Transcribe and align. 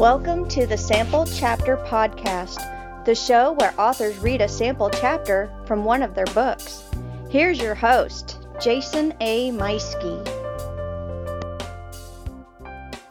Welcome 0.00 0.48
to 0.48 0.66
the 0.66 0.78
Sample 0.78 1.26
Chapter 1.26 1.76
Podcast, 1.76 3.04
the 3.04 3.14
show 3.14 3.52
where 3.52 3.78
authors 3.78 4.16
read 4.16 4.40
a 4.40 4.48
sample 4.48 4.88
chapter 4.88 5.52
from 5.66 5.84
one 5.84 6.02
of 6.02 6.14
their 6.14 6.24
books. 6.24 6.84
Here's 7.28 7.60
your 7.60 7.74
host, 7.74 8.38
Jason 8.62 9.12
A. 9.20 9.50
Meiske. 9.50 10.26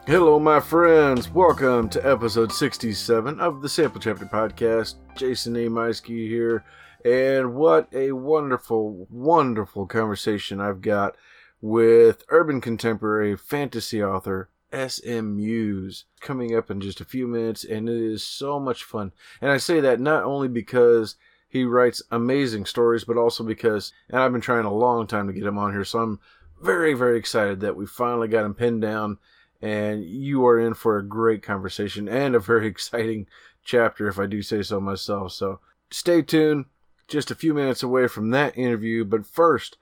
Hello, 0.04 0.40
my 0.40 0.58
friends. 0.58 1.30
Welcome 1.30 1.90
to 1.90 2.04
episode 2.04 2.50
67 2.50 3.38
of 3.38 3.62
the 3.62 3.68
Sample 3.68 4.00
Chapter 4.00 4.26
Podcast. 4.26 4.96
Jason 5.16 5.54
A. 5.54 5.68
Meiske 5.68 6.08
here. 6.08 6.64
And 7.04 7.54
what 7.54 7.86
a 7.92 8.10
wonderful, 8.10 9.06
wonderful 9.08 9.86
conversation 9.86 10.60
I've 10.60 10.80
got 10.80 11.14
with 11.60 12.24
urban 12.30 12.60
contemporary 12.60 13.36
fantasy 13.36 14.02
author 14.02 14.48
SM 14.72 15.36
Muse 15.36 16.04
coming 16.20 16.56
up 16.56 16.70
in 16.70 16.80
just 16.80 17.00
a 17.00 17.04
few 17.04 17.26
minutes, 17.26 17.64
and 17.64 17.88
it 17.88 17.96
is 17.96 18.22
so 18.22 18.60
much 18.60 18.84
fun. 18.84 19.12
And 19.40 19.50
I 19.50 19.56
say 19.56 19.80
that 19.80 20.00
not 20.00 20.24
only 20.24 20.48
because 20.48 21.16
he 21.48 21.64
writes 21.64 22.02
amazing 22.10 22.66
stories, 22.66 23.04
but 23.04 23.16
also 23.16 23.42
because, 23.42 23.92
and 24.08 24.20
I've 24.20 24.32
been 24.32 24.40
trying 24.40 24.64
a 24.64 24.72
long 24.72 25.06
time 25.06 25.26
to 25.26 25.32
get 25.32 25.44
him 25.44 25.58
on 25.58 25.72
here, 25.72 25.84
so 25.84 26.00
I'm 26.00 26.20
very, 26.62 26.94
very 26.94 27.18
excited 27.18 27.60
that 27.60 27.76
we 27.76 27.86
finally 27.86 28.28
got 28.28 28.44
him 28.44 28.54
pinned 28.54 28.82
down, 28.82 29.18
and 29.60 30.04
you 30.04 30.46
are 30.46 30.58
in 30.58 30.74
for 30.74 30.96
a 30.96 31.06
great 31.06 31.42
conversation 31.42 32.08
and 32.08 32.34
a 32.34 32.40
very 32.40 32.66
exciting 32.68 33.26
chapter, 33.64 34.08
if 34.08 34.18
I 34.18 34.26
do 34.26 34.42
say 34.42 34.62
so 34.62 34.80
myself. 34.80 35.32
So 35.32 35.60
stay 35.90 36.22
tuned. 36.22 36.66
Just 37.08 37.32
a 37.32 37.34
few 37.34 37.52
minutes 37.52 37.82
away 37.82 38.06
from 38.06 38.30
that 38.30 38.56
interview, 38.56 39.04
but 39.04 39.26
first, 39.26 39.76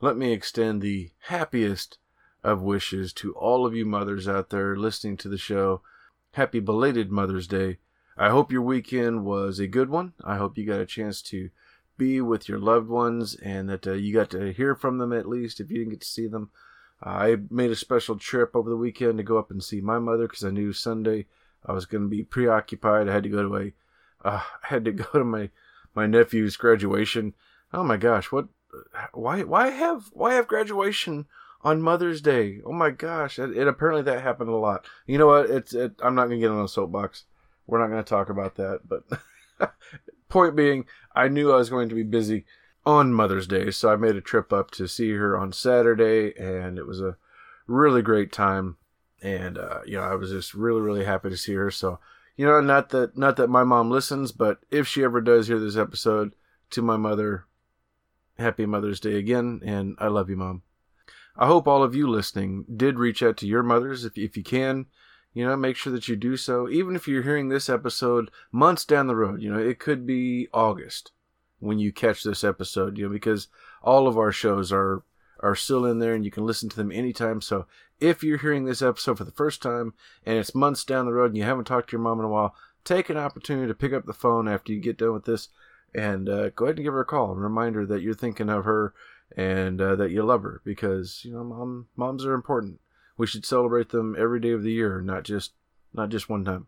let 0.00 0.16
me 0.16 0.32
extend 0.32 0.80
the 0.80 1.10
happiest 1.22 1.98
of 2.44 2.62
wishes 2.62 3.12
to 3.14 3.32
all 3.34 3.66
of 3.66 3.74
you 3.74 3.84
mothers 3.84 4.28
out 4.28 4.50
there 4.50 4.76
listening 4.76 5.16
to 5.18 5.28
the 5.28 5.38
show. 5.38 5.82
Happy 6.32 6.60
belated 6.60 7.10
Mother's 7.10 7.46
Day. 7.46 7.78
I 8.16 8.30
hope 8.30 8.52
your 8.52 8.62
weekend 8.62 9.24
was 9.24 9.58
a 9.58 9.66
good 9.66 9.90
one. 9.90 10.12
I 10.24 10.36
hope 10.36 10.58
you 10.58 10.66
got 10.66 10.80
a 10.80 10.86
chance 10.86 11.22
to 11.22 11.50
be 11.96 12.20
with 12.20 12.48
your 12.48 12.58
loved 12.58 12.88
ones 12.88 13.34
and 13.36 13.68
that 13.68 13.86
uh, 13.86 13.92
you 13.92 14.14
got 14.14 14.30
to 14.30 14.52
hear 14.52 14.74
from 14.74 14.98
them 14.98 15.12
at 15.12 15.28
least 15.28 15.60
if 15.60 15.70
you 15.70 15.78
didn't 15.78 15.90
get 15.90 16.00
to 16.00 16.06
see 16.06 16.26
them. 16.26 16.50
Uh, 17.04 17.08
I 17.10 17.36
made 17.50 17.70
a 17.70 17.76
special 17.76 18.16
trip 18.16 18.54
over 18.54 18.70
the 18.70 18.76
weekend 18.76 19.18
to 19.18 19.24
go 19.24 19.38
up 19.38 19.50
and 19.50 19.62
see 19.62 19.80
my 19.80 19.98
mother 19.98 20.26
because 20.26 20.44
I 20.44 20.50
knew 20.50 20.72
Sunday 20.72 21.26
I 21.66 21.72
was 21.72 21.86
going 21.86 22.04
to 22.04 22.08
be 22.08 22.22
preoccupied. 22.22 23.08
I 23.08 23.12
had 23.12 23.24
to 23.24 23.28
go 23.28 23.42
to 23.48 23.56
a, 23.56 23.72
uh, 24.24 24.42
I 24.62 24.66
had 24.68 24.84
to 24.84 24.92
go 24.92 25.04
to 25.12 25.24
my 25.24 25.50
my 25.94 26.06
nephew's 26.06 26.56
graduation. 26.56 27.34
Oh 27.72 27.82
my 27.82 27.96
gosh, 27.96 28.30
what? 28.30 28.48
Why? 29.12 29.42
Why 29.42 29.70
have? 29.70 30.10
Why 30.12 30.34
have 30.34 30.46
graduation 30.46 31.26
on 31.62 31.82
Mother's 31.82 32.20
Day. 32.20 32.60
Oh 32.64 32.72
my 32.72 32.90
gosh, 32.90 33.38
it 33.38 33.68
apparently 33.68 34.02
that 34.02 34.22
happened 34.22 34.50
a 34.50 34.56
lot. 34.56 34.84
You 35.06 35.18
know 35.18 35.26
what? 35.26 35.50
It's 35.50 35.74
it, 35.74 35.92
I'm 36.02 36.14
not 36.14 36.24
gonna 36.24 36.38
get 36.38 36.50
on 36.50 36.64
a 36.64 36.68
soapbox. 36.68 37.24
We're 37.66 37.80
not 37.80 37.88
gonna 37.88 38.02
talk 38.02 38.30
about 38.30 38.56
that. 38.56 38.80
But 38.88 39.04
point 40.28 40.56
being, 40.56 40.86
I 41.14 41.28
knew 41.28 41.52
I 41.52 41.56
was 41.56 41.70
going 41.70 41.88
to 41.88 41.94
be 41.94 42.02
busy 42.02 42.44
on 42.86 43.12
Mother's 43.12 43.46
Day, 43.46 43.70
so 43.70 43.92
I 43.92 43.96
made 43.96 44.16
a 44.16 44.20
trip 44.20 44.52
up 44.52 44.70
to 44.72 44.88
see 44.88 45.12
her 45.12 45.36
on 45.36 45.52
Saturday, 45.52 46.32
and 46.38 46.78
it 46.78 46.86
was 46.86 47.00
a 47.00 47.16
really 47.66 48.02
great 48.02 48.32
time. 48.32 48.76
And 49.20 49.58
uh, 49.58 49.80
you 49.84 49.96
know, 49.96 50.02
I 50.02 50.14
was 50.14 50.30
just 50.30 50.54
really 50.54 50.80
really 50.80 51.04
happy 51.04 51.30
to 51.30 51.36
see 51.36 51.54
her. 51.54 51.70
So 51.70 51.98
you 52.36 52.46
know, 52.46 52.60
not 52.60 52.90
that 52.90 53.18
not 53.18 53.36
that 53.36 53.48
my 53.48 53.64
mom 53.64 53.90
listens, 53.90 54.30
but 54.30 54.60
if 54.70 54.86
she 54.86 55.02
ever 55.02 55.20
does 55.20 55.48
hear 55.48 55.58
this 55.58 55.76
episode, 55.76 56.34
to 56.70 56.82
my 56.82 56.96
mother, 56.96 57.46
happy 58.38 58.66
Mother's 58.66 59.00
Day 59.00 59.16
again, 59.16 59.60
and 59.64 59.96
I 59.98 60.06
love 60.06 60.30
you, 60.30 60.36
mom. 60.36 60.62
I 61.38 61.46
hope 61.46 61.68
all 61.68 61.84
of 61.84 61.94
you 61.94 62.08
listening 62.08 62.64
did 62.76 62.98
reach 62.98 63.22
out 63.22 63.36
to 63.38 63.46
your 63.46 63.62
mothers 63.62 64.04
if, 64.04 64.18
if 64.18 64.36
you 64.36 64.42
can. 64.42 64.86
You 65.34 65.46
know, 65.46 65.56
make 65.56 65.76
sure 65.76 65.92
that 65.92 66.08
you 66.08 66.16
do 66.16 66.36
so. 66.36 66.68
Even 66.68 66.96
if 66.96 67.06
you're 67.06 67.22
hearing 67.22 67.48
this 67.48 67.68
episode 67.68 68.30
months 68.50 68.84
down 68.84 69.06
the 69.06 69.14
road, 69.14 69.40
you 69.40 69.52
know, 69.52 69.58
it 69.58 69.78
could 69.78 70.04
be 70.04 70.48
August 70.52 71.12
when 71.60 71.78
you 71.78 71.92
catch 71.92 72.24
this 72.24 72.42
episode, 72.42 72.98
you 72.98 73.04
know, 73.04 73.12
because 73.12 73.46
all 73.82 74.08
of 74.08 74.18
our 74.18 74.32
shows 74.32 74.72
are 74.72 75.02
are 75.40 75.54
still 75.54 75.84
in 75.86 76.00
there 76.00 76.14
and 76.14 76.24
you 76.24 76.32
can 76.32 76.44
listen 76.44 76.68
to 76.68 76.76
them 76.76 76.90
anytime. 76.90 77.40
So 77.40 77.66
if 78.00 78.24
you're 78.24 78.38
hearing 78.38 78.64
this 78.64 78.82
episode 78.82 79.18
for 79.18 79.24
the 79.24 79.30
first 79.30 79.62
time 79.62 79.94
and 80.26 80.36
it's 80.36 80.54
months 80.54 80.82
down 80.82 81.06
the 81.06 81.12
road 81.12 81.26
and 81.26 81.36
you 81.36 81.44
haven't 81.44 81.66
talked 81.66 81.90
to 81.90 81.92
your 81.92 82.02
mom 82.02 82.18
in 82.18 82.24
a 82.24 82.28
while, 82.28 82.56
take 82.84 83.08
an 83.08 83.16
opportunity 83.16 83.68
to 83.68 83.74
pick 83.74 83.92
up 83.92 84.06
the 84.06 84.12
phone 84.12 84.48
after 84.48 84.72
you 84.72 84.80
get 84.80 84.98
done 84.98 85.12
with 85.12 85.26
this 85.26 85.48
and 85.94 86.28
uh, 86.28 86.50
go 86.50 86.64
ahead 86.64 86.76
and 86.76 86.84
give 86.84 86.92
her 86.92 87.02
a 87.02 87.04
call 87.04 87.30
and 87.30 87.40
remind 87.40 87.76
her 87.76 87.86
that 87.86 88.02
you're 88.02 88.14
thinking 88.14 88.48
of 88.48 88.64
her 88.64 88.92
and 89.36 89.80
uh, 89.80 89.96
that 89.96 90.10
you 90.10 90.22
love 90.22 90.42
her 90.42 90.60
because 90.64 91.22
you 91.24 91.32
know 91.32 91.44
mom 91.44 91.88
moms 91.96 92.24
are 92.24 92.34
important. 92.34 92.80
We 93.16 93.26
should 93.26 93.44
celebrate 93.44 93.90
them 93.90 94.16
every 94.18 94.40
day 94.40 94.50
of 94.50 94.62
the 94.62 94.72
year, 94.72 95.00
not 95.00 95.24
just 95.24 95.52
not 95.92 96.08
just 96.08 96.28
one 96.28 96.44
time. 96.44 96.66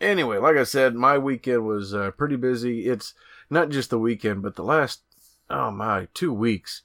Anyway, 0.00 0.38
like 0.38 0.56
I 0.56 0.64
said, 0.64 0.94
my 0.94 1.18
weekend 1.18 1.66
was 1.66 1.94
uh, 1.94 2.10
pretty 2.12 2.36
busy. 2.36 2.86
It's 2.86 3.14
not 3.48 3.70
just 3.70 3.90
the 3.90 3.98
weekend, 3.98 4.42
but 4.42 4.56
the 4.56 4.64
last 4.64 5.02
oh 5.50 5.70
my 5.70 6.08
two 6.14 6.32
weeks 6.32 6.82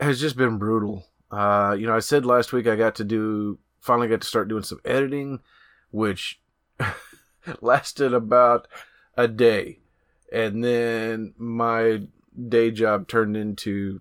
has 0.00 0.20
just 0.20 0.36
been 0.36 0.58
brutal. 0.58 1.06
Uh, 1.30 1.76
you 1.78 1.86
know, 1.86 1.94
I 1.94 2.00
said 2.00 2.24
last 2.24 2.52
week 2.52 2.66
I 2.66 2.76
got 2.76 2.94
to 2.96 3.04
do 3.04 3.58
finally 3.80 4.08
got 4.08 4.20
to 4.20 4.26
start 4.26 4.48
doing 4.48 4.62
some 4.62 4.80
editing, 4.84 5.40
which 5.90 6.40
lasted 7.60 8.12
about 8.12 8.68
a 9.16 9.28
day, 9.28 9.78
and 10.32 10.62
then 10.62 11.34
my 11.36 12.02
day 12.48 12.70
job 12.70 13.08
turned 13.08 13.36
into 13.36 14.00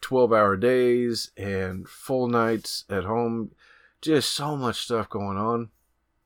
12 0.00 0.32
hour 0.32 0.56
days 0.56 1.30
and 1.36 1.88
full 1.88 2.28
nights 2.28 2.84
at 2.88 3.04
home. 3.04 3.52
Just 4.00 4.32
so 4.34 4.56
much 4.56 4.82
stuff 4.82 5.08
going 5.08 5.38
on. 5.38 5.70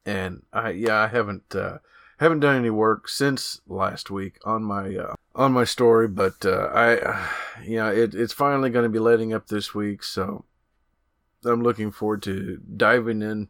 And 0.05 0.43
I, 0.53 0.71
yeah, 0.71 0.97
I 0.97 1.07
haven't, 1.09 1.55
uh, 1.55 1.79
haven't 2.19 2.41
done 2.41 2.57
any 2.57 2.71
work 2.71 3.09
since 3.09 3.61
last 3.69 4.11
week 4.11 4.39
on 4.45 4.65
my, 4.65 4.97
uh, 4.97 5.15
on 5.35 5.53
my 5.53 5.65
story, 5.65 6.09
but, 6.09 6.45
uh, 6.45 6.71
I, 6.75 7.29
yeah, 7.65 7.91
it, 7.91 8.15
it's 8.15 8.33
finally 8.33 8.71
going 8.71 8.85
to 8.85 8.89
be 8.89 8.99
letting 8.99 9.33
up 9.33 9.47
this 9.47 9.75
week. 9.75 10.03
So 10.03 10.45
I'm 11.45 11.63
looking 11.63 11.93
forward 11.93 12.23
to 12.23 12.61
diving 12.77 13.23
in 13.23 13.49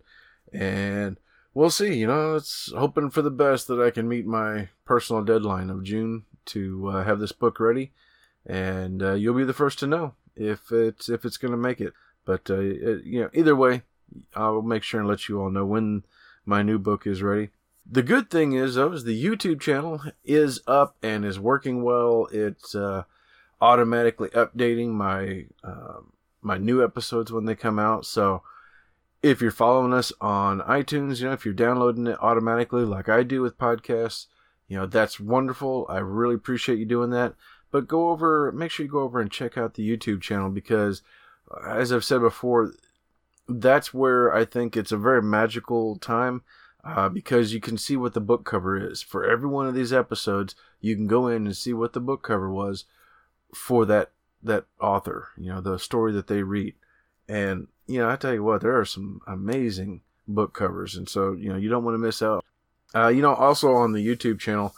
and 0.52 1.18
we'll 1.54 1.70
see. 1.70 1.94
You 1.94 2.06
know, 2.06 2.36
it's 2.36 2.72
hoping 2.76 3.10
for 3.10 3.22
the 3.22 3.30
best 3.30 3.66
that 3.68 3.80
I 3.80 3.90
can 3.90 4.08
meet 4.08 4.26
my 4.26 4.68
personal 4.84 5.24
deadline 5.24 5.70
of 5.70 5.82
June 5.82 6.24
to 6.48 6.88
uh, 6.88 7.04
have 7.04 7.20
this 7.20 7.32
book 7.32 7.60
ready, 7.60 7.92
and 8.46 9.02
uh, 9.02 9.14
you'll 9.14 9.36
be 9.36 9.44
the 9.44 9.52
first 9.52 9.78
to 9.80 9.86
know 9.86 10.14
if 10.36 10.72
it's 10.72 11.08
if 11.08 11.24
it's 11.24 11.36
going 11.36 11.52
to 11.52 11.58
make 11.58 11.80
it. 11.80 11.92
But 12.24 12.50
uh, 12.50 12.60
it, 12.60 13.04
you 13.04 13.22
know, 13.22 13.30
either 13.32 13.56
way, 13.56 13.82
I'll 14.34 14.62
make 14.62 14.82
sure 14.82 15.00
and 15.00 15.08
let 15.08 15.28
you 15.28 15.40
all 15.40 15.50
know 15.50 15.64
when 15.64 16.04
my 16.44 16.62
new 16.62 16.78
book 16.78 17.06
is 17.06 17.22
ready. 17.22 17.50
The 17.90 18.02
good 18.02 18.30
thing 18.30 18.52
is, 18.52 18.74
though, 18.74 18.92
is 18.92 19.04
the 19.04 19.24
YouTube 19.24 19.60
channel 19.60 20.02
is 20.24 20.60
up 20.66 20.96
and 21.02 21.24
is 21.24 21.40
working 21.40 21.82
well. 21.82 22.28
It's 22.30 22.74
uh, 22.74 23.04
automatically 23.60 24.28
updating 24.30 24.90
my 24.90 25.46
um, 25.64 26.12
my 26.42 26.58
new 26.58 26.84
episodes 26.84 27.32
when 27.32 27.46
they 27.46 27.54
come 27.54 27.78
out. 27.78 28.06
So 28.06 28.42
if 29.22 29.40
you're 29.40 29.50
following 29.50 29.92
us 29.92 30.12
on 30.20 30.60
iTunes, 30.60 31.20
you 31.20 31.26
know, 31.26 31.32
if 31.32 31.44
you're 31.44 31.54
downloading 31.54 32.06
it 32.06 32.18
automatically 32.20 32.84
like 32.84 33.08
I 33.08 33.22
do 33.22 33.42
with 33.42 33.58
podcasts, 33.58 34.26
you 34.68 34.76
know, 34.76 34.86
that's 34.86 35.18
wonderful. 35.18 35.86
I 35.88 35.98
really 35.98 36.34
appreciate 36.34 36.78
you 36.78 36.84
doing 36.84 37.10
that. 37.10 37.34
But 37.70 37.88
go 37.88 38.10
over, 38.10 38.52
make 38.52 38.70
sure 38.70 38.86
you 38.86 38.92
go 38.92 39.00
over 39.00 39.20
and 39.20 39.30
check 39.30 39.58
out 39.58 39.74
the 39.74 39.88
YouTube 39.88 40.22
channel 40.22 40.50
because, 40.50 41.02
uh, 41.50 41.70
as 41.70 41.92
I've 41.92 42.04
said 42.04 42.20
before, 42.20 42.72
that's 43.48 43.92
where 43.92 44.34
I 44.34 44.44
think 44.44 44.76
it's 44.76 44.92
a 44.92 44.96
very 44.96 45.22
magical 45.22 45.96
time 45.96 46.42
uh, 46.84 47.08
because 47.08 47.52
you 47.52 47.60
can 47.60 47.76
see 47.76 47.96
what 47.96 48.14
the 48.14 48.20
book 48.20 48.44
cover 48.44 48.76
is. 48.76 49.02
For 49.02 49.28
every 49.28 49.48
one 49.48 49.66
of 49.66 49.74
these 49.74 49.92
episodes, 49.92 50.54
you 50.80 50.96
can 50.96 51.06
go 51.06 51.26
in 51.26 51.46
and 51.46 51.56
see 51.56 51.72
what 51.72 51.92
the 51.92 52.00
book 52.00 52.22
cover 52.22 52.50
was 52.50 52.84
for 53.54 53.84
that 53.86 54.10
that 54.42 54.66
author, 54.80 55.28
you 55.36 55.52
know, 55.52 55.60
the 55.60 55.78
story 55.78 56.12
that 56.12 56.28
they 56.28 56.42
read. 56.42 56.74
And, 57.28 57.66
you 57.86 57.98
know, 57.98 58.08
I 58.08 58.16
tell 58.16 58.32
you 58.32 58.44
what, 58.44 58.60
there 58.60 58.78
are 58.78 58.84
some 58.84 59.20
amazing 59.26 60.02
book 60.28 60.54
covers. 60.54 60.94
And 60.94 61.08
so, 61.08 61.32
you 61.32 61.48
know, 61.48 61.56
you 61.56 61.68
don't 61.68 61.82
want 61.84 61.94
to 61.94 61.98
miss 61.98 62.22
out. 62.22 62.44
Uh, 62.94 63.08
you 63.08 63.22
know, 63.22 63.34
also 63.34 63.74
on 63.74 63.92
the 63.92 64.06
YouTube 64.06 64.38
channel, 64.38 64.74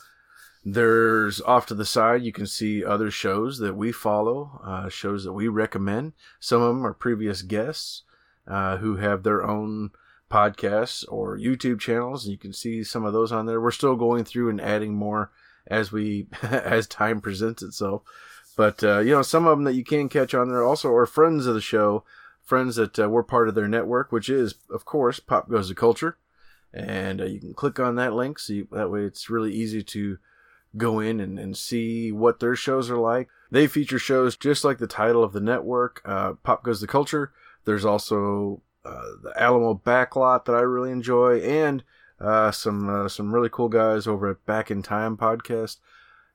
there's 0.65 1.41
off 1.43 1.67
to 1.67 1.75
the 1.75 1.85
side, 1.85 2.23
you 2.23 2.33
can 2.33 2.47
see 2.47 2.85
other 2.85 3.11
shows 3.11 3.59
that 3.59 3.77
we 3.77 3.93
follow, 3.93 4.61
uh, 4.65 4.89
shows 4.89 5.25
that 5.25 5.33
we 5.33 5.49
recommend. 5.49 6.12
Some 6.39 6.61
of 6.61 6.75
them 6.75 6.87
are 6.87 6.93
previous 6.93 7.43
guests 7.43 8.03
uh, 8.47 8.77
who 8.79 8.97
have 8.97 9.23
their 9.23 9.43
own 9.43 9.91
podcasts 10.31 11.05
or 11.09 11.39
YouTube 11.39 11.81
channels. 11.81 12.25
And 12.25 12.33
you 12.33 12.39
can 12.39 12.53
see 12.53 12.85
some 12.85 13.05
of 13.05 13.12
those 13.12 13.33
on 13.33 13.47
there. 13.47 13.61
We're 13.61 13.71
still 13.71 13.97
going 13.97 14.25
through 14.25 14.51
and 14.51 14.61
adding 14.61 14.95
more 14.95 15.31
as 15.67 15.93
we 15.93 16.27
as 16.43 16.87
time 16.87 17.21
presents 17.21 17.63
itself. 17.63 18.03
But 18.56 18.85
uh, 18.85 18.99
you 18.99 19.13
know, 19.13 19.23
some 19.23 19.47
of 19.47 19.56
them 19.56 19.65
that 19.65 19.75
you 19.75 19.85
can 19.85 20.09
catch 20.09 20.35
on 20.35 20.49
there 20.49 20.65
also 20.65 20.93
are 20.93 21.06
friends 21.06 21.47
of 21.47 21.55
the 21.55 21.61
show, 21.61 22.05
friends 22.45 22.77
that 22.77 22.99
uh, 22.99 23.09
we're 23.09 23.23
part 23.23 23.49
of 23.49 23.55
their 23.55 23.69
network, 23.69 24.13
which 24.13 24.29
is 24.29 24.56
of 24.71 24.85
course 24.85 25.21
Pop 25.21 25.49
Goes 25.49 25.69
the 25.69 25.75
Culture 25.75 26.17
and 26.72 27.20
uh, 27.20 27.25
you 27.25 27.40
can 27.40 27.55
click 27.55 27.78
on 27.78 27.96
that 27.96 28.12
link 28.12 28.38
so 28.38 28.52
you, 28.52 28.69
that 28.72 28.90
way 28.90 29.02
it's 29.02 29.31
really 29.31 29.52
easy 29.52 29.82
to 29.82 30.19
go 30.76 31.00
in 31.00 31.19
and, 31.19 31.38
and 31.38 31.56
see 31.56 32.12
what 32.12 32.38
their 32.38 32.55
shows 32.55 32.90
are 32.90 32.99
like 32.99 33.28
they 33.50 33.67
feature 33.67 33.99
shows 33.99 34.37
just 34.37 34.64
like 34.64 34.78
the 34.78 34.87
title 34.87 35.25
of 35.25 35.32
the 35.32 35.40
network 35.40 36.00
uh, 36.05 36.34
pop 36.44 36.62
goes 36.62 36.81
the 36.81 36.87
culture 36.87 37.32
there's 37.64 37.84
also 37.84 38.62
uh, 38.84 39.02
the 39.22 39.32
alamo 39.37 39.75
backlot 39.84 40.44
that 40.44 40.55
i 40.55 40.61
really 40.61 40.93
enjoy 40.93 41.40
and 41.40 41.82
uh, 42.20 42.50
some 42.50 42.88
uh, 42.88 43.08
some 43.08 43.34
really 43.34 43.49
cool 43.49 43.69
guys 43.69 44.06
over 44.06 44.28
at 44.28 44.44
Back 44.44 44.70
in 44.70 44.82
Time 44.82 45.17
podcast, 45.17 45.78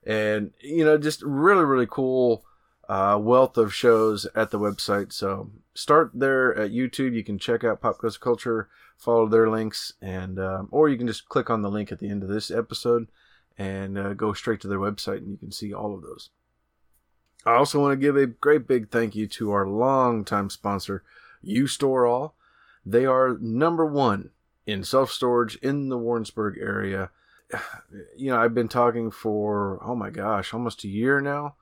and 0.06 0.52
you 0.60 0.84
know 0.84 0.98
just 0.98 1.22
really 1.22 1.64
really 1.64 1.88
cool 1.90 2.44
uh, 2.90 3.18
wealth 3.22 3.58
of 3.58 3.74
shows 3.74 4.26
at 4.36 4.52
the 4.52 4.60
website. 4.60 5.14
So 5.14 5.52
start 5.74 6.12
there 6.14 6.58
at 6.58 6.72
YouTube. 6.72 7.14
You 7.14 7.24
can 7.24 7.38
check 7.38 7.64
out 7.64 7.82
Pop 7.82 8.00
Goes 8.00 8.16
the 8.16 8.20
Culture, 8.20 8.68
follow 8.98 9.28
their 9.28 9.50
links, 9.50 9.94
and 10.02 10.40
um, 10.40 10.70
or 10.72 10.90
you 10.90 10.98
can 10.98 11.08
just 11.08 11.30
click 11.30 11.50
on 11.50 11.62
the 11.62 11.70
link 11.70 11.92
at 11.92 12.00
the 12.00 12.10
end 12.10 12.24
of 12.24 12.30
this 12.30 12.52
episode 12.52 13.08
and 13.58 13.98
uh, 13.98 14.14
go 14.14 14.34
straight 14.34 14.62
to 14.62 14.68
their 14.68 14.80
website, 14.80 15.18
and 15.18 15.32
you 15.32 15.38
can 15.38 15.52
see 15.52 15.74
all 15.74 15.94
of 15.94 16.02
those. 16.02 16.30
I 17.46 17.54
also 17.54 17.80
want 17.80 17.94
to 17.94 18.04
give 18.04 18.18
a 18.18 18.26
great 18.26 18.68
big 18.68 18.90
thank 18.90 19.16
you 19.16 19.28
to 19.28 19.52
our 19.52 19.68
longtime 19.68 20.50
sponsor, 20.50 21.04
U-Stor-All. 21.44 22.34
They 22.86 23.06
are 23.06 23.38
number 23.40 23.86
one 23.86 24.32
in 24.66 24.84
self 24.84 25.12
storage 25.12 25.56
in 25.58 25.90
the 25.90 25.98
Warrensburg 25.98 26.58
area. 26.60 27.12
You 28.18 28.32
know, 28.32 28.40
I've 28.40 28.56
been 28.56 28.68
talking 28.68 29.12
for, 29.12 29.80
oh 29.84 29.96
my 29.96 30.10
gosh, 30.10 30.54
almost 30.54 30.84
a 30.84 30.88
year 30.88 31.22
now 31.22 31.56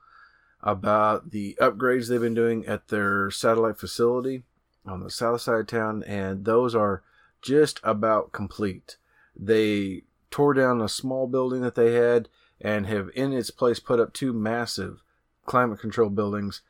about 0.62 1.30
the 1.30 1.56
upgrades 1.60 2.08
they've 2.08 2.20
been 2.20 2.34
doing 2.34 2.64
at 2.66 2.88
their 2.88 3.30
satellite 3.30 3.78
facility 3.78 4.44
on 4.86 5.02
the 5.02 5.10
south 5.10 5.42
side 5.42 5.60
of 5.60 5.66
town, 5.66 6.02
and 6.04 6.44
those 6.44 6.74
are 6.74 7.02
just 7.44 7.78
about 7.84 8.32
complete. 8.32 8.96
They 9.36 10.02
tore 10.30 10.54
down 10.54 10.80
a 10.80 10.88
small 10.88 11.28
building 11.28 11.60
that 11.60 11.74
they 11.74 11.92
had 11.92 12.28
and 12.60 12.86
have 12.86 13.10
in 13.14 13.32
its 13.32 13.50
place 13.50 13.78
put 13.78 14.00
up 14.00 14.12
two 14.12 14.32
massive 14.32 15.02
climate 15.44 15.78
control 15.78 16.08
buildings. 16.08 16.62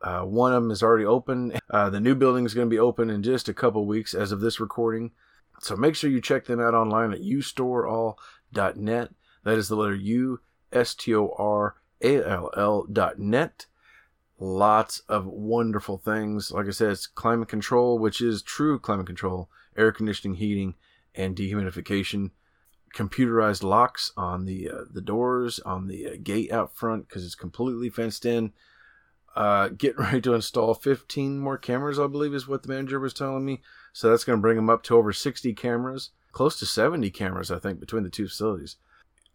Uh, 0.00 0.22
one 0.22 0.52
of 0.52 0.62
them 0.62 0.70
is 0.70 0.82
already 0.82 1.04
open. 1.04 1.52
Uh, 1.70 1.90
the 1.90 2.00
new 2.00 2.14
building 2.14 2.44
is 2.44 2.54
going 2.54 2.68
to 2.68 2.74
be 2.74 2.78
open 2.78 3.10
in 3.10 3.22
just 3.22 3.48
a 3.48 3.54
couple 3.54 3.84
weeks 3.84 4.14
as 4.14 4.32
of 4.32 4.40
this 4.40 4.60
recording. 4.60 5.10
So 5.60 5.76
make 5.76 5.94
sure 5.94 6.10
you 6.10 6.20
check 6.20 6.46
them 6.46 6.60
out 6.60 6.74
online 6.74 7.12
at 7.12 7.22
ustoreall.net. 7.22 9.10
That 9.44 9.58
is 9.58 9.68
the 9.68 9.76
letter 9.76 9.94
U 9.94 10.40
S 10.72 10.94
T 10.94 11.14
O 11.14 11.34
R 11.38 11.76
A 12.00 12.22
L 12.24 12.50
L 12.56 12.86
dot 12.90 13.18
net. 13.18 13.66
Lots 14.38 15.00
of 15.08 15.26
wonderful 15.26 15.98
things. 15.98 16.50
Like 16.50 16.66
I 16.66 16.70
said, 16.70 16.90
it's 16.90 17.06
climate 17.06 17.48
control, 17.48 17.98
which 17.98 18.20
is 18.20 18.42
true 18.42 18.78
climate 18.78 19.06
control, 19.06 19.48
air 19.76 19.92
conditioning, 19.92 20.36
heating, 20.36 20.74
and 21.14 21.36
dehumidification. 21.36 22.30
Computerized 22.94 23.62
locks 23.62 24.12
on 24.16 24.44
the 24.44 24.70
uh, 24.70 24.84
the 24.90 25.00
doors, 25.00 25.60
on 25.60 25.88
the 25.88 26.06
uh, 26.06 26.16
gate 26.22 26.52
out 26.52 26.76
front 26.76 27.08
because 27.08 27.24
it's 27.24 27.34
completely 27.34 27.88
fenced 27.88 28.26
in. 28.26 28.52
Uh, 29.34 29.68
getting 29.68 29.98
ready 30.02 30.20
to 30.20 30.34
install 30.34 30.74
15 30.74 31.38
more 31.38 31.56
cameras, 31.56 31.98
I 31.98 32.06
believe, 32.06 32.34
is 32.34 32.46
what 32.46 32.62
the 32.62 32.68
manager 32.68 33.00
was 33.00 33.14
telling 33.14 33.44
me. 33.44 33.62
So 33.92 34.10
that's 34.10 34.24
going 34.24 34.38
to 34.38 34.42
bring 34.42 34.56
them 34.56 34.70
up 34.70 34.82
to 34.84 34.96
over 34.96 35.12
60 35.12 35.54
cameras, 35.54 36.10
close 36.32 36.58
to 36.58 36.66
70 36.66 37.10
cameras, 37.10 37.50
I 37.50 37.58
think, 37.58 37.80
between 37.80 38.02
the 38.02 38.10
two 38.10 38.28
facilities. 38.28 38.76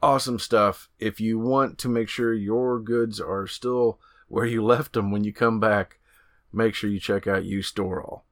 Awesome 0.01 0.37
stuff. 0.37 0.89
If 0.99 1.19
you 1.19 1.39
want 1.39 1.79
to 1.79 1.89
make 1.89 2.09
sure 2.09 2.33
your 2.33 2.79
goods 2.79 3.19
are 3.19 3.47
still 3.47 3.99
where 4.27 4.45
you 4.45 4.63
left 4.65 4.93
them 4.93 5.11
when 5.11 5.23
you 5.23 5.33
come 5.33 5.59
back, 5.59 5.99
make 6.53 6.75
sure 6.75 6.89
you 6.89 6.99
check 6.99 7.25
out 7.25 7.45
U-Stor-All. 7.45 8.23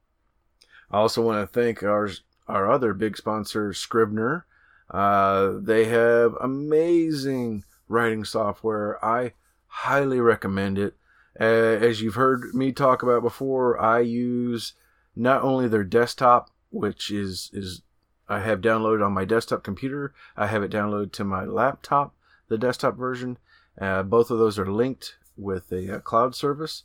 I 0.91 0.97
also 0.97 1.21
want 1.21 1.41
to 1.41 1.61
thank 1.61 1.83
our 1.83 2.09
our 2.47 2.71
other 2.71 2.93
big 2.93 3.17
sponsor, 3.17 3.73
Scrivener. 3.73 4.45
Uh, 4.89 5.53
they 5.59 5.85
have 5.85 6.35
amazing 6.39 7.63
writing 7.87 8.23
software. 8.23 9.03
I 9.03 9.33
highly 9.67 10.19
recommend 10.19 10.77
it. 10.77 10.95
Uh, 11.39 11.43
as 11.43 12.01
you've 12.01 12.15
heard 12.15 12.53
me 12.53 12.71
talk 12.71 13.03
about 13.03 13.23
before, 13.23 13.79
I 13.79 13.99
use 13.99 14.73
not 15.15 15.41
only 15.41 15.67
their 15.67 15.83
desktop, 15.83 16.49
which 16.69 17.11
is 17.11 17.49
is 17.53 17.81
I 18.27 18.39
have 18.39 18.61
downloaded 18.61 19.05
on 19.05 19.13
my 19.13 19.25
desktop 19.25 19.63
computer. 19.63 20.13
I 20.35 20.47
have 20.47 20.63
it 20.63 20.71
downloaded 20.71 21.11
to 21.13 21.23
my 21.23 21.43
laptop, 21.45 22.15
the 22.47 22.57
desktop 22.57 22.97
version. 22.97 23.37
Uh, 23.79 24.03
both 24.03 24.31
of 24.31 24.39
those 24.39 24.57
are 24.57 24.71
linked 24.71 25.17
with 25.37 25.71
a, 25.71 25.95
a, 25.95 25.99
cloud 25.99 26.33
service, 26.33 26.83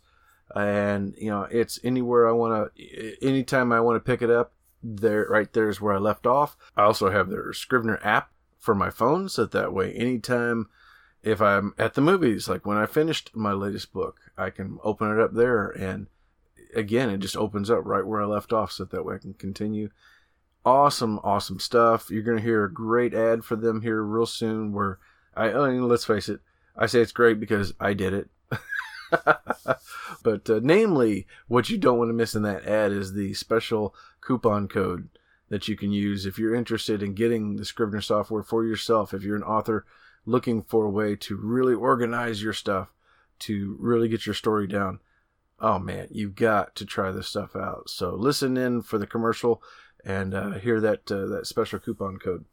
and 0.54 1.14
you 1.18 1.30
know 1.30 1.42
it's 1.50 1.78
anywhere 1.84 2.28
I 2.28 2.32
want 2.32 2.74
to. 2.74 3.26
Anytime 3.26 3.72
I 3.72 3.80
want 3.80 3.96
to 3.96 4.10
pick 4.10 4.22
it 4.22 4.30
up, 4.30 4.52
there 4.82 5.26
right 5.28 5.52
there 5.52 5.68
is 5.68 5.80
where 5.80 5.94
I 5.94 5.98
left 5.98 6.26
off. 6.26 6.56
I 6.76 6.82
also 6.82 7.10
have 7.10 7.28
their 7.28 7.52
Scrivener 7.52 7.98
app 8.02 8.30
for 8.58 8.74
my 8.74 8.90
phone, 8.90 9.28
so 9.28 9.46
that, 9.46 9.72
way 9.72 9.92
anytime 9.92 10.68
if 11.22 11.40
I'm 11.40 11.74
at 11.78 11.94
the 11.94 12.00
movies, 12.00 12.48
like 12.48 12.66
when 12.66 12.76
I 12.76 12.86
finished 12.86 13.34
my 13.34 13.52
latest 13.52 13.92
book, 13.92 14.20
I 14.36 14.50
can 14.50 14.78
open 14.82 15.10
it 15.10 15.22
up 15.22 15.34
there 15.34 15.68
and 15.68 16.06
again, 16.74 17.10
it 17.10 17.18
just 17.18 17.36
opens 17.36 17.70
up 17.70 17.84
right 17.84 18.06
where 18.06 18.22
I 18.22 18.26
left 18.26 18.52
off 18.52 18.72
so 18.72 18.84
that 18.84 19.04
way 19.04 19.16
I 19.16 19.18
can 19.18 19.34
continue. 19.34 19.90
Awesome, 20.64 21.18
awesome 21.22 21.58
stuff. 21.58 22.10
You're 22.10 22.22
going 22.22 22.36
to 22.36 22.42
hear 22.42 22.64
a 22.64 22.72
great 22.72 23.14
ad 23.14 23.44
for 23.44 23.56
them 23.56 23.82
here 23.82 24.02
real 24.02 24.26
soon 24.26 24.72
where 24.72 24.98
I, 25.34 25.52
I 25.52 25.70
mean, 25.70 25.88
let's 25.88 26.04
face 26.04 26.28
it, 26.28 26.40
I 26.76 26.86
say 26.86 27.00
it's 27.00 27.12
great 27.12 27.40
because 27.40 27.74
I 27.80 27.94
did 27.94 28.12
it. 28.12 28.28
but 30.22 30.48
uh, 30.48 30.60
namely, 30.62 31.26
what 31.48 31.70
you 31.70 31.78
don't 31.78 31.98
want 31.98 32.08
to 32.08 32.14
miss 32.14 32.34
in 32.34 32.42
that 32.42 32.64
ad 32.64 32.92
is 32.92 33.12
the 33.12 33.34
special 33.34 33.94
coupon 34.20 34.68
code 34.68 35.08
that 35.48 35.68
you 35.68 35.76
can 35.76 35.90
use 35.90 36.26
if 36.26 36.38
you're 36.38 36.54
interested 36.54 37.02
in 37.02 37.14
getting 37.14 37.56
the 37.56 37.64
Scrivener 37.64 38.00
software 38.00 38.42
for 38.42 38.64
yourself. 38.64 39.12
If 39.12 39.22
you're 39.22 39.36
an 39.36 39.42
author 39.42 39.84
looking 40.24 40.62
for 40.62 40.84
a 40.84 40.90
way 40.90 41.16
to 41.16 41.36
really 41.36 41.74
organize 41.74 42.42
your 42.42 42.52
stuff, 42.52 42.92
to 43.40 43.76
really 43.80 44.08
get 44.08 44.26
your 44.26 44.34
story 44.34 44.66
down, 44.66 45.00
oh 45.58 45.78
man, 45.78 46.08
you've 46.10 46.34
got 46.34 46.74
to 46.76 46.84
try 46.84 47.10
this 47.10 47.28
stuff 47.28 47.56
out. 47.56 47.90
So 47.90 48.14
listen 48.14 48.56
in 48.56 48.82
for 48.82 48.98
the 48.98 49.06
commercial 49.06 49.62
and 50.04 50.34
uh, 50.34 50.52
hear 50.52 50.80
that 50.80 51.10
uh, 51.10 51.26
that 51.26 51.46
special 51.46 51.78
coupon 51.78 52.18
code. 52.18 52.44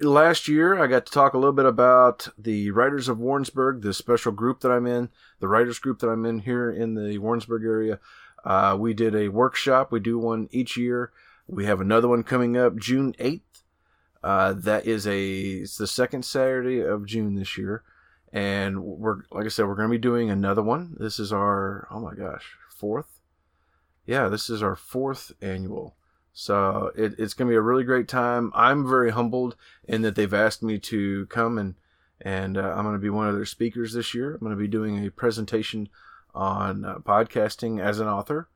Last 0.00 0.48
year, 0.48 0.82
I 0.82 0.86
got 0.86 1.04
to 1.04 1.12
talk 1.12 1.34
a 1.34 1.38
little 1.38 1.52
bit 1.52 1.66
about 1.66 2.28
the 2.38 2.70
Writers 2.70 3.08
of 3.08 3.18
Warrensburg, 3.18 3.82
the 3.82 3.92
special 3.92 4.32
group 4.32 4.60
that 4.60 4.70
I'm 4.70 4.86
in, 4.86 5.10
the 5.40 5.48
writers 5.48 5.78
group 5.78 5.98
that 5.98 6.08
I'm 6.08 6.24
in 6.24 6.38
here 6.38 6.70
in 6.70 6.94
the 6.94 7.18
Warrensburg 7.18 7.64
area. 7.64 8.00
Uh, 8.42 8.78
we 8.80 8.94
did 8.94 9.14
a 9.14 9.28
workshop. 9.28 9.92
We 9.92 10.00
do 10.00 10.18
one 10.18 10.48
each 10.52 10.78
year. 10.78 11.12
We 11.46 11.66
have 11.66 11.82
another 11.82 12.08
one 12.08 12.22
coming 12.22 12.56
up 12.56 12.76
June 12.76 13.14
8th. 13.18 13.42
Uh, 14.24 14.54
that 14.54 14.86
is 14.86 15.06
a 15.06 15.22
it's 15.22 15.76
the 15.76 15.86
second 15.86 16.24
Saturday 16.24 16.80
of 16.80 17.06
June 17.06 17.34
this 17.34 17.56
year 17.56 17.82
and 18.32 18.82
we're 18.82 19.22
like 19.30 19.46
I 19.46 19.48
said, 19.48 19.66
we're 19.66 19.74
going 19.74 19.88
to 19.88 19.92
be 19.92 19.98
doing 19.98 20.30
another 20.30 20.62
one. 20.62 20.96
This 20.98 21.18
is 21.18 21.32
our 21.32 21.88
oh 21.90 22.00
my 22.00 22.14
gosh, 22.14 22.56
fourth. 22.68 23.20
Yeah, 24.06 24.28
this 24.28 24.50
is 24.50 24.62
our 24.62 24.76
fourth 24.76 25.32
annual. 25.40 25.96
So 26.32 26.92
it, 26.96 27.14
it's 27.18 27.34
going 27.34 27.48
to 27.48 27.52
be 27.52 27.56
a 27.56 27.62
really 27.62 27.84
great 27.84 28.08
time. 28.08 28.52
I'm 28.54 28.88
very 28.88 29.10
humbled 29.10 29.56
in 29.84 30.02
that 30.02 30.14
they've 30.14 30.32
asked 30.32 30.62
me 30.62 30.78
to 30.78 31.26
come 31.26 31.58
and 31.58 31.74
and 32.22 32.58
uh, 32.58 32.74
I'm 32.76 32.84
going 32.84 32.94
to 32.94 33.00
be 33.00 33.08
one 33.08 33.28
of 33.28 33.34
their 33.34 33.46
speakers 33.46 33.94
this 33.94 34.14
year. 34.14 34.34
I'm 34.34 34.40
going 34.40 34.50
to 34.50 34.56
be 34.56 34.68
doing 34.68 35.06
a 35.06 35.10
presentation 35.10 35.88
on 36.34 36.84
uh, 36.84 36.98
podcasting 36.98 37.80
as 37.80 37.98
an 37.98 38.08
author, 38.08 38.48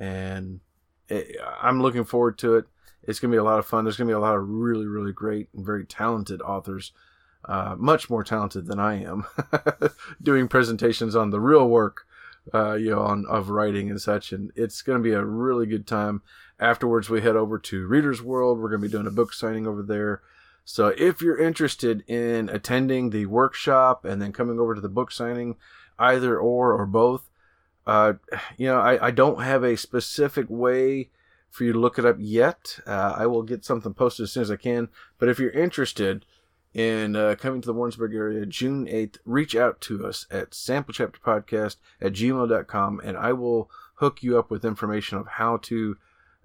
and 0.00 0.58
it, 1.08 1.36
I'm 1.60 1.80
looking 1.80 2.04
forward 2.04 2.36
to 2.38 2.56
it. 2.56 2.64
It's 3.04 3.20
going 3.20 3.30
to 3.30 3.36
be 3.36 3.40
a 3.40 3.44
lot 3.44 3.60
of 3.60 3.66
fun. 3.66 3.84
There's 3.84 3.96
going 3.96 4.08
to 4.08 4.12
be 4.12 4.16
a 4.16 4.20
lot 4.20 4.34
of 4.34 4.48
really, 4.48 4.86
really 4.86 5.12
great 5.12 5.48
and 5.54 5.64
very 5.64 5.84
talented 5.84 6.42
authors 6.42 6.92
uh, 7.44 7.74
much 7.78 8.08
more 8.08 8.22
talented 8.22 8.66
than 8.66 8.78
I 8.78 9.02
am, 9.02 9.26
doing 10.22 10.48
presentations 10.48 11.16
on 11.16 11.30
the 11.30 11.40
real 11.40 11.68
work, 11.68 12.06
uh, 12.54 12.74
you 12.74 12.90
know, 12.90 13.00
on 13.00 13.26
of 13.26 13.50
writing 13.50 13.90
and 13.90 14.00
such. 14.00 14.32
And 14.32 14.52
it's 14.54 14.82
going 14.82 14.98
to 14.98 15.02
be 15.02 15.12
a 15.12 15.24
really 15.24 15.66
good 15.66 15.86
time. 15.86 16.22
Afterwards, 16.62 17.10
we 17.10 17.22
head 17.22 17.34
over 17.34 17.58
to 17.58 17.86
Reader's 17.88 18.22
World. 18.22 18.60
We're 18.60 18.68
going 18.68 18.80
to 18.80 18.86
be 18.86 18.92
doing 18.92 19.08
a 19.08 19.10
book 19.10 19.32
signing 19.32 19.66
over 19.66 19.82
there. 19.82 20.22
So 20.64 20.94
if 20.96 21.20
you're 21.20 21.36
interested 21.36 22.04
in 22.06 22.48
attending 22.48 23.10
the 23.10 23.26
workshop 23.26 24.04
and 24.04 24.22
then 24.22 24.32
coming 24.32 24.60
over 24.60 24.76
to 24.76 24.80
the 24.80 24.88
book 24.88 25.10
signing, 25.10 25.56
either 25.98 26.38
or 26.38 26.72
or 26.72 26.86
both, 26.86 27.28
uh, 27.84 28.12
you 28.56 28.68
know, 28.68 28.78
I, 28.78 29.08
I 29.08 29.10
don't 29.10 29.42
have 29.42 29.64
a 29.64 29.76
specific 29.76 30.46
way 30.48 31.10
for 31.50 31.64
you 31.64 31.72
to 31.72 31.80
look 31.80 31.98
it 31.98 32.06
up 32.06 32.16
yet. 32.20 32.78
Uh, 32.86 33.16
I 33.18 33.26
will 33.26 33.42
get 33.42 33.64
something 33.64 33.92
posted 33.92 34.22
as 34.22 34.30
soon 34.30 34.44
as 34.44 34.50
I 34.52 34.56
can. 34.56 34.88
But 35.18 35.28
if 35.28 35.40
you're 35.40 35.50
interested, 35.50 36.24
in 36.74 37.16
uh, 37.16 37.34
coming 37.38 37.60
to 37.60 37.66
the 37.66 37.74
Warrensburg 37.74 38.14
area 38.14 38.46
June 38.46 38.86
8th, 38.86 39.18
reach 39.24 39.56
out 39.56 39.80
to 39.82 40.06
us 40.06 40.26
at 40.30 40.52
samplechapterpodcast 40.52 41.76
at 42.00 42.12
gmail.com 42.12 43.00
and 43.04 43.16
I 43.16 43.32
will 43.32 43.68
hook 43.96 44.22
you 44.22 44.38
up 44.38 44.48
with 44.48 44.64
information 44.64 45.18
of 45.18 45.26
how 45.26 45.58
to 45.58 45.96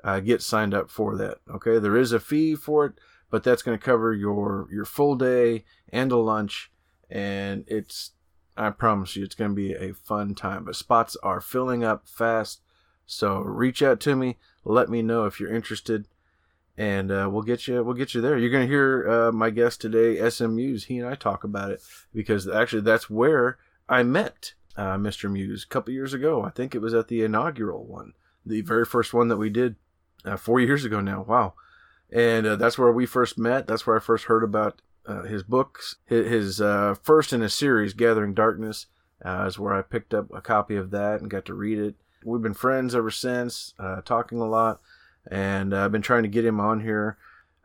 uh, 0.04 0.20
get 0.20 0.42
signed 0.42 0.74
up 0.74 0.90
for 0.90 1.16
that. 1.18 1.40
Okay, 1.50 1.80
there 1.80 1.98
is 1.98 2.12
a 2.12 2.20
fee 2.20 2.56
for 2.56 2.86
it, 2.86 2.94
but 3.30 3.44
that's 3.44 3.62
going 3.62 3.78
to 3.78 3.84
cover 3.84 4.14
your 4.14 4.68
your 4.72 4.86
full 4.86 5.16
day 5.16 5.66
and 5.90 6.12
a 6.12 6.18
lunch, 6.18 6.72
and 7.10 7.64
it's 7.68 8.12
I 8.56 8.70
promise 8.72 9.16
you 9.16 9.24
it's 9.24 9.36
going 9.36 9.52
to 9.52 9.56
be 9.56 9.74
a 9.74 9.94
fun 9.94 10.36
time. 10.36 10.66
But 10.66 10.76
spots 10.76 11.16
are 11.24 11.42
filling 11.42 11.84
up 11.84 12.08
fast, 12.08 12.62
so 13.06 13.40
reach 13.40 13.82
out 13.82 14.00
to 14.02 14.16
me. 14.16 14.38
Let 14.64 14.90
me 14.90 15.02
know 15.02 15.26
if 15.26 15.40
you're 15.40 15.54
interested 15.54 16.08
and 16.78 17.12
uh, 17.12 17.28
we'll 17.32 17.42
get 17.42 17.68
you 17.68 17.84
we'll 17.84 17.96
get 17.96 18.14
you 18.14 18.22
there. 18.22 18.38
You're 18.38 18.52
going 18.52 18.68
to 18.68 18.72
hear 18.72 19.10
uh, 19.10 19.32
my 19.32 19.50
guest 19.50 19.82
today, 19.82 20.30
SM 20.30 20.56
Muse. 20.56 20.86
He 20.86 21.00
and 21.00 21.08
I 21.08 21.16
talk 21.16 21.44
about 21.44 21.72
it 21.72 21.82
because 22.14 22.48
actually 22.48 22.84
that's 22.84 23.10
where 23.10 23.58
I 23.90 24.04
met 24.04 24.54
uh, 24.76 24.96
Mr. 24.96 25.32
Muse 25.32 25.64
a 25.64 25.68
couple 25.68 25.94
years 25.94 26.14
ago. 26.14 26.44
I 26.44 26.52
think 26.52 26.76
it 26.76 26.82
was 26.82 26.94
at 26.94 27.08
the 27.08 27.24
inaugural 27.24 27.84
one, 27.84 28.14
the 28.46 28.62
very 28.62 28.86
first 28.86 29.14
one 29.14 29.28
that 29.30 29.38
we 29.38 29.50
did 29.50 29.76
uh, 30.28 30.38
four 30.38 30.60
years 30.60 30.86
ago 30.86 31.00
now. 31.00 31.24
Wow, 31.28 31.54
and 32.12 32.46
uh, 32.46 32.56
that's 32.56 32.78
where 32.78 32.92
we 32.92 33.06
first 33.06 33.38
met. 33.38 33.68
That's 33.68 33.88
where 33.88 33.96
I 33.96 34.00
first 34.00 34.26
heard 34.26 34.44
about 34.44 34.82
uh, 35.06 35.24
his 35.24 35.44
books. 35.44 35.96
His, 36.06 36.30
his 36.30 36.62
uh, 36.62 36.96
first 37.02 37.34
in 37.34 37.42
a 37.42 37.50
series, 37.50 37.94
Gathering 37.94 38.34
Darkness, 38.34 38.88
uh, 39.24 39.46
is 39.48 39.60
where 39.60 39.74
I 39.74 39.82
picked 39.82 40.14
up 40.14 40.28
a 40.34 40.42
copy 40.42 40.76
of 40.76 40.92
that 40.92 41.22
and 41.22 41.30
got 41.30 41.46
to 41.46 41.54
read 41.54 41.80
it. 41.80 41.96
We've 42.24 42.42
been 42.42 42.54
friends 42.54 42.96
ever 42.96 43.12
since, 43.12 43.74
uh, 43.80 44.02
talking 44.02 44.40
a 44.40 44.48
lot, 44.48 44.82
and 45.30 45.74
I've 45.74 45.92
been 45.92 46.02
trying 46.02 46.24
to 46.24 46.30
get 46.30 46.46
him 46.46 46.60
on 46.60 46.82
here. 46.82 47.18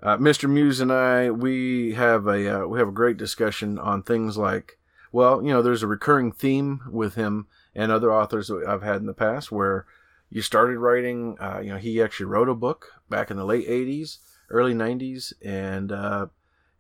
Mr. 0.03 0.51
Muse 0.51 0.81
and 0.81 0.93
I, 0.93 1.31
we 1.31 1.93
have 1.93 2.27
a 2.27 2.67
we 2.67 2.81
have 2.81 2.89
a 2.89 2.93
great 2.93 3.17
discussion 3.17 3.79
on 3.79 4.03
things 4.03 4.37
like, 4.37 4.77
well, 5.13 5.41
you 5.41 5.53
know, 5.53 5.63
there's 5.63 5.85
a 5.85 5.87
recurring 5.87 6.33
theme 6.33 6.81
with 6.91 7.15
him 7.15 7.47
and 7.75 7.93
other 7.93 8.13
authors 8.13 8.49
that 8.49 8.65
I've 8.67 8.83
had 8.83 8.97
in 8.97 9.07
the 9.07 9.15
past 9.15 9.53
where 9.53 9.87
you 10.33 10.43
started 10.43 10.79
writing. 10.79 11.37
you 11.63 11.71
know, 11.71 11.79
he 11.79 12.03
actually 12.03 12.27
wrote 12.27 12.49
a 12.49 12.55
book 12.55 12.93
back 13.09 13.31
in 13.31 13.37
the 13.37 13.45
late 13.45 13.69
'80s 13.69 14.19
early 14.53 14.75
90s 14.75 15.33
and 15.43 15.91
uh, 15.91 16.27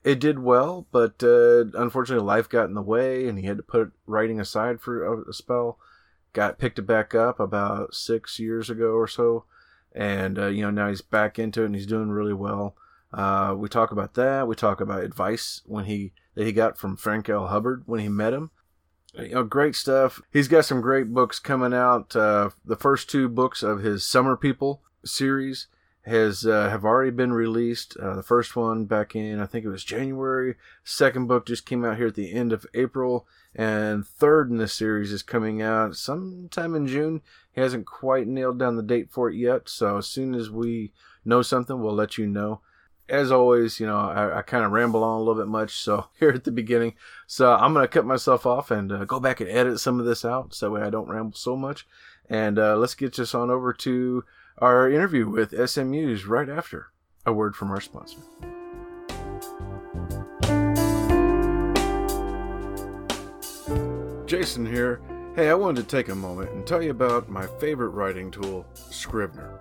it 0.05 0.21
did 0.21 0.39
well 0.39 0.87
but 0.93 1.23
uh, 1.23 1.65
unfortunately 1.75 2.25
life 2.25 2.49
got 2.49 2.67
in 2.67 2.75
the 2.75 2.83
way 2.83 3.27
and 3.27 3.39
he 3.39 3.47
had 3.47 3.57
to 3.57 3.63
put 3.63 3.93
writing 4.07 4.39
aside 4.39 4.81
for 4.81 5.23
a 5.29 5.33
spell 5.33 5.79
got 6.33 6.59
picked 6.59 6.79
it 6.79 6.83
back 6.83 7.15
up 7.15 7.41
about 7.41 7.95
six 7.95 8.39
years 8.39 8.71
ago 8.71 8.93
or 8.93 9.09
so 9.09 9.45
and 9.95 10.39
uh, 10.39 10.47
you 10.47 10.63
know 10.63 10.71
now 10.71 10.89
he's 10.89 11.03
back 11.03 11.39
into 11.39 11.63
it 11.63 11.67
and 11.67 11.75
he's 11.75 11.87
doing 11.87 12.11
really 12.11 12.35
well 12.35 12.77
uh, 13.13 13.55
we 13.57 13.69
talk 13.69 13.91
about 13.91 14.15
that 14.15 14.47
we 14.47 14.55
talk 14.55 14.81
about 14.81 15.03
advice 15.03 15.63
when 15.67 15.87
he 15.87 16.13
that 16.35 16.47
he 16.47 16.53
got 16.53 16.79
from 16.79 16.97
frank 16.97 17.29
l 17.29 17.47
hubbard 17.47 17.83
when 17.87 18.01
he 18.01 18.09
met 18.09 18.33
him 18.33 18.51
know 19.17 19.45
great 19.45 19.75
stuff 19.75 20.21
he's 20.33 20.49
got 20.49 20.65
some 20.65 20.81
great 20.81 21.13
books 21.13 21.39
coming 21.39 21.75
out 21.75 22.15
uh, 22.17 22.51
the 22.65 22.77
first 22.77 23.11
two 23.11 23.29
books 23.29 23.63
of 23.63 23.81
his 23.81 24.05
summer 24.05 24.37
people 24.37 24.83
series 25.05 25.67
has 26.03 26.45
uh, 26.45 26.69
have 26.69 26.85
already 26.85 27.11
been 27.11 27.33
released. 27.33 27.97
Uh, 27.97 28.17
the 28.17 28.23
first 28.23 28.57
one 28.57 28.85
back 28.87 29.15
in 29.15 29.41
I 29.41 29.47
think 29.47 29.65
it 29.65 29.71
was 29.71 29.85
January. 29.85 30.57
Second 30.85 31.29
book 31.29 31.47
just 31.47 31.67
came 31.67 31.85
out 31.85 31.97
here 31.97 32.09
at 32.09 32.15
the 32.15 32.33
end 32.33 32.53
of 32.53 32.67
April, 32.75 33.27
and 33.55 34.07
third 34.07 34.51
in 34.51 34.57
the 34.57 34.69
series 34.69 35.13
is 35.13 35.23
coming 35.23 35.63
out 35.63 35.97
sometime 35.97 36.75
in 36.75 36.87
June. 36.87 37.23
He 37.53 37.61
hasn't 37.61 37.87
quite 37.87 38.27
nailed 38.27 38.59
down 38.59 38.77
the 38.77 38.83
date 38.83 39.11
for 39.11 39.31
it 39.31 39.37
yet, 39.37 39.69
so 39.69 39.99
as 39.99 40.07
soon 40.07 40.35
as 40.35 40.51
we 40.51 40.93
know 41.25 41.43
something, 41.43 41.81
we'll 41.81 41.95
let 41.95 42.19
you 42.19 42.27
know. 42.27 42.61
As 43.09 43.31
always, 43.31 43.79
you 43.81 43.87
know, 43.87 43.99
I, 43.99 44.39
I 44.39 44.43
kind 44.43 44.65
of 44.65 44.73
ramble 44.73 45.05
on 45.05 45.17
a 45.17 45.19
little 45.19 45.43
bit 45.43 45.49
much, 45.49 45.77
so 45.77 46.07
here 46.21 46.31
at 46.31 46.45
the 46.45 46.53
beginning. 46.53 46.95
So 47.27 47.53
I'm 47.53 47.75
going 47.75 47.85
to 47.85 47.89
cut 47.89 48.07
myself 48.07 48.47
off 48.47 48.71
and 48.71 48.91
uh, 48.93 49.05
go 49.05 49.21
back 49.21 49.41
and 49.41 49.51
edit 49.51 49.81
some 49.81 50.01
of 50.01 50.07
this 50.07 50.25
out 50.25 50.55
so 50.55 50.67
that 50.67 50.73
way 50.73 50.83
I 50.83 50.91
don't 50.91 51.09
ramble 51.09 51.37
so 51.37 51.57
much. 51.57 51.87
And 52.29 52.59
uh, 52.59 52.77
let's 52.77 52.95
get 52.95 53.17
this 53.17 53.35
on 53.35 53.51
over 53.51 53.73
to 53.73 54.25
our 54.59 54.91
interview 54.91 55.29
with 55.29 55.69
SM 55.69 55.91
Muse 55.91 56.25
right 56.25 56.49
after 56.49 56.89
a 57.27 57.33
word 57.33 57.57
from 57.57 57.71
our 57.71 57.81
sponsor. 57.81 58.19
Jason 64.27 64.65
here. 64.65 65.01
Hey, 65.37 65.51
I 65.51 65.55
wanted 65.55 65.83
to 65.83 65.97
take 65.97 66.09
a 66.09 66.15
moment 66.15 66.51
and 66.53 66.67
tell 66.67 66.83
you 66.83 66.91
about 66.91 67.29
my 67.29 67.47
favorite 67.59 67.91
writing 67.91 68.31
tool, 68.31 68.67
Scrivener. 68.75 69.61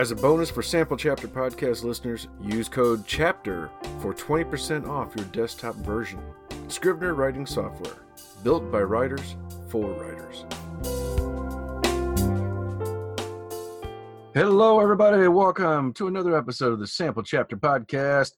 As 0.00 0.10
a 0.10 0.16
bonus 0.16 0.48
for 0.48 0.62
Sample 0.62 0.96
Chapter 0.96 1.28
podcast 1.28 1.84
listeners, 1.84 2.26
use 2.40 2.70
code 2.70 3.06
CHAPTER 3.06 3.68
for 4.00 4.14
20% 4.14 4.88
off 4.88 5.14
your 5.14 5.26
desktop 5.26 5.74
version. 5.74 6.18
Scrivener 6.68 7.12
writing 7.12 7.44
software, 7.44 7.96
built 8.42 8.72
by 8.72 8.80
writers 8.80 9.36
for 9.68 9.90
writers. 9.90 10.46
Hello, 14.32 14.80
everybody. 14.80 15.28
Welcome 15.28 15.92
to 15.92 16.06
another 16.08 16.34
episode 16.34 16.72
of 16.72 16.78
the 16.78 16.86
Sample 16.86 17.22
Chapter 17.22 17.58
podcast 17.58 18.32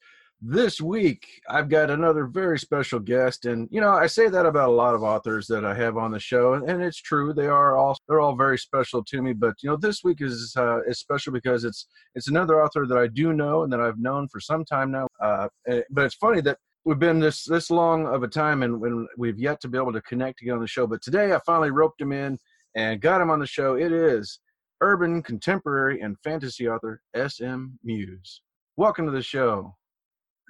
this 0.45 0.81
week 0.81 1.41
i've 1.49 1.69
got 1.69 1.89
another 1.89 2.27
very 2.27 2.59
special 2.59 2.99
guest 2.99 3.47
and 3.47 3.69
you 3.71 3.81
know 3.81 3.91
i 3.91 4.07
say 4.07 4.29
that 4.29 4.45
about 4.45 4.69
a 4.69 4.73
lot 4.73 4.95
of 4.95 5.03
authors 5.03 5.47
that 5.47 5.65
i 5.65 5.73
have 5.73 5.97
on 5.97 6.11
the 6.11 6.19
show 6.19 6.55
and 6.55 6.83
it's 6.83 7.01
true 7.01 7.33
they 7.33 7.47
are 7.47 7.77
all 7.77 7.97
they're 8.09 8.21
all 8.21 8.35
very 8.35 8.59
special 8.59 9.05
to 9.05 9.23
me 9.23 9.33
but 9.33 9.55
you 9.63 9.71
know 9.71 9.77
this 9.77 10.03
week 10.03 10.21
is 10.21 10.53
uh, 10.57 10.83
is 10.83 10.99
special 10.99 11.33
because 11.33 11.65
it's 11.65 11.87
it's 12.17 12.29
another 12.29 12.61
author 12.61 12.87
that 12.87 12.99
i 12.99 13.07
do 13.07 13.33
know 13.33 13.63
and 13.63 13.73
that 13.73 13.81
i've 13.81 14.01
known 14.01 14.27
for 14.29 14.41
some 14.41 14.65
time 14.65 14.91
now 14.91 15.07
uh, 15.23 15.47
eh, 15.69 15.83
but 15.91 16.05
it's 16.05 16.17
funny 16.17 16.41
that 16.41 16.59
we've 16.85 16.99
been 16.99 17.21
this 17.21 17.45
this 17.45 17.71
long 17.71 18.07
of 18.07 18.25
a 18.25 18.29
time 18.29 18.65
and 18.65 18.81
when 18.81 19.07
we've 19.17 19.39
yet 19.39 19.61
to 19.61 19.69
be 19.69 19.79
able 19.79 19.93
to 19.93 20.03
connect 20.03 20.39
to 20.39 20.45
get 20.45 20.55
on 20.55 20.61
the 20.61 20.67
show 20.67 20.89
but 20.89 21.01
today 21.03 21.33
i 21.33 21.39
finally 21.47 21.71
roped 21.71 22.01
him 22.01 22.11
in 22.11 22.37
and 22.75 23.01
got 23.01 23.21
him 23.21 23.31
on 23.31 23.39
the 23.39 23.47
show. 23.47 23.75
It 23.75 23.93
is 23.93 24.41
urban 24.81 25.23
contemporary 25.23 26.01
and 26.01 26.17
fantasy 26.25 26.69
author 26.69 27.01
sm 27.29 27.67
muse. 27.85 28.43
Welcome 28.77 29.07
to 29.07 29.13
the 29.13 29.23
show 29.23 29.77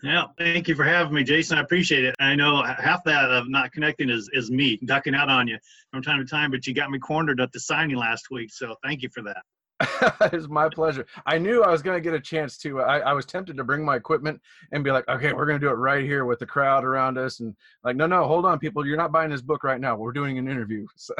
yeah, 0.02 0.24
thank 0.36 0.66
you 0.66 0.74
for 0.74 0.84
having 0.84 1.14
me, 1.14 1.22
Jason. 1.22 1.58
I 1.58 1.60
appreciate 1.60 2.04
it. 2.04 2.14
I 2.18 2.34
know 2.34 2.62
half 2.62 3.04
that 3.04 3.30
of 3.30 3.48
not 3.48 3.72
connecting 3.72 4.10
is, 4.10 4.28
is 4.32 4.50
me 4.50 4.78
ducking 4.84 5.14
out 5.14 5.28
on 5.28 5.46
you 5.46 5.58
from 5.92 6.02
time 6.02 6.18
to 6.18 6.24
time, 6.24 6.50
but 6.50 6.66
you 6.66 6.74
got 6.74 6.90
me 6.90 6.98
cornered 6.98 7.40
at 7.40 7.52
the 7.52 7.60
signing 7.60 7.96
last 7.96 8.30
week, 8.30 8.52
so 8.52 8.74
thank 8.82 9.02
you 9.02 9.08
for 9.10 9.22
that. 9.22 9.42
it's 10.32 10.48
my 10.48 10.68
pleasure. 10.68 11.06
I 11.26 11.38
knew 11.38 11.62
I 11.62 11.70
was 11.70 11.82
going 11.82 11.96
to 11.96 12.00
get 12.00 12.14
a 12.14 12.20
chance 12.20 12.58
to. 12.58 12.80
I, 12.80 12.98
I, 12.98 13.12
was 13.12 13.26
tempted 13.26 13.56
to 13.56 13.64
bring 13.64 13.84
my 13.84 13.96
equipment 13.96 14.40
and 14.70 14.84
be 14.84 14.90
like, 14.90 15.08
okay, 15.08 15.32
we're 15.32 15.46
going 15.46 15.58
to 15.58 15.66
do 15.66 15.70
it 15.70 15.76
right 15.76 16.04
here 16.04 16.24
with 16.24 16.38
the 16.38 16.46
crowd 16.46 16.84
around 16.84 17.18
us. 17.18 17.40
And 17.40 17.54
like, 17.82 17.96
no, 17.96 18.06
no, 18.06 18.26
hold 18.26 18.44
on, 18.44 18.58
people. 18.58 18.86
You're 18.86 18.96
not 18.96 19.10
buying 19.12 19.30
this 19.30 19.42
book 19.42 19.64
right 19.64 19.80
now. 19.80 19.96
We're 19.96 20.12
doing 20.12 20.38
an 20.38 20.48
interview. 20.48 20.86
So. 20.96 21.14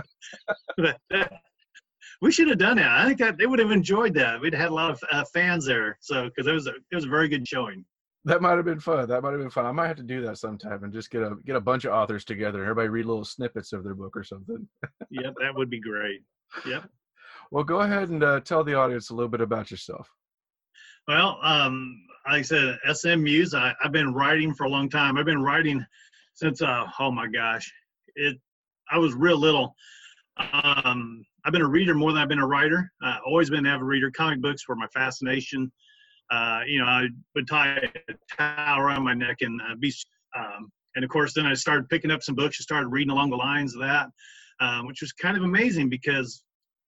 we 2.20 2.30
should 2.30 2.48
have 2.48 2.58
done 2.58 2.76
that. 2.76 2.90
I 2.90 3.06
think 3.06 3.18
that 3.18 3.36
they 3.36 3.46
would 3.46 3.58
have 3.58 3.72
enjoyed 3.72 4.14
that. 4.14 4.40
We'd 4.40 4.54
had 4.54 4.70
a 4.70 4.74
lot 4.74 4.90
of 4.90 5.02
uh, 5.10 5.24
fans 5.32 5.66
there. 5.66 5.98
So, 6.00 6.26
because 6.26 6.46
it 6.46 6.52
was, 6.52 6.68
a, 6.68 6.74
it 6.90 6.94
was 6.94 7.04
a 7.04 7.08
very 7.08 7.28
good 7.28 7.46
showing 7.46 7.84
that 8.25 8.41
might 8.41 8.57
have 8.57 8.64
been 8.64 8.81
fun. 8.81 9.09
That 9.09 9.23
might 9.23 9.33
have 9.33 9.41
been 9.41 9.50
fun. 9.50 9.67
I 9.67 9.73
might 9.73 9.88
have 9.88 9.97
to 9.97 10.02
do 10.02 10.25
that 10.26 10.38
sometime 10.38 10.85
and 10.85 10.93
just 10.93 11.11
get 11.11 11.23
a 11.23 11.37
get 11.45 11.57
a 11.57 11.61
bunch 11.61 11.85
of 11.85 11.93
authors 11.93 12.25
together 12.25 12.61
and 12.61 12.71
everybody 12.71 12.88
read 12.88 13.07
little 13.07 13.25
snippets 13.25 13.73
of 13.73 13.83
their 13.85 13.95
book 13.95 14.17
or 14.17 14.23
something. 14.23 14.67
yep, 15.11 15.35
that 15.41 15.55
would 15.55 15.71
be 15.71 15.81
great. 15.81 16.23
Yep. 16.67 16.88
Well, 17.50 17.64
go 17.64 17.81
ahead 17.81 18.11
and 18.11 18.23
uh, 18.23 18.41
tell 18.41 18.64
the 18.64 18.75
audience 18.75 19.11
a 19.11 19.14
little 19.14 19.29
bit 19.29 19.41
about 19.41 19.71
yourself. 19.71 20.09
Well, 21.09 21.38
um, 21.43 22.00
like 22.26 22.38
I 22.38 22.43
said, 22.43 22.79
SM 22.93 23.23
Muse. 23.23 23.55
I, 23.55 23.75
have 23.83 23.93
been 23.93 24.14
writing 24.14 24.55
for 24.55 24.64
a 24.64 24.71
long 24.71 24.88
time. 24.88 25.19
I've 25.19 25.26
been 25.26 25.43
writing 25.43 25.85
since 26.35 26.62
uh, 26.62 26.87
oh 27.00 27.11
my 27.11 27.26
gosh, 27.26 27.71
it. 28.14 28.38
I 28.91 28.99
was 28.99 29.14
real 29.14 29.38
little. 29.38 29.75
Um, 30.52 31.25
I've 31.45 31.52
been 31.52 31.62
a 31.62 31.69
reader 31.69 31.95
more 31.95 32.12
than 32.12 32.23
I've 32.23 32.29
been 32.29 32.38
a 32.38 32.47
writer. 32.47 32.91
Uh, 33.05 33.17
always 33.26 33.50
been 33.50 33.67
an 33.67 33.73
avid 33.73 33.87
reader. 33.87 34.11
Comic 34.12 34.41
books 34.41 34.69
were 34.69 34.76
my 34.76 34.87
fascination 34.95 35.73
uh, 36.31 36.61
you 36.67 36.79
know, 36.79 36.87
I 36.87 37.09
would 37.35 37.49
tie 37.49 37.91
a 38.09 38.37
towel 38.37 38.81
around 38.81 39.05
my 39.05 39.14
neck 39.14 39.38
and 39.41 39.61
uh, 39.61 39.75
be, 39.79 39.93
um, 40.37 40.71
and 40.95 41.05
of 41.05 41.11
course, 41.11 41.35
then 41.35 41.47
I 41.47 41.55
started 41.55 41.88
picking 41.88 42.11
up 42.11 42.23
some 42.23 42.35
books 42.35 42.59
and 42.59 42.64
started 42.64 42.88
reading 42.88 43.11
along 43.11 43.31
the 43.31 43.37
lines 43.37 43.75
of 43.75 43.81
that, 43.81 44.09
um, 44.61 44.87
which 44.87 45.00
was 45.00 45.12
kind 45.12 45.37
of 45.37 45.43
amazing 45.43 45.88
because 45.88 46.43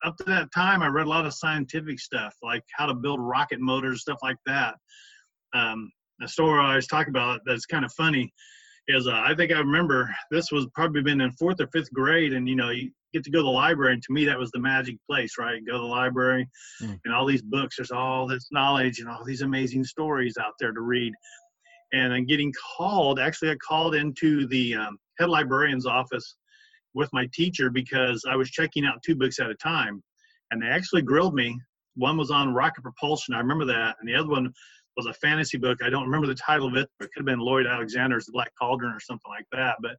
up 0.05 0.17
to 0.19 0.25
that 0.25 0.53
time, 0.55 0.83
I 0.83 0.88
read 0.88 1.07
a 1.07 1.11
lot 1.11 1.26
of 1.26 1.35
scientific 1.35 1.99
stuff, 1.99 2.35
like 2.43 2.62
how 2.76 2.87
to 2.87 2.95
build 2.95 3.21
rocket 3.21 3.61
motors, 3.61 4.03
stuff 4.03 4.19
like 4.23 4.37
that. 4.47 4.75
Um, 5.55 5.91
a 6.23 6.29
story 6.29 6.61
I 6.61 6.76
was 6.76 6.87
talking 6.87 7.11
about 7.11 7.41
that's 7.47 7.67
kind 7.67 7.85
of 7.85 7.93
funny 7.93 8.33
is 8.88 9.07
uh, 9.07 9.12
I 9.12 9.35
think 9.35 9.53
I 9.53 9.59
remember 9.59 10.14
this 10.31 10.53
was 10.53 10.67
probably 10.75 11.03
been 11.03 11.21
in 11.21 11.33
fourth 11.33 11.61
or 11.61 11.69
fifth 11.69 11.93
grade, 11.93 12.33
and 12.33 12.49
you 12.49 12.57
know, 12.57 12.71
you, 12.71 12.91
get 13.14 13.25
to 13.25 13.31
go 13.31 13.38
to 13.38 13.45
the 13.45 13.49
library. 13.49 13.95
And 13.95 14.03
to 14.03 14.12
me, 14.12 14.25
that 14.26 14.38
was 14.38 14.50
the 14.50 14.59
magic 14.59 14.97
place, 15.09 15.38
right? 15.38 15.64
Go 15.64 15.75
to 15.75 15.79
the 15.79 15.85
library 15.85 16.47
mm. 16.83 16.99
and 17.05 17.14
all 17.14 17.25
these 17.25 17.43
books, 17.43 17.76
there's 17.76 17.93
all 17.93 18.26
this 18.26 18.49
knowledge 18.50 18.99
and 18.99 19.09
all 19.09 19.25
these 19.25 19.43
amazing 19.43 19.85
stories 19.85 20.35
out 20.38 20.53
there 20.59 20.73
to 20.73 20.81
read. 20.81 21.14
And 21.93 22.12
I'm 22.12 22.26
getting 22.26 22.53
called, 22.76 23.21
actually, 23.21 23.53
I 23.53 23.57
called 23.67 23.95
into 23.95 24.47
the 24.49 24.75
um, 24.75 24.99
head 25.19 25.29
librarian's 25.29 25.87
office 25.87 26.37
with 26.93 27.09
my 27.12 27.29
teacher 27.33 27.71
because 27.71 28.25
I 28.29 28.37
was 28.37 28.50
checking 28.50 28.85
out 28.85 29.03
two 29.05 29.14
books 29.14 29.38
at 29.38 29.50
a 29.50 29.55
time. 29.55 30.03
And 30.50 30.61
they 30.61 30.67
actually 30.67 31.03
grilled 31.03 31.35
me. 31.35 31.57
One 31.95 32.17
was 32.17 32.33
on 32.33 32.53
rocket 32.53 32.83
propulsion, 32.83 33.35
I 33.35 33.38
remember 33.38 33.64
that. 33.67 33.97
And 34.00 34.09
the 34.09 34.17
other 34.17 34.29
one 34.29 34.53
was 34.96 35.06
a 35.06 35.14
fantasy 35.14 35.58
book. 35.58 35.78
I 35.82 35.90
don't 35.90 36.04
remember 36.04 36.26
the 36.26 36.34
title 36.34 36.68
of 36.68 36.76
it. 36.76 36.88
It 37.00 37.10
could 37.12 37.20
have 37.20 37.26
been 37.26 37.40
Lloyd 37.40 37.66
Alexander's 37.66 38.26
The 38.26 38.32
Black 38.32 38.52
Cauldron 38.60 38.92
or 38.92 39.00
something 39.00 39.30
like 39.30 39.46
that. 39.52 39.76
But 39.82 39.96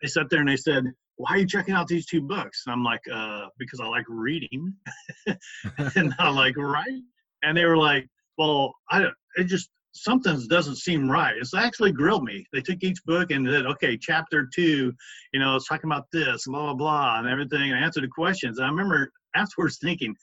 they 0.00 0.08
sat 0.08 0.30
there 0.30 0.40
and 0.40 0.48
they 0.48 0.56
said, 0.56 0.84
why 1.16 1.30
are 1.30 1.38
you 1.38 1.46
checking 1.46 1.74
out 1.74 1.88
these 1.88 2.06
two 2.06 2.20
books? 2.20 2.62
And 2.66 2.72
I'm 2.72 2.84
like, 2.84 3.00
uh, 3.12 3.46
because 3.58 3.80
I 3.80 3.86
like 3.86 4.04
reading 4.08 4.72
and 5.96 6.14
I 6.18 6.30
like 6.30 6.56
writing. 6.56 7.04
And 7.42 7.56
they 7.56 7.64
were 7.64 7.76
like, 7.76 8.06
well, 8.36 8.72
I 8.90 9.06
it 9.36 9.44
just 9.44 9.68
something 9.92 10.40
doesn't 10.48 10.76
seem 10.76 11.10
right. 11.10 11.36
It's 11.36 11.54
actually 11.54 11.92
grilled 11.92 12.24
me. 12.24 12.46
They 12.52 12.60
took 12.60 12.82
each 12.82 13.02
book 13.04 13.30
and 13.32 13.48
said, 13.48 13.66
okay, 13.66 13.96
chapter 13.96 14.48
two, 14.54 14.92
you 15.32 15.40
know, 15.40 15.56
it's 15.56 15.66
talking 15.66 15.90
about 15.90 16.06
this, 16.12 16.44
blah, 16.46 16.66
blah, 16.66 16.74
blah, 16.74 17.18
and 17.18 17.28
everything, 17.28 17.72
and 17.72 17.84
answered 17.84 18.04
the 18.04 18.08
questions. 18.08 18.58
And 18.58 18.66
I 18.66 18.70
remember 18.70 19.10
afterwards 19.34 19.78
thinking, 19.82 20.14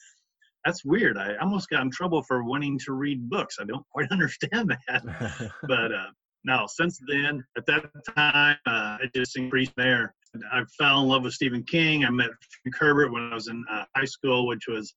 that's 0.66 0.84
weird. 0.84 1.16
I 1.16 1.36
almost 1.36 1.70
got 1.70 1.82
in 1.82 1.90
trouble 1.90 2.22
for 2.22 2.42
wanting 2.42 2.78
to 2.80 2.92
read 2.92 3.30
books. 3.30 3.56
I 3.60 3.64
don't 3.64 3.86
quite 3.92 4.10
understand 4.10 4.76
that. 4.88 5.52
but 5.62 5.92
uh, 5.92 6.10
no, 6.44 6.66
since 6.66 6.98
then, 7.08 7.42
at 7.56 7.64
that 7.66 7.86
time, 8.14 8.58
uh, 8.66 8.98
it 9.00 9.14
just 9.14 9.36
increased 9.36 9.72
there. 9.76 10.14
I 10.52 10.62
fell 10.78 11.00
in 11.00 11.08
love 11.08 11.22
with 11.22 11.32
Stephen 11.32 11.62
King. 11.62 12.04
I 12.04 12.10
met 12.10 12.30
Frank 12.62 12.76
Herbert 12.78 13.12
when 13.12 13.30
I 13.30 13.34
was 13.34 13.48
in 13.48 13.64
uh, 13.70 13.84
high 13.96 14.04
school, 14.04 14.46
which 14.46 14.64
was 14.68 14.94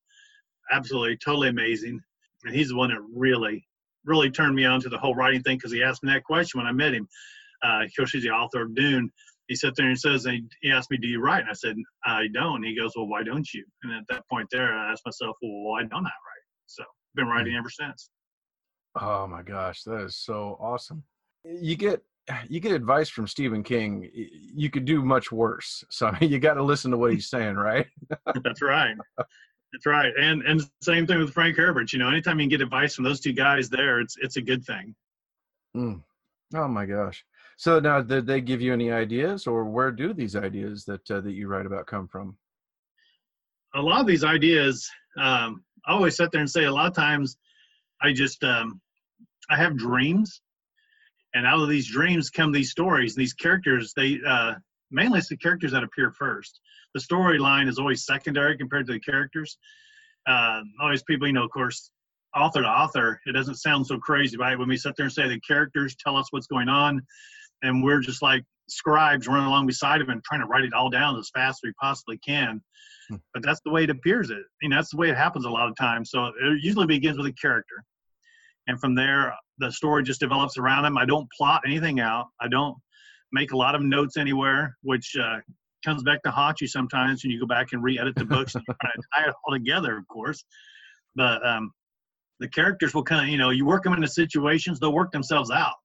absolutely 0.71 1.17
totally 1.23 1.49
amazing. 1.49 1.99
And 2.43 2.55
he's 2.55 2.69
the 2.69 2.75
one 2.75 2.89
that 2.89 3.01
really 3.13 3.65
really 4.05 4.31
turned 4.31 4.55
me 4.55 4.65
on 4.65 4.81
to 4.81 4.89
the 4.89 4.97
whole 4.97 5.13
writing 5.13 5.43
thing 5.43 5.57
because 5.57 5.71
he 5.71 5.83
asked 5.83 6.03
me 6.03 6.11
that 6.11 6.23
question 6.23 6.59
when 6.59 6.67
I 6.67 6.71
met 6.71 6.93
him. 6.93 7.07
Uh, 7.63 7.83
of 7.83 7.91
course, 7.95 8.11
he's 8.11 8.23
the 8.23 8.29
author 8.29 8.63
of 8.63 8.75
Dune. 8.75 9.11
He 9.50 9.56
sat 9.56 9.75
there 9.75 9.88
and 9.88 10.00
says, 10.00 10.27
he 10.62 10.72
asked 10.72 10.91
me, 10.91 10.98
"Do 10.98 11.08
you 11.08 11.20
write?" 11.20 11.41
And 11.41 11.50
I 11.50 11.53
said, 11.53 11.75
"I 12.06 12.27
don't." 12.34 12.62
He 12.63 12.77
goes, 12.77 12.94
"Well, 12.96 13.08
why 13.08 13.24
don't 13.24 13.51
you?" 13.51 13.65
And 13.82 13.91
at 13.91 14.03
that 14.08 14.24
point, 14.29 14.48
there, 14.51 14.74
I 14.74 14.91
asked 14.91 15.06
myself, 15.06 15.36
"Well, 15.41 15.63
why 15.63 15.82
don't 15.82 16.06
I 16.06 16.15
write?" 16.27 16.46
So, 16.68 16.84
I've 16.84 17.15
been 17.15 17.27
writing 17.27 17.56
ever 17.56 17.70
since. 17.70 18.12
Oh 19.01 19.25
my 19.25 19.41
gosh, 19.41 19.82
that 19.84 20.01
is 20.01 20.18
so 20.18 20.56
awesome! 20.62 21.03
You 21.44 21.75
get 21.75 22.03
you 22.48 22.60
get 22.60 22.74
advice 22.74 23.10
from 23.10 23.25
Stephen 23.25 23.63
King. 23.63 24.08
You 24.13 24.70
could 24.70 24.86
do 24.86 25.03
much 25.03 25.32
worse. 25.32 25.84
So 25.89 26.06
I 26.08 26.20
mean, 26.20 26.29
you 26.29 26.38
got 26.38 26.53
to 26.53 26.63
listen 26.63 26.91
to 26.91 26.98
what 26.98 27.12
he's 27.12 27.29
saying, 27.29 27.56
right? 27.56 27.88
That's 28.44 28.62
right. 28.62 28.96
That's 29.18 29.86
right. 29.88 30.13
And 30.20 30.44
and 30.44 30.62
same 30.84 31.08
thing 31.08 31.18
with 31.18 31.34
Frank 31.34 31.58
Herbert. 31.58 31.91
You 31.91 31.98
know, 31.98 32.08
anytime 32.10 32.39
you 32.39 32.44
can 32.44 32.50
get 32.50 32.62
advice 32.62 32.94
from 32.94 33.03
those 33.03 33.20
two 33.20 33.34
guys 33.34 33.68
there, 33.68 34.00
it's 34.00 34.15
it's 34.22 34.38
a 34.38 34.41
good 34.41 34.63
thing. 34.63 34.94
Mm. 35.75 36.03
Oh 36.53 36.68
my 36.68 36.86
gosh. 36.86 37.25
So 37.60 37.78
now, 37.78 38.00
did 38.00 38.25
they 38.25 38.39
give 38.39 38.62
you 38.62 38.72
any 38.72 38.89
ideas, 38.89 39.46
or 39.46 39.66
where 39.66 39.92
do 39.92 40.13
these 40.13 40.38
ideas 40.38 40.86
that 40.86 41.12
uh, 41.12 41.20
that 41.20 41.34
you 41.34 41.50
write 41.50 41.66
about 41.66 41.88
come 41.88 42.08
from? 42.08 42.38
A 43.75 43.82
lot 43.82 44.00
of 44.00 44.08
these 44.08 44.24
ideas, 44.24 44.89
um, 45.18 45.62
I 45.86 45.92
always 45.92 46.16
sit 46.16 46.32
there 46.32 46.39
and 46.39 46.50
say, 46.50 46.63
a 46.63 46.72
lot 46.72 46.88
of 46.88 46.96
times, 46.96 47.36
I 48.01 48.13
just 48.13 48.46
um, 48.46 48.80
I 49.50 49.58
have 49.58 49.75
dreams, 49.75 50.39
and 51.34 51.46
out 51.46 51.60
of 51.60 51.68
these 51.68 51.92
dreams 51.92 52.30
come 52.30 52.54
these 52.54 52.72
stories. 52.72 53.13
These 53.13 53.34
characters, 53.34 53.92
they 53.94 54.22
uh, 54.25 54.54
mainly 54.89 55.20
it's 55.20 55.28
the 55.28 55.36
characters 55.36 55.74
that 55.74 55.84
appear 55.84 56.12
first. 56.12 56.62
The 56.94 57.01
storyline 57.01 57.68
is 57.68 57.78
always 57.78 58.06
secondary 58.06 58.58
compared 58.58 58.88
to 58.88 58.94
the 58.94 59.01
characters. 59.01 59.58
Uh, 60.25 60.62
always 60.80 61.04
people, 61.04 61.28
you 61.28 61.34
know, 61.34 61.44
of 61.44 61.51
course, 61.51 61.92
author 62.34 62.62
to 62.62 62.70
author, 62.70 63.20
it 63.25 63.34
doesn't 63.34 63.56
sound 63.56 63.86
so 63.86 63.98
crazy, 63.98 64.38
right? 64.38 64.58
When 64.58 64.70
we 64.70 64.78
sit 64.78 64.96
there 64.96 65.08
and 65.08 65.13
say 65.13 65.28
the 65.28 65.42
characters 65.42 65.98
tell 65.98 66.16
us 66.16 66.28
what's 66.32 66.48
going 66.48 66.70
on, 66.70 67.06
and 67.63 67.84
we're 67.84 68.00
just 68.00 68.22
like 68.22 68.44
scribes 68.68 69.28
running 69.28 69.48
along 69.48 69.68
beside 69.68 70.01
them 70.01 70.10
and 70.10 70.24
trying 70.24 70.42
to 70.42 70.48
write 70.48 70.63
it 70.63 70.74
all 70.74 70.89
down 70.89 71.18
as 71.18 71.30
fast 71.34 71.60
as 71.63 71.68
we 71.68 71.74
possibly 71.82 72.18
can. 72.20 72.62
Hmm. 73.10 73.16
But 73.34 73.44
that's 73.44 73.62
the 73.66 73.72
way 73.72 73.84
it 73.84 73.89
appears. 73.89 74.30
It, 74.30 74.38
you 74.62 74.70
know, 74.70 74.75
that's 74.75 74.92
the 74.92 74.98
way 74.98 75.10
it 75.10 75.18
happens 75.18 75.46
a 75.46 75.50
lot 75.50 75.68
of 75.68 75.75
times. 75.75 76.12
So 76.12 76.25
it 76.25 76.62
usually 76.62 76.86
begins 76.86 77.18
with 77.18 77.28
a 77.28 77.34
character, 77.34 77.84
and 78.68 78.80
from 78.80 78.96
there, 78.96 79.34
the 79.58 79.72
story 79.72 80.04
just 80.04 80.20
develops 80.20 80.58
around 80.58 80.84
them. 80.84 80.98
I 80.98 81.06
don't 81.06 81.28
plot 81.38 81.62
anything 81.66 82.00
out. 82.00 82.28
I 82.39 82.48
don't 82.48 82.78
make 83.32 83.51
a 83.51 83.58
lot 83.58 83.75
of 83.75 83.82
notes 83.82 84.18
anywhere, 84.18 84.75
which 84.84 85.16
uh, 85.22 85.38
comes 85.84 86.04
back 86.04 86.22
to 86.24 86.32
haunt 86.32 86.62
you 86.62 86.68
sometimes 86.68 87.24
when 87.24 87.32
you 87.32 87.39
go 87.39 87.46
back 87.46 87.68
and 87.74 87.84
re-edit 87.84 88.16
the 88.16 88.25
books 88.25 88.56
and 88.56 88.63
try 88.66 88.75
to 88.96 89.01
tie 89.16 89.30
it 89.30 89.36
all 89.46 89.54
together, 89.54 89.98
of 89.98 90.08
course. 90.08 90.44
But 91.16 91.46
um, 91.46 91.72
the 92.39 92.48
characters 92.48 92.94
will 92.94 93.04
kind 93.04 93.24
of, 93.24 93.30
you 93.30 93.38
know, 93.38 93.50
you 93.50 93.66
work 93.66 93.84
them 93.84 93.94
into 93.94 94.08
situations, 94.08 94.80
they'll 94.80 94.94
work 94.94 95.12
themselves 95.12 95.51
out 95.51 95.75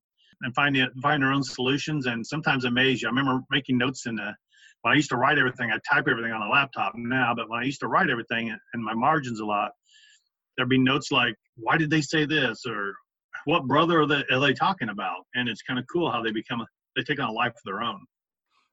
and 0.42 0.54
find 0.54 0.75
the, 0.75 0.86
find 1.02 1.23
their 1.23 1.32
own 1.32 1.42
solutions, 1.42 2.06
and 2.06 2.26
sometimes 2.26 2.64
amaze 2.64 3.02
you. 3.02 3.08
I 3.08 3.10
remember 3.10 3.40
making 3.50 3.78
notes 3.78 4.06
in 4.06 4.16
the 4.16 4.34
when 4.82 4.92
I 4.92 4.97
used 4.97 5.08
to 5.10 5.16
write 5.16 5.38
everything, 5.38 5.70
I 5.70 5.78
type 5.90 6.08
everything 6.08 6.32
on 6.32 6.42
a 6.42 6.50
laptop 6.50 6.92
now, 6.94 7.34
but 7.34 7.49
when 7.49 7.58
I 7.58 7.64
used 7.64 7.80
to 7.80 7.88
write 7.88 8.10
everything 8.10 8.50
and 8.50 8.84
my 8.84 8.92
margins 8.92 9.40
a 9.40 9.44
lot, 9.44 9.73
there'd 10.56 10.68
be 10.68 10.78
notes 10.78 11.10
like, 11.10 11.34
"Why 11.56 11.78
did 11.78 11.88
they 11.88 12.02
say 12.02 12.26
this?" 12.26 12.64
or 12.66 12.94
"What 13.47 13.66
brother 13.66 14.02
are 14.02 14.06
they, 14.06 14.25
are 14.30 14.40
they 14.40 14.52
talking 14.52 14.90
about?" 14.90 15.26
And 15.34 15.49
it's 15.49 15.62
kind 15.62 15.78
of 15.78 15.86
cool 15.90 16.10
how 16.10 16.23
they 16.23 16.32
become 16.32 16.64
they 16.97 17.02
take 17.02 17.18
on 17.18 17.30
a 17.30 17.32
life 17.32 17.52
of 17.52 17.62
their 17.64 17.82
own. 17.82 18.04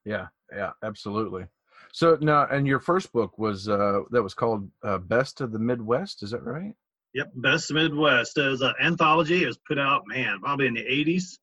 Yeah, 0.05 0.27
yeah, 0.53 0.71
absolutely. 0.83 1.45
So 1.93 2.17
now, 2.21 2.47
and 2.47 2.67
your 2.67 2.79
first 2.79 3.11
book 3.11 3.37
was 3.37 3.67
uh, 3.67 4.01
that 4.11 4.23
was 4.23 4.33
called 4.33 4.69
uh, 4.83 4.97
Best 4.97 5.41
of 5.41 5.51
the 5.51 5.59
Midwest. 5.59 6.23
Is 6.23 6.31
that 6.31 6.43
right? 6.43 6.73
Yep, 7.13 7.31
Best 7.35 7.69
of 7.69 7.75
Midwest. 7.75 8.37
It 8.37 8.47
was 8.47 8.61
an 8.61 8.73
anthology. 8.81 9.43
It 9.43 9.47
was 9.47 9.59
put 9.67 9.79
out, 9.79 10.03
man, 10.07 10.39
probably 10.41 10.67
in 10.67 10.73
the 10.73 10.81
'80s. 10.81 11.37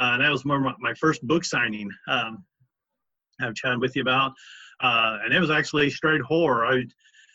Uh, 0.00 0.16
that 0.16 0.30
was 0.30 0.44
more 0.44 0.58
my, 0.58 0.74
my 0.80 0.94
first 0.94 1.24
book 1.26 1.44
signing. 1.44 1.88
Um, 2.08 2.44
I've 3.40 3.54
chatted 3.54 3.80
with 3.80 3.94
you 3.96 4.02
about, 4.02 4.32
uh, 4.82 5.18
and 5.24 5.32
it 5.32 5.40
was 5.40 5.50
actually 5.50 5.90
straight 5.90 6.22
horror. 6.22 6.66
I, 6.66 6.82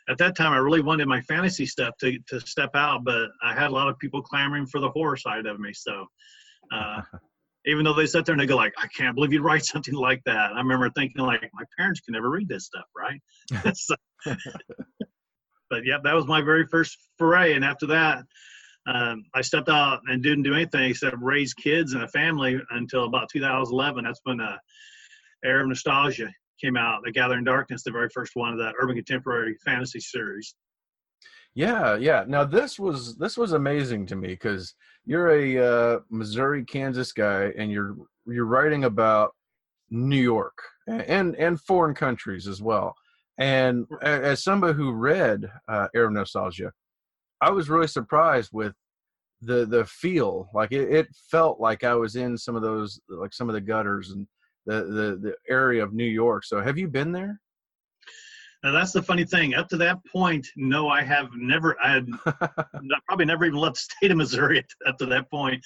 at 0.09 0.17
that 0.17 0.35
time, 0.35 0.51
I 0.51 0.57
really 0.57 0.81
wanted 0.81 1.07
my 1.07 1.21
fantasy 1.21 1.65
stuff 1.65 1.95
to 1.99 2.17
to 2.27 2.39
step 2.41 2.71
out, 2.75 3.03
but 3.03 3.29
I 3.43 3.53
had 3.53 3.67
a 3.67 3.73
lot 3.73 3.87
of 3.87 3.97
people 3.99 4.21
clamoring 4.21 4.67
for 4.67 4.79
the 4.79 4.89
horror 4.89 5.17
side 5.17 5.45
of 5.45 5.59
me. 5.59 5.71
So, 5.73 6.05
uh, 6.71 7.01
even 7.65 7.83
though 7.83 7.93
they 7.93 8.05
sit 8.05 8.25
there 8.25 8.33
and 8.33 8.41
they 8.41 8.45
go 8.45 8.55
like, 8.55 8.73
I 8.77 8.87
can't 8.87 9.15
believe 9.15 9.33
you'd 9.33 9.43
write 9.43 9.65
something 9.65 9.95
like 9.95 10.21
that. 10.25 10.53
I 10.53 10.57
remember 10.57 10.89
thinking 10.91 11.23
like, 11.23 11.49
my 11.53 11.63
parents 11.77 12.01
can 12.01 12.13
never 12.13 12.29
read 12.29 12.47
this 12.47 12.65
stuff, 12.65 12.85
right? 12.95 13.19
so, 13.75 13.95
but 15.69 15.85
yeah, 15.85 15.97
that 16.03 16.13
was 16.13 16.27
my 16.27 16.41
very 16.41 16.65
first 16.67 16.97
foray. 17.17 17.53
And 17.53 17.65
after 17.65 17.87
that, 17.87 18.23
um, 18.87 19.25
I 19.33 19.41
stepped 19.41 19.69
out 19.69 20.01
and 20.07 20.21
didn't 20.21 20.43
do 20.43 20.53
anything 20.53 20.91
except 20.91 21.17
raise 21.19 21.53
kids 21.53 21.93
and 21.93 22.03
a 22.03 22.07
family 22.09 22.59
until 22.71 23.05
about 23.05 23.29
2011. 23.29 24.03
That's 24.03 24.19
when 24.23 24.39
uh, 24.39 24.57
Heir 25.43 25.61
of 25.61 25.67
Nostalgia 25.67 26.31
came 26.61 26.77
out, 26.77 27.01
The 27.03 27.11
Gathering 27.11 27.43
Darkness, 27.43 27.83
the 27.83 27.91
very 27.91 28.09
first 28.09 28.35
one 28.35 28.51
of 28.51 28.59
that 28.59 28.75
urban 28.79 28.95
contemporary 28.95 29.55
fantasy 29.65 29.99
series. 29.99 30.55
Yeah, 31.55 31.95
yeah. 31.95 32.25
Now 32.27 32.43
this 32.43 32.77
was 32.77 33.15
this 33.15 33.37
was 33.37 33.53
amazing 33.53 34.07
to 34.07 34.15
me 34.15 34.29
because 34.29 34.75
you're 35.05 35.29
a 35.29 35.57
uh, 35.57 35.99
Missouri, 36.09 36.65
Kansas 36.65 37.13
guy, 37.13 37.53
and 37.57 37.71
you're 37.71 37.95
you're 38.27 38.45
writing 38.45 38.83
about 38.83 39.33
New 39.89 40.21
York 40.21 40.57
and 40.87 41.35
and 41.37 41.59
foreign 41.61 41.95
countries 41.95 42.47
as 42.47 42.61
well. 42.61 42.93
And 43.37 43.85
as 44.01 44.43
somebody 44.43 44.73
who 44.73 44.91
read 44.91 45.49
uh, 45.69 45.87
Heir 45.95 46.05
of 46.05 46.13
Nostalgia, 46.13 46.71
I 47.41 47.51
was 47.51 47.69
really 47.69 47.87
surprised 47.87 48.51
with 48.53 48.73
the 49.41 49.65
the 49.65 49.85
feel. 49.85 50.49
Like 50.53 50.71
it, 50.71 50.91
it 50.91 51.07
felt 51.29 51.59
like 51.59 51.83
I 51.83 51.95
was 51.95 52.15
in 52.15 52.37
some 52.37 52.55
of 52.55 52.61
those, 52.61 52.99
like 53.09 53.33
some 53.33 53.49
of 53.49 53.53
the 53.53 53.61
gutters 53.61 54.11
and 54.11 54.27
the 54.65 54.83
the 54.83 55.19
the 55.21 55.35
area 55.49 55.83
of 55.83 55.93
New 55.93 56.05
York. 56.05 56.43
So 56.45 56.61
have 56.61 56.77
you 56.77 56.87
been 56.87 57.11
there? 57.11 57.39
Now 58.63 58.71
that's 58.71 58.93
the 58.93 59.03
funny 59.03 59.25
thing. 59.25 59.53
Up 59.53 59.69
to 59.69 59.77
that 59.77 59.99
point, 60.11 60.47
no, 60.55 60.87
I 60.87 61.03
have 61.03 61.29
never. 61.35 61.75
I 61.81 61.93
had 61.93 62.07
probably 63.07 63.25
never 63.25 63.45
even 63.45 63.59
left 63.59 63.75
the 63.75 63.95
state 63.95 64.11
of 64.11 64.17
Missouri 64.17 64.65
up 64.87 64.97
to 64.97 65.05
that 65.07 65.29
point. 65.29 65.63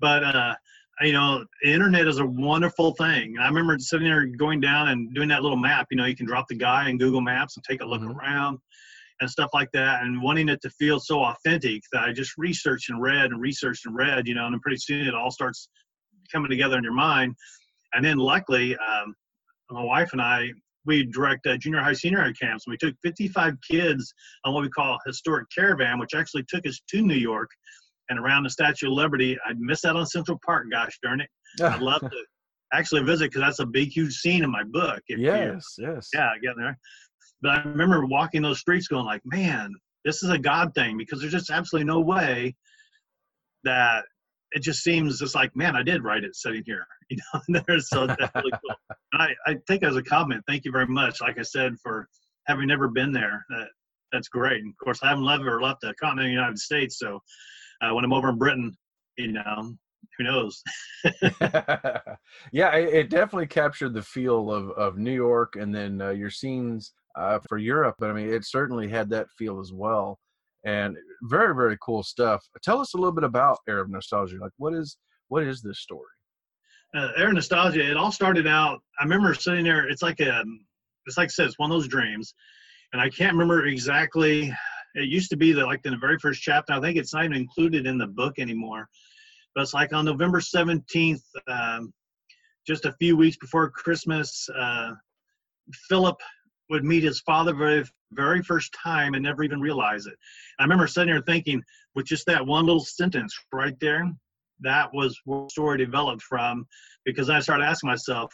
But 0.00 0.24
uh, 0.24 0.54
you 1.02 1.12
know, 1.12 1.44
the 1.62 1.72
internet 1.72 2.08
is 2.08 2.18
a 2.18 2.26
wonderful 2.26 2.94
thing. 2.94 3.36
I 3.38 3.46
remember 3.46 3.78
sitting 3.78 4.08
there 4.08 4.26
going 4.26 4.60
down 4.60 4.88
and 4.88 5.14
doing 5.14 5.28
that 5.28 5.42
little 5.42 5.56
map. 5.56 5.86
You 5.90 5.96
know, 5.96 6.06
you 6.06 6.16
can 6.16 6.26
drop 6.26 6.48
the 6.48 6.56
guy 6.56 6.88
in 6.88 6.98
Google 6.98 7.20
Maps 7.20 7.56
and 7.56 7.64
take 7.64 7.80
a 7.80 7.84
look 7.84 8.00
mm-hmm. 8.00 8.18
around 8.18 8.58
and 9.22 9.30
stuff 9.30 9.50
like 9.54 9.70
that, 9.72 10.02
and 10.02 10.20
wanting 10.20 10.50
it 10.50 10.60
to 10.62 10.70
feel 10.70 11.00
so 11.00 11.24
authentic 11.24 11.82
that 11.92 12.02
I 12.02 12.12
just 12.12 12.32
researched 12.36 12.90
and 12.90 13.00
read 13.00 13.30
and 13.30 13.40
researched 13.40 13.86
and 13.86 13.96
read. 13.96 14.28
You 14.28 14.34
know, 14.34 14.44
and 14.44 14.52
then 14.52 14.60
pretty 14.60 14.78
soon 14.78 15.06
it 15.06 15.14
all 15.14 15.30
starts 15.30 15.68
coming 16.30 16.50
together 16.50 16.76
in 16.76 16.84
your 16.84 16.92
mind. 16.92 17.34
And 17.94 18.04
then 18.04 18.18
luckily, 18.18 18.76
um, 18.76 19.14
my 19.70 19.82
wife 19.82 20.12
and 20.12 20.20
I 20.20 20.50
we 20.84 21.04
direct 21.04 21.46
uh, 21.46 21.56
junior 21.56 21.80
high, 21.80 21.92
senior 21.92 22.20
high 22.20 22.32
camps. 22.32 22.66
And 22.66 22.72
we 22.72 22.76
took 22.76 22.96
55 23.02 23.54
kids 23.68 24.12
on 24.44 24.52
what 24.52 24.62
we 24.62 24.68
call 24.68 24.98
historic 25.06 25.46
caravan, 25.54 25.98
which 25.98 26.14
actually 26.14 26.44
took 26.48 26.66
us 26.66 26.80
to 26.90 27.02
New 27.02 27.14
York 27.14 27.48
and 28.08 28.18
around 28.18 28.44
the 28.44 28.50
Statue 28.50 28.88
of 28.88 28.94
Liberty. 28.94 29.38
I'd 29.46 29.60
miss 29.60 29.84
out 29.84 29.96
on 29.96 30.06
Central 30.06 30.38
Park, 30.44 30.66
gosh 30.70 30.98
darn 31.02 31.20
it. 31.20 31.28
I'd 31.62 31.82
love 31.82 32.00
to 32.00 32.24
actually 32.72 33.02
visit 33.02 33.30
because 33.30 33.42
that's 33.42 33.60
a 33.60 33.66
big, 33.66 33.90
huge 33.90 34.14
scene 34.14 34.42
in 34.42 34.50
my 34.50 34.64
book. 34.64 35.00
yes, 35.08 35.76
yes. 35.78 36.08
Yeah, 36.12 36.30
getting 36.42 36.62
there. 36.62 36.78
But 37.42 37.50
I 37.50 37.62
remember 37.62 38.06
walking 38.06 38.42
those 38.42 38.60
streets 38.60 38.88
going 38.88 39.04
like, 39.04 39.22
man, 39.24 39.72
this 40.04 40.22
is 40.22 40.30
a 40.30 40.38
God 40.38 40.74
thing 40.74 40.96
because 40.96 41.20
there's 41.20 41.32
just 41.32 41.50
absolutely 41.50 41.86
no 41.86 42.00
way 42.00 42.54
that 43.64 44.04
it 44.52 44.62
just 44.62 44.82
seems 44.82 45.18
just 45.18 45.34
like, 45.34 45.54
man, 45.56 45.76
I 45.76 45.82
did 45.82 46.04
write 46.04 46.24
it 46.24 46.36
sitting 46.36 46.62
here. 46.64 46.86
You 47.10 47.18
know, 47.34 47.60
there's 47.68 47.90
so 47.90 48.06
that's 48.06 48.34
really 48.34 48.52
cool. 48.66 48.96
I, 49.12 49.34
I 49.46 49.56
think 49.68 49.82
as 49.82 49.96
a 49.96 50.02
comment, 50.02 50.42
thank 50.48 50.64
you 50.64 50.72
very 50.72 50.86
much. 50.86 51.20
Like 51.20 51.38
I 51.38 51.42
said, 51.42 51.74
for 51.82 52.08
having 52.46 52.68
never 52.68 52.88
been 52.88 53.12
there, 53.12 53.44
that 53.50 53.66
that's 54.12 54.28
great. 54.28 54.62
And 54.62 54.70
of 54.70 54.82
course, 54.82 55.00
I 55.02 55.08
haven't 55.08 55.28
ever 55.28 55.60
left 55.60 55.82
the 55.82 55.92
continent 56.00 56.28
of 56.28 56.28
the 56.28 56.32
United 56.32 56.58
States. 56.58 56.98
So 56.98 57.20
uh, 57.82 57.94
when 57.94 58.02
I'm 58.02 58.14
over 58.14 58.30
in 58.30 58.38
Britain, 58.38 58.74
you 59.18 59.32
know, 59.32 59.74
who 60.16 60.24
knows? 60.24 60.62
yeah, 62.52 62.74
it, 62.76 62.94
it, 62.94 63.10
definitely 63.10 63.46
captured 63.46 63.92
the 63.92 64.02
feel 64.02 64.50
of, 64.50 64.70
of 64.70 64.96
New 64.96 65.12
York 65.12 65.56
and 65.56 65.74
then 65.74 66.00
uh, 66.00 66.10
your 66.10 66.30
scenes 66.30 66.94
uh, 67.16 67.38
for 67.48 67.58
Europe. 67.58 67.96
But 67.98 68.10
I 68.10 68.12
mean, 68.14 68.32
it 68.32 68.44
certainly 68.44 68.88
had 68.88 69.10
that 69.10 69.26
feel 69.38 69.60
as 69.60 69.72
well. 69.72 70.18
and 70.64 70.96
very 71.22 71.54
very 71.54 71.76
cool 71.82 72.02
stuff. 72.02 72.44
Tell 72.62 72.80
us 72.80 72.94
a 72.94 72.96
little 72.96 73.12
bit 73.12 73.24
about 73.24 73.58
Heir 73.68 73.80
of 73.80 73.90
Nostalgia. 73.90 74.38
Like, 74.40 74.52
what 74.58 74.74
is 74.74 74.96
what 75.28 75.42
is 75.42 75.62
this 75.62 75.80
story? 75.80 76.06
Uh, 76.94 77.08
Heir 77.16 77.32
nostalgia. 77.32 77.90
It 77.90 77.96
all 77.96 78.12
started 78.12 78.46
out. 78.46 78.80
I 79.00 79.04
remember 79.04 79.32
sitting 79.34 79.64
there. 79.64 79.88
It's 79.88 80.02
like 80.02 80.20
a, 80.20 80.44
it's 81.06 81.16
like 81.16 81.26
I 81.26 81.28
said, 81.28 81.46
it's 81.46 81.58
one 81.58 81.70
of 81.70 81.74
those 81.74 81.88
dreams, 81.88 82.34
and 82.92 83.00
I 83.00 83.08
can't 83.08 83.32
remember 83.32 83.66
exactly. 83.66 84.52
It 84.94 85.08
used 85.08 85.30
to 85.30 85.36
be 85.36 85.52
that 85.52 85.64
like 85.66 85.80
in 85.84 85.92
the 85.92 85.98
very 85.98 86.18
first 86.18 86.42
chapter. 86.42 86.74
I 86.74 86.80
think 86.80 86.98
it's 86.98 87.14
not 87.14 87.24
even 87.24 87.36
included 87.36 87.86
in 87.86 87.96
the 87.96 88.06
book 88.06 88.38
anymore. 88.38 88.88
But 89.54 89.62
it's 89.62 89.74
like 89.74 89.92
on 89.92 90.04
November 90.04 90.40
seventeenth, 90.40 91.24
um, 91.48 91.92
just 92.66 92.84
a 92.84 92.92
few 93.00 93.16
weeks 93.16 93.36
before 93.38 93.70
Christmas, 93.70 94.48
uh, 94.54 94.90
Philip 95.88 96.16
would 96.72 96.84
meet 96.84 97.04
his 97.04 97.20
father 97.20 97.54
very 97.54 97.84
very 98.12 98.42
first 98.42 98.74
time 98.82 99.14
and 99.14 99.22
never 99.22 99.42
even 99.42 99.60
realize 99.60 100.06
it. 100.06 100.14
I 100.58 100.64
remember 100.64 100.86
sitting 100.86 101.12
there 101.12 101.22
thinking, 101.22 101.62
with 101.94 102.06
just 102.06 102.26
that 102.26 102.44
one 102.44 102.66
little 102.66 102.84
sentence 102.84 103.38
right 103.52 103.78
there, 103.80 104.10
that 104.60 104.92
was 104.92 105.18
where 105.24 105.44
the 105.44 105.50
story 105.50 105.78
developed 105.78 106.22
from. 106.22 106.66
Because 107.04 107.30
I 107.30 107.40
started 107.40 107.64
asking 107.64 107.88
myself, 107.88 108.32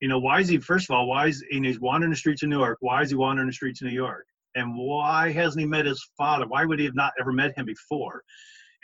you 0.00 0.08
know, 0.08 0.18
why 0.18 0.40
is 0.40 0.48
he? 0.48 0.58
First 0.58 0.90
of 0.90 0.96
all, 0.96 1.06
why 1.06 1.28
is 1.28 1.44
he, 1.50 1.60
he's 1.60 1.80
wandering 1.80 2.10
the 2.10 2.16
streets 2.16 2.42
of 2.42 2.48
New 2.48 2.58
York? 2.58 2.78
Why 2.80 3.02
is 3.02 3.10
he 3.10 3.16
wandering 3.16 3.48
the 3.48 3.54
streets 3.54 3.80
of 3.80 3.88
New 3.88 3.94
York? 3.94 4.26
And 4.54 4.76
why 4.76 5.32
hasn't 5.32 5.60
he 5.60 5.66
met 5.66 5.86
his 5.86 6.04
father? 6.18 6.46
Why 6.46 6.64
would 6.64 6.78
he 6.78 6.84
have 6.84 6.94
not 6.94 7.12
ever 7.18 7.32
met 7.32 7.56
him 7.56 7.64
before? 7.64 8.22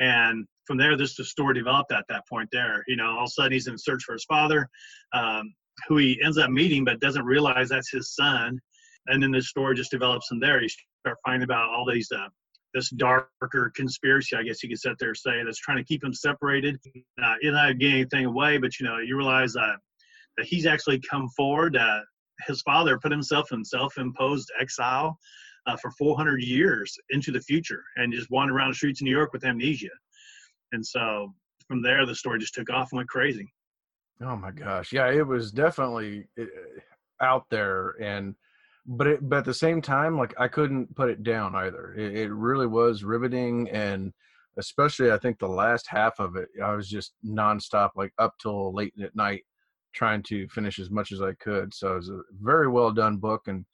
And 0.00 0.46
from 0.66 0.78
there, 0.78 0.96
this 0.96 1.16
the 1.16 1.24
story 1.24 1.54
developed 1.54 1.92
at 1.92 2.04
that 2.08 2.26
point. 2.28 2.48
There, 2.52 2.84
you 2.86 2.96
know, 2.96 3.10
all 3.10 3.24
of 3.24 3.28
a 3.28 3.30
sudden 3.30 3.52
he's 3.52 3.66
in 3.66 3.76
search 3.76 4.02
for 4.04 4.12
his 4.12 4.24
father, 4.24 4.68
um, 5.12 5.52
who 5.88 5.96
he 5.96 6.20
ends 6.24 6.38
up 6.38 6.50
meeting, 6.50 6.84
but 6.84 7.00
doesn't 7.00 7.24
realize 7.24 7.68
that's 7.68 7.90
his 7.90 8.14
son 8.14 8.60
and 9.08 9.22
then 9.22 9.30
the 9.30 9.42
story 9.42 9.74
just 9.74 9.90
develops 9.90 10.28
from 10.28 10.40
there. 10.40 10.62
You 10.62 10.68
start 10.68 11.18
finding 11.24 11.44
about 11.44 11.70
all 11.70 11.84
these 11.90 12.08
uh, 12.14 12.28
this 12.74 12.90
darker 12.90 13.72
conspiracy, 13.74 14.36
I 14.36 14.42
guess 14.42 14.62
you 14.62 14.68
could 14.68 14.78
sit 14.78 14.98
there 14.98 15.08
and 15.08 15.16
say, 15.16 15.42
that's 15.42 15.58
trying 15.58 15.78
to 15.78 15.84
keep 15.84 16.02
them 16.02 16.12
separated. 16.12 16.78
Uh, 17.22 17.34
you're 17.40 17.52
not 17.52 17.78
getting 17.78 17.96
anything 17.96 18.26
away, 18.26 18.58
but 18.58 18.78
you 18.78 18.86
know, 18.86 18.98
you 18.98 19.16
realize 19.16 19.56
uh, 19.56 19.74
that 20.36 20.46
he's 20.46 20.66
actually 20.66 21.00
come 21.00 21.28
forward. 21.30 21.76
Uh, 21.76 22.00
his 22.46 22.62
father 22.62 22.98
put 22.98 23.10
himself 23.10 23.52
in 23.52 23.64
self-imposed 23.64 24.50
exile 24.60 25.18
uh, 25.66 25.76
for 25.76 25.90
400 25.92 26.42
years 26.42 26.94
into 27.10 27.32
the 27.32 27.40
future, 27.40 27.82
and 27.96 28.12
just 28.12 28.30
wandered 28.30 28.54
around 28.54 28.70
the 28.70 28.76
streets 28.76 29.00
of 29.00 29.06
New 29.06 29.10
York 29.10 29.32
with 29.32 29.44
amnesia. 29.44 29.88
And 30.72 30.84
so 30.84 31.34
from 31.66 31.82
there, 31.82 32.06
the 32.06 32.14
story 32.14 32.38
just 32.38 32.54
took 32.54 32.70
off 32.70 32.88
and 32.92 32.98
went 32.98 33.08
crazy. 33.08 33.50
Oh 34.20 34.36
my 34.36 34.50
gosh, 34.50 34.92
yeah, 34.92 35.10
it 35.10 35.26
was 35.26 35.52
definitely 35.52 36.26
uh, 36.40 36.44
out 37.20 37.46
there 37.50 37.90
and 38.00 38.34
but 38.88 39.06
it, 39.06 39.28
but 39.28 39.40
at 39.40 39.44
the 39.44 39.54
same 39.54 39.82
time, 39.82 40.16
like 40.16 40.34
I 40.38 40.48
couldn't 40.48 40.96
put 40.96 41.10
it 41.10 41.22
down 41.22 41.54
either. 41.54 41.94
It, 41.94 42.16
it, 42.16 42.32
really 42.32 42.66
was 42.66 43.04
riveting, 43.04 43.68
and 43.68 44.12
especially 44.58 45.12
I 45.12 45.18
think 45.18 45.38
the 45.38 45.46
last 45.46 45.86
half 45.86 46.18
of 46.18 46.36
it, 46.36 46.48
I 46.64 46.74
was 46.74 46.88
just 46.88 47.12
nonstop, 47.24 47.90
like 47.96 48.12
up 48.18 48.34
till 48.40 48.72
late 48.74 48.94
at 49.02 49.14
night, 49.14 49.44
trying 49.94 50.22
to 50.24 50.48
finish 50.48 50.78
as 50.78 50.90
much 50.90 51.12
as 51.12 51.20
I 51.20 51.34
could. 51.34 51.74
So 51.74 51.92
it 51.92 51.96
was 51.96 52.08
a 52.08 52.20
very 52.40 52.68
well 52.68 52.90
done 52.90 53.18
book, 53.18 53.42
and 53.46 53.66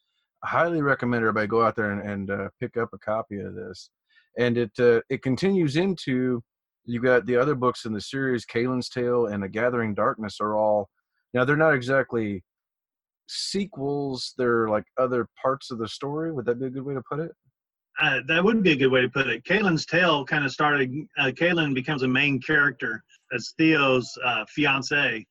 I 0.43 0.49
highly 0.49 0.83
recommend 0.83 1.23
everybody 1.23 1.47
go 1.47 1.65
out 1.65 1.77
there 1.77 1.93
and, 1.93 2.11
and 2.11 2.31
uh, 2.31 2.49
pick 2.59 2.77
up 2.77 2.89
a 2.93 2.99
copy 2.99 3.39
of 3.39 3.55
this. 3.55 3.91
And 4.37 4.59
it 4.59 4.73
uh, 4.81 5.01
it 5.11 5.23
continues 5.23 5.77
into 5.77 6.43
you 6.87 7.01
got 7.01 7.25
the 7.25 7.37
other 7.37 7.55
books 7.55 7.85
in 7.85 7.93
the 7.93 8.01
series, 8.01 8.45
Kalen's 8.45 8.89
Tale 8.89 9.27
and 9.27 9.43
The 9.45 9.49
Gathering 9.49 9.95
Darkness 9.95 10.39
are 10.41 10.57
all 10.57 10.91
now 11.33 11.45
they're 11.45 11.57
not 11.57 11.75
exactly 11.75 12.43
sequels 13.29 14.35
they're 14.37 14.69
like 14.69 14.85
other 14.99 15.29
parts 15.41 15.71
of 15.71 15.79
the 15.79 15.89
story 15.89 16.33
would 16.33 16.45
that 16.45 16.61
be 16.61 16.67
a 16.67 16.71
good 16.71 16.85
way 16.85 16.95
to 16.95 17.03
put 17.09 17.21
it? 17.21 17.33
Uh, 18.01 18.21
that 18.27 18.43
would 18.43 18.63
be 18.63 18.73
a 18.73 18.77
good 18.77 18.89
way 18.89 19.01
to 19.01 19.09
put 19.09 19.29
it. 19.29 19.45
Kalen's 19.45 19.87
tale 19.87 20.25
kind 20.25 20.45
of 20.45 20.51
started 20.51 20.93
uh, 21.19 21.31
becomes 21.73 22.03
a 22.03 22.09
main 22.09 22.41
character 22.41 23.03
as 23.33 23.55
theo's 23.57 24.11
uh, 24.25 24.45
fiance 24.49 25.25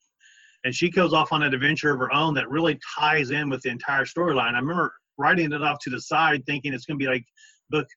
and 0.63 0.73
she 0.73 0.89
goes 0.89 1.13
off 1.13 1.31
on 1.31 1.43
an 1.43 1.53
adventure 1.53 1.91
of 1.91 1.99
her 1.99 2.13
own 2.13 2.33
that 2.35 2.49
really 2.49 2.79
ties 2.97 3.31
in 3.31 3.49
with 3.49 3.61
the 3.61 3.69
entire 3.69 4.05
storyline. 4.05 4.53
I 4.53 4.59
remember 4.59 4.93
writing 5.17 5.51
it 5.51 5.61
off 5.61 5.79
to 5.79 5.89
the 5.89 6.01
side 6.01 6.45
thinking 6.45 6.73
it's 6.73 6.85
going 6.85 6.97
to 6.97 7.03
be 7.03 7.09
like 7.09 7.25
book 7.69 7.87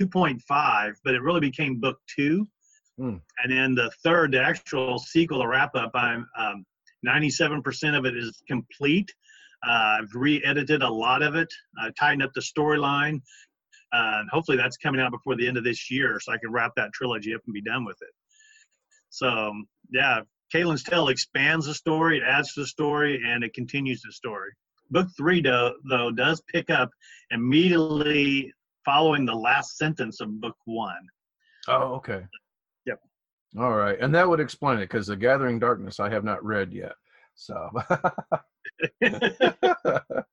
2.5 0.00 0.94
but 1.04 1.14
it 1.14 1.22
really 1.22 1.40
became 1.40 1.80
book 1.80 1.98
two. 2.14 2.46
Mm. 3.00 3.20
and 3.42 3.52
then 3.52 3.74
the 3.76 3.90
third 4.02 4.32
the 4.32 4.42
actual 4.42 4.98
sequel 4.98 5.38
the 5.38 5.46
wrap 5.46 5.74
up 5.76 5.92
i'm 5.94 6.26
um, 6.36 6.64
97% 7.06 7.96
of 7.96 8.04
it 8.06 8.16
is 8.16 8.42
complete 8.48 9.08
uh, 9.66 9.98
I've 10.00 10.14
re-edited 10.14 10.82
a 10.82 10.88
lot 10.88 11.22
of 11.22 11.34
it, 11.34 11.48
uh, 11.80 11.90
tightened 11.98 12.22
up 12.22 12.32
the 12.34 12.40
storyline, 12.40 13.20
uh, 13.92 14.20
and 14.20 14.30
hopefully 14.30 14.56
that's 14.56 14.76
coming 14.76 15.00
out 15.00 15.10
before 15.10 15.36
the 15.36 15.46
end 15.46 15.56
of 15.56 15.64
this 15.64 15.90
year, 15.90 16.18
so 16.20 16.32
I 16.32 16.38
can 16.38 16.52
wrap 16.52 16.72
that 16.76 16.92
trilogy 16.92 17.34
up 17.34 17.40
and 17.46 17.54
be 17.54 17.62
done 17.62 17.84
with 17.84 17.96
it. 18.00 18.14
So 19.10 19.28
um, 19.28 19.66
yeah, 19.90 20.20
Kalen's 20.54 20.82
Tale 20.82 21.08
expands 21.08 21.66
the 21.66 21.74
story, 21.74 22.18
it 22.18 22.22
adds 22.24 22.54
to 22.54 22.60
the 22.60 22.66
story, 22.66 23.20
and 23.24 23.42
it 23.42 23.54
continues 23.54 24.02
the 24.02 24.12
story. 24.12 24.50
Book 24.90 25.08
three, 25.16 25.42
though, 25.42 25.74
though 25.88 26.10
does 26.10 26.42
pick 26.52 26.70
up 26.70 26.90
immediately 27.30 28.52
following 28.84 29.26
the 29.26 29.34
last 29.34 29.76
sentence 29.76 30.20
of 30.20 30.40
book 30.40 30.56
one. 30.64 31.06
Oh, 31.66 31.94
okay. 31.96 32.22
Yep. 32.86 33.00
All 33.58 33.74
right, 33.74 33.98
and 34.00 34.14
that 34.14 34.28
would 34.28 34.40
explain 34.40 34.78
it 34.78 34.82
because 34.82 35.08
the 35.08 35.16
Gathering 35.16 35.58
Darkness 35.58 36.00
I 36.00 36.08
have 36.10 36.24
not 36.24 36.44
read 36.44 36.72
yet. 36.72 36.92
So 37.34 37.70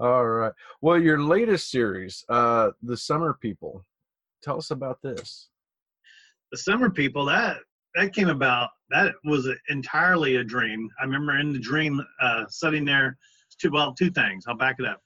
All 0.00 0.26
right. 0.26 0.52
Well, 0.80 1.00
your 1.00 1.20
latest 1.20 1.70
series, 1.70 2.24
uh, 2.28 2.70
The 2.82 2.96
Summer 2.96 3.36
People. 3.40 3.84
Tell 4.42 4.58
us 4.58 4.70
about 4.70 5.00
this. 5.02 5.48
The 6.52 6.58
Summer 6.58 6.90
People, 6.90 7.24
that 7.26 7.58
that 7.94 8.12
came 8.12 8.28
about 8.28 8.70
that 8.90 9.12
was 9.24 9.48
entirely 9.68 10.36
a 10.36 10.44
dream. 10.44 10.88
I 11.00 11.04
remember 11.04 11.38
in 11.38 11.52
the 11.52 11.58
dream 11.58 12.00
uh, 12.20 12.44
sitting 12.48 12.84
there 12.84 13.16
two 13.60 13.70
well, 13.70 13.94
two 13.94 14.10
things. 14.10 14.44
I'll 14.46 14.56
back 14.56 14.76
it 14.78 14.86
up. 14.86 15.00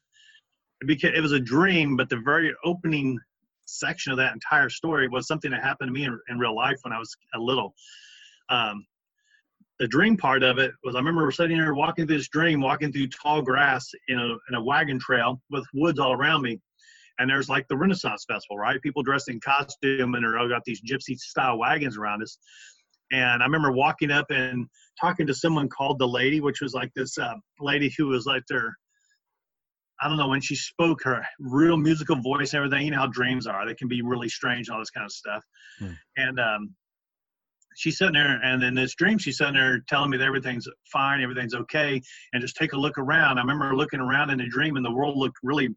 It, 0.81 0.87
became, 0.87 1.15
it 1.15 1.21
was 1.21 1.33
a 1.33 1.41
dream, 1.41 1.97
but 1.97 2.09
the 2.09 2.21
very 2.25 2.55
opening 2.65 3.19
section 3.67 4.13
of 4.13 4.19
that 4.19 4.33
entire 4.33 4.71
story 4.71 5.09
was 5.09 5.27
something 5.27 5.51
that 5.51 5.63
happened 5.63 5.89
to 5.89 5.93
me 5.93 6.05
in, 6.05 6.19
in 6.29 6.39
real 6.39 6.55
life 6.55 6.79
when 6.83 6.93
I 6.93 6.99
was 6.99 7.15
a 7.35 7.39
little. 7.39 7.75
Um, 8.49 8.87
the 9.79 9.87
dream 9.87 10.17
part 10.17 10.43
of 10.43 10.59
it 10.59 10.73
was 10.83 10.95
I 10.95 10.99
remember 10.99 11.31
sitting 11.31 11.59
there 11.59 11.75
walking 11.75 12.07
through 12.07 12.19
this 12.19 12.29
dream, 12.29 12.61
walking 12.61 12.93
through 12.93 13.09
tall 13.09 13.43
grass 13.43 13.91
in 14.09 14.19
a, 14.19 14.37
in 14.49 14.55
a 14.55 14.63
wagon 14.63 14.99
trail 14.99 15.41
with 15.51 15.65
woods 15.73 15.99
all 15.99 16.13
around 16.13 16.43
me. 16.43 16.61
And 17.21 17.29
there's 17.29 17.49
like 17.49 17.67
the 17.69 17.77
Renaissance 17.77 18.25
Festival, 18.29 18.59
right? 18.59 18.81
People 18.81 19.03
dressed 19.03 19.29
in 19.29 19.41
costume 19.41 20.15
and 20.15 20.25
they're 20.25 20.39
all 20.39 20.49
got 20.49 20.63
these 20.65 20.81
gypsy 20.83 21.17
style 21.17 21.59
wagons 21.59 21.97
around 21.97 22.23
us. 22.23 22.39
And 23.11 23.43
I 23.43 23.47
remember 23.47 23.73
walking 23.73 24.11
up 24.11 24.27
and 24.31 24.67
talking 25.01 25.27
to 25.27 25.35
someone 25.35 25.69
called 25.69 25.99
the 25.99 26.09
lady, 26.09 26.41
which 26.41 26.61
was 26.61 26.75
like 26.75 26.93
this 26.95 27.17
uh, 27.19 27.35
lady 27.61 27.93
who 27.97 28.09
was 28.09 28.27
like 28.27 28.43
their, 28.49 28.77
I 30.01 30.09
don't 30.09 30.19
know, 30.19 30.29
when 30.29 30.41
she 30.41 30.55
spoke 30.55 31.03
her 31.05 31.25
real 31.41 31.77
musical 31.77 32.17
voice 32.17 32.53
and 32.53 32.65
everything, 32.65 32.85
you 32.85 32.93
know 32.93 32.99
how 32.99 33.07
dreams 33.07 33.47
are. 33.47 33.67
They 33.67 33.75
can 33.75 33.89
be 33.89 34.03
really 34.03 34.29
strange 34.29 34.69
and 34.69 34.75
all 34.75 34.81
this 34.81 34.91
kind 34.91 35.07
of 35.07 35.13
stuff. 35.13 35.43
Hmm. 35.79 35.93
And 36.17 36.39
um, 36.39 36.75
she's 37.79 37.99
sitting 37.99 38.15
there, 38.15 38.41
and 38.43 38.63
in 38.63 38.75
this 38.75 38.95
dream, 38.95 39.19
she's 39.19 39.39
sitting 39.39 39.55
there 39.55 39.81
telling 39.89 40.11
me 40.11 40.19
that 40.19 40.27
everything's 40.27 40.67
fine, 40.93 41.23
everything's 41.23 41.55
okay, 41.55 42.01
and 42.33 42.43
just 42.43 42.57
take 42.57 42.73
a 42.73 42.79
look 42.79 42.99
around. 42.99 43.39
I 43.39 43.41
remember 43.41 43.77
looking 43.77 44.01
around 44.01 44.31
in 44.31 44.41
a 44.41 44.49
dream, 44.49 44.77
and 44.77 44.85
the 44.85 44.93
world 44.93 45.17
looked 45.17 45.39
really 45.43 45.69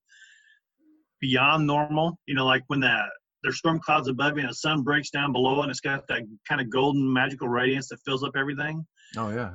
beyond 1.21 1.67
normal. 1.67 2.17
You 2.25 2.35
know, 2.35 2.45
like 2.45 2.63
when 2.67 2.79
that 2.81 3.09
there's 3.43 3.57
storm 3.57 3.79
clouds 3.79 4.07
above 4.07 4.35
you 4.35 4.41
and 4.41 4.49
the 4.49 4.55
sun 4.55 4.81
breaks 4.81 5.09
down 5.09 5.31
below, 5.31 5.61
and 5.61 5.69
it's 5.69 5.79
got 5.79 6.07
that 6.07 6.23
kind 6.47 6.59
of 6.59 6.69
golden 6.69 7.11
magical 7.11 7.47
radiance 7.47 7.89
that 7.89 7.99
fills 8.05 8.23
up 8.23 8.33
everything. 8.35 8.85
Oh 9.17 9.29
yeah. 9.29 9.51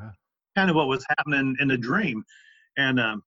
Kind 0.57 0.71
of 0.71 0.77
what 0.77 0.89
was 0.89 1.05
happening 1.19 1.57
in 1.61 1.69
the 1.69 1.77
dream, 1.77 2.23
and 2.79 2.99
um, 2.99 3.23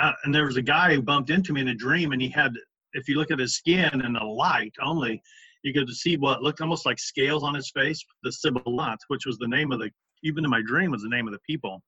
uh, 0.00 0.12
and 0.24 0.34
there 0.34 0.46
was 0.46 0.56
a 0.56 0.62
guy 0.62 0.94
who 0.94 1.02
bumped 1.02 1.30
into 1.30 1.52
me 1.52 1.60
in 1.60 1.68
a 1.68 1.74
dream, 1.74 2.12
and 2.12 2.22
he 2.22 2.30
had, 2.30 2.52
if 2.94 3.08
you 3.08 3.16
look 3.16 3.30
at 3.30 3.38
his 3.38 3.56
skin 3.56 3.90
and 3.92 4.16
the 4.16 4.24
light 4.24 4.72
only, 4.82 5.22
you 5.62 5.72
to 5.86 5.94
see 5.94 6.16
what 6.16 6.42
looked 6.42 6.60
almost 6.60 6.86
like 6.86 6.98
scales 6.98 7.42
on 7.42 7.54
his 7.54 7.70
face, 7.70 8.04
the 8.22 8.32
Sibilant, 8.32 8.98
which 9.08 9.26
was 9.26 9.38
the 9.38 9.48
name 9.48 9.72
of 9.72 9.78
the, 9.78 9.90
even 10.22 10.44
in 10.44 10.50
my 10.50 10.62
dream, 10.62 10.90
was 10.90 11.02
the 11.02 11.08
name 11.08 11.26
of 11.26 11.32
the 11.32 11.40
people. 11.48 11.82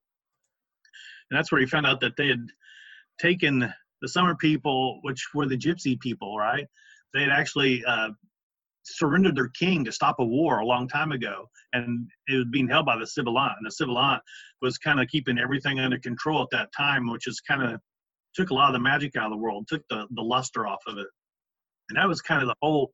And 1.30 1.38
that's 1.38 1.50
where 1.50 1.60
he 1.60 1.66
found 1.66 1.86
out 1.86 2.00
that 2.00 2.16
they 2.16 2.28
had 2.28 2.46
taken 3.20 3.72
the 4.02 4.08
summer 4.08 4.34
people, 4.34 5.00
which 5.02 5.28
were 5.34 5.46
the 5.46 5.56
gypsy 5.56 5.98
people, 5.98 6.36
right? 6.36 6.66
They 7.14 7.22
had 7.22 7.30
actually 7.30 7.84
uh, 7.84 8.10
surrendered 8.84 9.36
their 9.36 9.48
king 9.48 9.84
to 9.84 9.92
stop 9.92 10.16
a 10.18 10.24
war 10.24 10.58
a 10.58 10.66
long 10.66 10.86
time 10.88 11.12
ago, 11.12 11.48
and 11.72 12.08
it 12.28 12.36
was 12.36 12.46
being 12.50 12.68
held 12.68 12.86
by 12.86 12.98
the 12.98 13.06
Sibilant. 13.06 13.54
And 13.58 13.66
the 13.66 13.70
Sibilant 13.70 14.20
was 14.62 14.78
kind 14.78 15.00
of 15.00 15.08
keeping 15.08 15.38
everything 15.38 15.80
under 15.80 15.98
control 15.98 16.42
at 16.42 16.50
that 16.52 16.70
time, 16.76 17.10
which 17.10 17.26
is 17.26 17.40
kind 17.40 17.62
of 17.62 17.80
took 18.34 18.50
a 18.50 18.54
lot 18.54 18.68
of 18.68 18.74
the 18.74 18.80
magic 18.80 19.16
out 19.16 19.26
of 19.26 19.30
the 19.30 19.36
world, 19.36 19.66
took 19.68 19.82
the, 19.88 20.06
the 20.10 20.22
luster 20.22 20.66
off 20.66 20.82
of 20.86 20.98
it. 20.98 21.06
And 21.88 21.98
that 21.98 22.08
was 22.08 22.20
kind 22.20 22.42
of 22.42 22.48
the 22.48 22.56
whole 22.60 22.92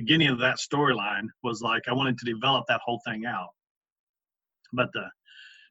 beginning 0.00 0.28
of 0.28 0.38
that 0.38 0.58
storyline 0.58 1.26
was 1.42 1.60
like 1.60 1.82
I 1.88 1.92
wanted 1.92 2.18
to 2.18 2.24
develop 2.32 2.64
that 2.68 2.80
whole 2.84 3.00
thing 3.06 3.26
out. 3.26 3.48
But 4.72 4.90
the 4.92 5.06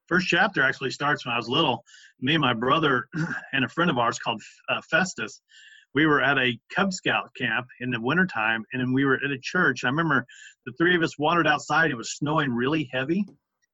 first 0.08 0.28
chapter 0.28 0.62
actually 0.62 0.92
starts 0.92 1.26
when 1.26 1.34
I 1.34 1.38
was 1.38 1.48
little. 1.50 1.84
Me 2.20 2.34
and 2.34 2.42
my 2.42 2.54
brother 2.54 3.08
and 3.54 3.64
a 3.64 3.70
friend 3.70 3.90
of 3.90 3.98
ours 3.98 4.20
called 4.20 4.42
uh, 4.70 4.82
Festus, 4.90 5.42
we 5.94 6.06
were 6.06 6.22
at 6.22 6.38
a 6.38 6.60
Cub 6.76 6.92
Scout 6.94 7.30
camp 7.38 7.68
in 7.80 7.90
the 7.90 8.02
wintertime, 8.02 8.64
and 8.74 8.82
then 8.82 8.92
we 8.94 9.06
were 9.06 9.16
at 9.24 9.32
a 9.32 9.40
church. 9.42 9.84
I 9.84 9.88
remember 9.90 10.26
the 10.66 10.74
three 10.78 10.96
of 10.96 11.02
us 11.02 11.18
wandered 11.18 11.48
outside. 11.48 11.92
It 11.92 11.98
was 11.98 12.18
snowing 12.18 12.52
really 12.52 12.90
heavy, 12.92 13.24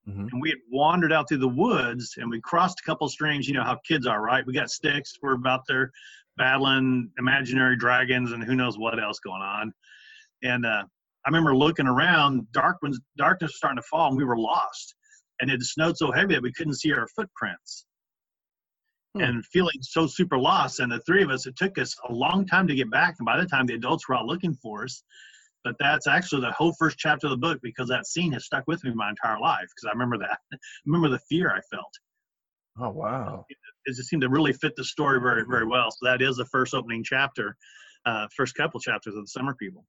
Mhm. 0.08 0.28
and 0.32 0.42
we 0.42 0.50
had 0.50 0.60
wandered 0.70 1.12
out 1.14 1.28
through 1.28 1.40
the 1.40 1.48
woods, 1.48 2.16
and 2.18 2.30
we 2.30 2.40
crossed 2.42 2.80
a 2.80 2.84
couple 2.84 3.08
streams. 3.10 3.48
You 3.48 3.56
know 3.56 3.64
how 3.64 3.80
kids 3.88 4.06
are, 4.06 4.22
right? 4.22 4.46
We 4.46 4.54
got 4.54 4.70
sticks. 4.70 5.14
We're 5.22 5.34
about 5.34 5.62
there 5.68 5.92
battling 6.38 7.12
imaginary 7.20 7.78
dragons 7.78 8.32
and 8.32 8.44
who 8.44 8.56
knows 8.56 8.78
what 8.78 9.00
else 9.02 9.20
going 9.20 9.42
on. 9.42 9.74
And 10.44 10.66
uh, 10.66 10.84
I 11.26 11.30
remember 11.30 11.56
looking 11.56 11.88
around. 11.88 12.46
Dark 12.52 12.78
was, 12.82 13.00
darkness 13.18 13.50
was 13.50 13.58
starting 13.58 13.78
to 13.82 13.88
fall, 13.90 14.10
and 14.10 14.18
we 14.18 14.26
were 14.26 14.38
lost. 14.38 14.96
And 15.42 15.50
it 15.50 15.62
snowed 15.64 15.98
so 15.98 16.12
heavy 16.12 16.36
that 16.36 16.44
we 16.44 16.54
couldn't 16.54 16.76
see 16.76 16.94
our 16.94 17.08
footprints 17.16 17.86
Hmm. 19.16 19.22
and 19.22 19.46
feeling 19.48 19.76
so 19.82 20.08
super 20.08 20.38
lost. 20.40 20.80
And 20.80 20.92
the 20.92 21.00
three 21.02 21.24
of 21.24 21.30
us, 21.30 21.46
it 21.46 21.56
took 21.56 21.78
us 21.78 21.96
a 22.10 22.14
long 22.14 22.46
time 22.46 22.68
to 22.68 22.76
get 22.76 22.90
back. 22.90 23.16
And 23.20 23.26
by 23.26 23.38
the 23.38 23.46
time 23.46 23.66
the 23.66 23.76
adults 23.76 24.08
were 24.10 24.16
out 24.16 24.26
looking 24.26 24.56
for 24.56 24.84
us, 24.86 25.04
but 25.64 25.76
that's 25.80 26.08
actually 26.08 26.42
the 26.42 26.52
whole 26.52 26.74
first 26.78 26.98
chapter 26.98 27.28
of 27.28 27.32
the 27.32 27.38
book 27.38 27.60
because 27.62 27.88
that 27.90 28.08
scene 28.08 28.34
has 28.34 28.46
stuck 28.46 28.64
with 28.68 28.84
me 28.84 28.92
my 28.94 29.10
entire 29.10 29.40
life 29.40 29.68
because 29.76 29.88
I 29.88 29.92
remember 29.92 30.18
that. 30.18 30.40
I 30.54 30.58
remember 30.86 31.10
the 31.10 31.20
fear 31.30 31.52
I 31.52 31.62
felt. 31.74 31.94
Oh 32.80 32.90
wow. 32.90 33.46
It 33.86 33.96
just 33.96 34.10
seemed 34.10 34.24
to 34.24 34.30
really 34.30 34.54
fit 34.54 34.76
the 34.76 34.84
story 34.84 35.20
very, 35.20 35.44
very 35.48 35.66
well. 35.66 35.92
So 35.92 35.98
that 36.04 36.22
is 36.22 36.38
the 36.38 36.46
first 36.46 36.74
opening 36.74 37.04
chapter, 37.04 37.56
uh, 38.06 38.28
first 38.36 38.56
couple 38.56 38.80
chapters 38.80 39.16
of 39.16 39.24
the 39.24 39.28
Summer 39.28 39.54
People. 39.54 39.86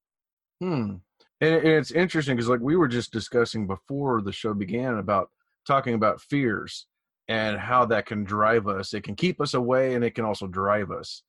Hmm. 0.60 0.96
And, 1.40 1.54
it's 1.64 1.90
interesting 1.90 2.36
because, 2.36 2.48
like, 2.48 2.60
we 2.60 2.76
were 2.76 2.88
just 2.88 3.12
discussing 3.12 3.66
before 3.66 4.22
the 4.22 4.32
show 4.32 4.54
began 4.54 4.98
about 4.98 5.30
talking 5.66 5.94
about 5.94 6.20
fears 6.20 6.86
and 7.28 7.58
how 7.58 7.84
that 7.86 8.06
can 8.06 8.24
drive 8.24 8.68
us. 8.68 8.94
It 8.94 9.02
can 9.02 9.16
keep 9.16 9.40
us 9.40 9.54
away, 9.54 9.94
and 9.94 10.04
it 10.04 10.14
can 10.14 10.24
also 10.24 10.46
drive 10.46 10.90
us 10.90 11.22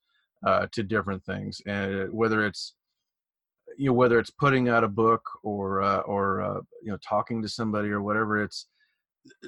uh, 0.45 0.67
to 0.73 0.83
different 0.83 1.23
things. 1.25 1.61
And 1.65 2.11
whether 2.11 2.45
it's 2.45 2.75
you 3.77 3.88
know 3.88 3.93
whether 3.93 4.19
it's 4.19 4.29
putting 4.29 4.69
out 4.69 4.83
a 4.83 4.89
book 4.89 5.21
or 5.43 5.81
uh, 5.81 5.99
or 5.99 6.41
uh, 6.41 6.61
you 6.81 6.91
know 6.91 6.97
talking 7.07 7.41
to 7.41 7.49
somebody 7.49 7.89
or 7.89 8.01
whatever, 8.01 8.41
it's 8.41 8.67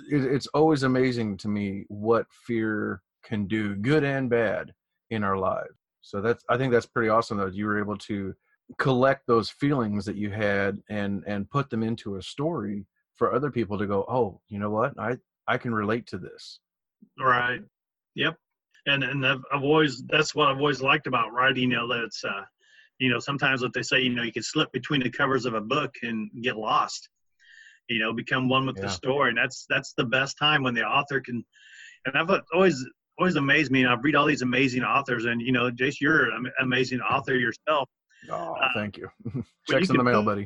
it, 0.09 0.23
it's 0.23 0.47
always 0.47 0.83
amazing 0.83 1.37
to 1.37 1.47
me 1.47 1.85
what 1.87 2.25
fear 2.31 3.01
can 3.23 3.47
do, 3.47 3.75
good 3.75 4.03
and 4.03 4.29
bad, 4.29 4.73
in 5.09 5.23
our 5.23 5.37
lives. 5.37 5.75
So 6.01 6.21
that's 6.21 6.43
I 6.49 6.57
think 6.57 6.71
that's 6.71 6.85
pretty 6.85 7.09
awesome 7.09 7.37
that 7.37 7.53
you 7.53 7.65
were 7.65 7.79
able 7.79 7.97
to 7.97 8.33
collect 8.77 9.25
those 9.27 9.49
feelings 9.49 10.05
that 10.05 10.15
you 10.17 10.29
had 10.29 10.77
and 10.89 11.23
and 11.25 11.49
put 11.49 11.69
them 11.69 11.83
into 11.83 12.17
a 12.17 12.21
story 12.21 12.85
for 13.15 13.33
other 13.33 13.49
people 13.49 13.77
to 13.77 13.87
go 13.87 14.05
oh 14.09 14.39
you 14.49 14.59
know 14.59 14.69
what 14.69 14.93
i 14.99 15.17
i 15.47 15.57
can 15.57 15.73
relate 15.73 16.05
to 16.05 16.17
this 16.17 16.59
Right. 17.19 17.61
Yep. 18.15 18.35
And 18.85 19.03
and 19.03 19.25
I've, 19.25 19.43
I've 19.51 19.63
always 19.63 20.03
that's 20.07 20.33
what 20.33 20.49
I've 20.49 20.57
always 20.57 20.81
liked 20.81 21.07
about 21.07 21.33
writing. 21.33 21.63
You 21.71 21.77
know 21.77 21.87
that 21.89 22.03
it's 22.03 22.23
uh, 22.23 22.43
you 22.99 23.09
know 23.09 23.19
sometimes 23.19 23.61
what 23.61 23.73
they 23.73 23.81
say 23.81 24.01
you 24.01 24.09
know 24.09 24.23
you 24.23 24.31
can 24.31 24.43
slip 24.43 24.71
between 24.71 25.01
the 25.01 25.09
covers 25.09 25.45
of 25.45 25.53
a 25.53 25.61
book 25.61 25.93
and 26.03 26.29
get 26.41 26.57
lost. 26.57 27.09
You 27.89 27.99
know, 27.99 28.13
become 28.13 28.49
one 28.49 28.65
with 28.65 28.77
Yeah. 28.77 28.83
the 28.83 28.89
story, 28.89 29.29
and 29.29 29.37
that's 29.37 29.65
that's 29.69 29.93
the 29.93 30.05
best 30.05 30.37
time 30.37 30.63
when 30.63 30.73
the 30.73 30.83
author 30.83 31.19
can. 31.19 31.43
And 32.05 32.17
I've 32.17 32.29
always 32.53 32.85
always 33.17 33.35
amazed 33.35 33.71
me. 33.71 33.83
And 33.83 33.91
I 33.91 33.95
read 33.95 34.15
all 34.15 34.25
these 34.25 34.41
amazing 34.41 34.83
authors, 34.83 35.25
and 35.25 35.41
you 35.41 35.51
know, 35.51 35.69
Jace, 35.69 35.99
you're 35.99 36.29
an 36.31 36.51
amazing 36.61 37.01
author 37.01 37.35
yourself. 37.35 37.89
Oh 38.31 38.55
Uh, 38.61 38.69
thank 38.75 38.97
you 38.97 39.07
you 39.35 39.43
checks 39.67 39.89
in 39.89 39.97
the 39.97 40.03
mail 40.03 40.23
buddy 40.23 40.45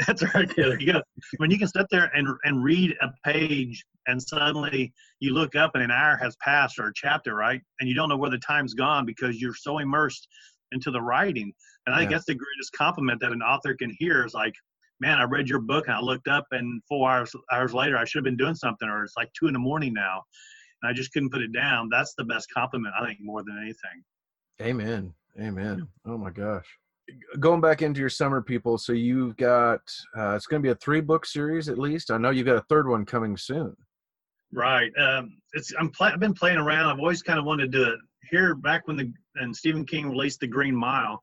That's 0.06 0.22
right. 0.32 0.48
There 0.56 0.78
you 0.80 0.92
go. 0.92 1.02
When 1.38 1.50
you 1.50 1.58
can 1.58 1.66
sit 1.66 1.86
there 1.90 2.08
and 2.14 2.28
and 2.44 2.62
read 2.62 2.94
a 3.02 3.08
page, 3.28 3.84
and 4.06 4.22
suddenly 4.22 4.92
you 5.18 5.34
look 5.34 5.56
up 5.56 5.72
and 5.74 5.82
an 5.82 5.90
hour 5.90 6.16
has 6.18 6.36
passed 6.36 6.78
or 6.78 6.86
a 6.86 6.92
chapter, 6.94 7.34
right? 7.34 7.60
And 7.80 7.88
you 7.88 7.96
don't 7.96 8.08
know 8.08 8.16
where 8.16 8.30
the 8.30 8.38
time's 8.38 8.74
gone 8.74 9.04
because 9.04 9.40
you're 9.40 9.56
so 9.56 9.78
immersed 9.78 10.28
into 10.70 10.92
the 10.92 11.00
writing. 11.02 11.52
And 11.86 11.96
I 11.96 11.98
think 11.98 12.10
Yeah. 12.12 12.16
that's 12.18 12.26
the 12.26 12.36
greatest 12.36 12.70
compliment 12.74 13.20
that 13.22 13.32
an 13.32 13.42
author 13.42 13.74
can 13.74 13.90
hear 13.98 14.24
is 14.24 14.34
like, 14.34 14.54
man, 15.00 15.18
I 15.18 15.24
read 15.24 15.48
your 15.48 15.58
book 15.60 15.88
and 15.88 15.96
I 15.96 16.00
looked 16.00 16.28
up, 16.28 16.46
and 16.52 16.80
four 16.88 17.10
hours 17.10 17.34
hours 17.52 17.74
later, 17.74 17.96
I 17.96 18.04
should 18.04 18.20
have 18.20 18.24
been 18.24 18.36
doing 18.36 18.54
something, 18.54 18.88
or 18.88 19.02
it's 19.02 19.16
like 19.16 19.32
two 19.32 19.48
in 19.48 19.52
the 19.52 19.58
morning 19.58 19.94
now, 19.94 20.22
and 20.82 20.90
I 20.90 20.92
just 20.92 21.12
couldn't 21.12 21.30
put 21.30 21.42
it 21.42 21.52
down. 21.52 21.88
That's 21.90 22.14
the 22.16 22.24
best 22.24 22.46
compliment, 22.54 22.94
I 23.00 23.04
think, 23.04 23.18
more 23.20 23.42
than 23.42 23.58
anything. 23.60 24.04
amen 24.62 25.12
amen 25.40 25.88
oh 26.06 26.18
my 26.18 26.30
gosh 26.30 26.68
going 27.40 27.60
back 27.60 27.82
into 27.82 28.00
your 28.00 28.10
summer 28.10 28.42
people 28.42 28.76
so 28.76 28.92
you've 28.92 29.36
got 29.36 29.80
uh, 30.16 30.34
it's 30.34 30.46
going 30.46 30.62
to 30.62 30.66
be 30.66 30.72
a 30.72 30.76
three 30.76 31.00
book 31.00 31.24
series 31.24 31.68
at 31.68 31.78
least 31.78 32.10
i 32.10 32.18
know 32.18 32.30
you've 32.30 32.46
got 32.46 32.56
a 32.56 32.64
third 32.68 32.88
one 32.88 33.04
coming 33.04 33.36
soon 33.36 33.74
Right. 34.52 34.90
Um, 34.98 35.38
it's 35.52 35.72
I'm 35.78 35.90
play, 35.90 36.10
I've 36.10 36.20
been 36.20 36.34
playing 36.34 36.58
around. 36.58 36.86
I've 36.86 36.98
always 36.98 37.22
kind 37.22 37.38
of 37.38 37.44
wanted 37.44 37.72
to 37.72 37.78
do 37.78 37.84
it. 37.92 37.98
Here, 38.30 38.54
back 38.54 38.86
when 38.86 38.96
the 38.96 39.12
and 39.36 39.54
Stephen 39.54 39.84
King 39.84 40.10
released 40.10 40.40
The 40.40 40.46
Green 40.46 40.74
Mile, 40.74 41.20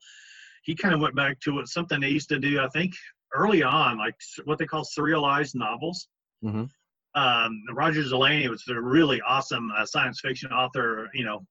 he 0.64 0.76
kind 0.76 0.94
of 0.94 1.02
went 1.02 1.16
back 1.16 1.40
to 1.42 1.54
what 1.54 1.68
something 1.68 2.00
they 2.00 2.10
used 2.10 2.30
to 2.30 2.40
do. 2.40 2.60
I 2.60 2.68
think 2.70 2.94
early 3.34 3.64
on, 3.64 3.98
like 3.98 4.16
what 4.46 4.58
they 4.58 4.66
call 4.66 4.84
serialized 4.84 5.56
novels. 5.56 6.08
Mhm. 6.44 6.70
Um, 7.16 7.64
Roger 7.74 8.02
Zelazny 8.02 8.50
was 8.50 8.64
a 8.68 8.80
really 8.80 9.22
awesome 9.22 9.72
uh, 9.78 9.86
science 9.86 10.20
fiction 10.20 10.52
author. 10.52 11.10
You 11.14 11.26
know, 11.26 11.46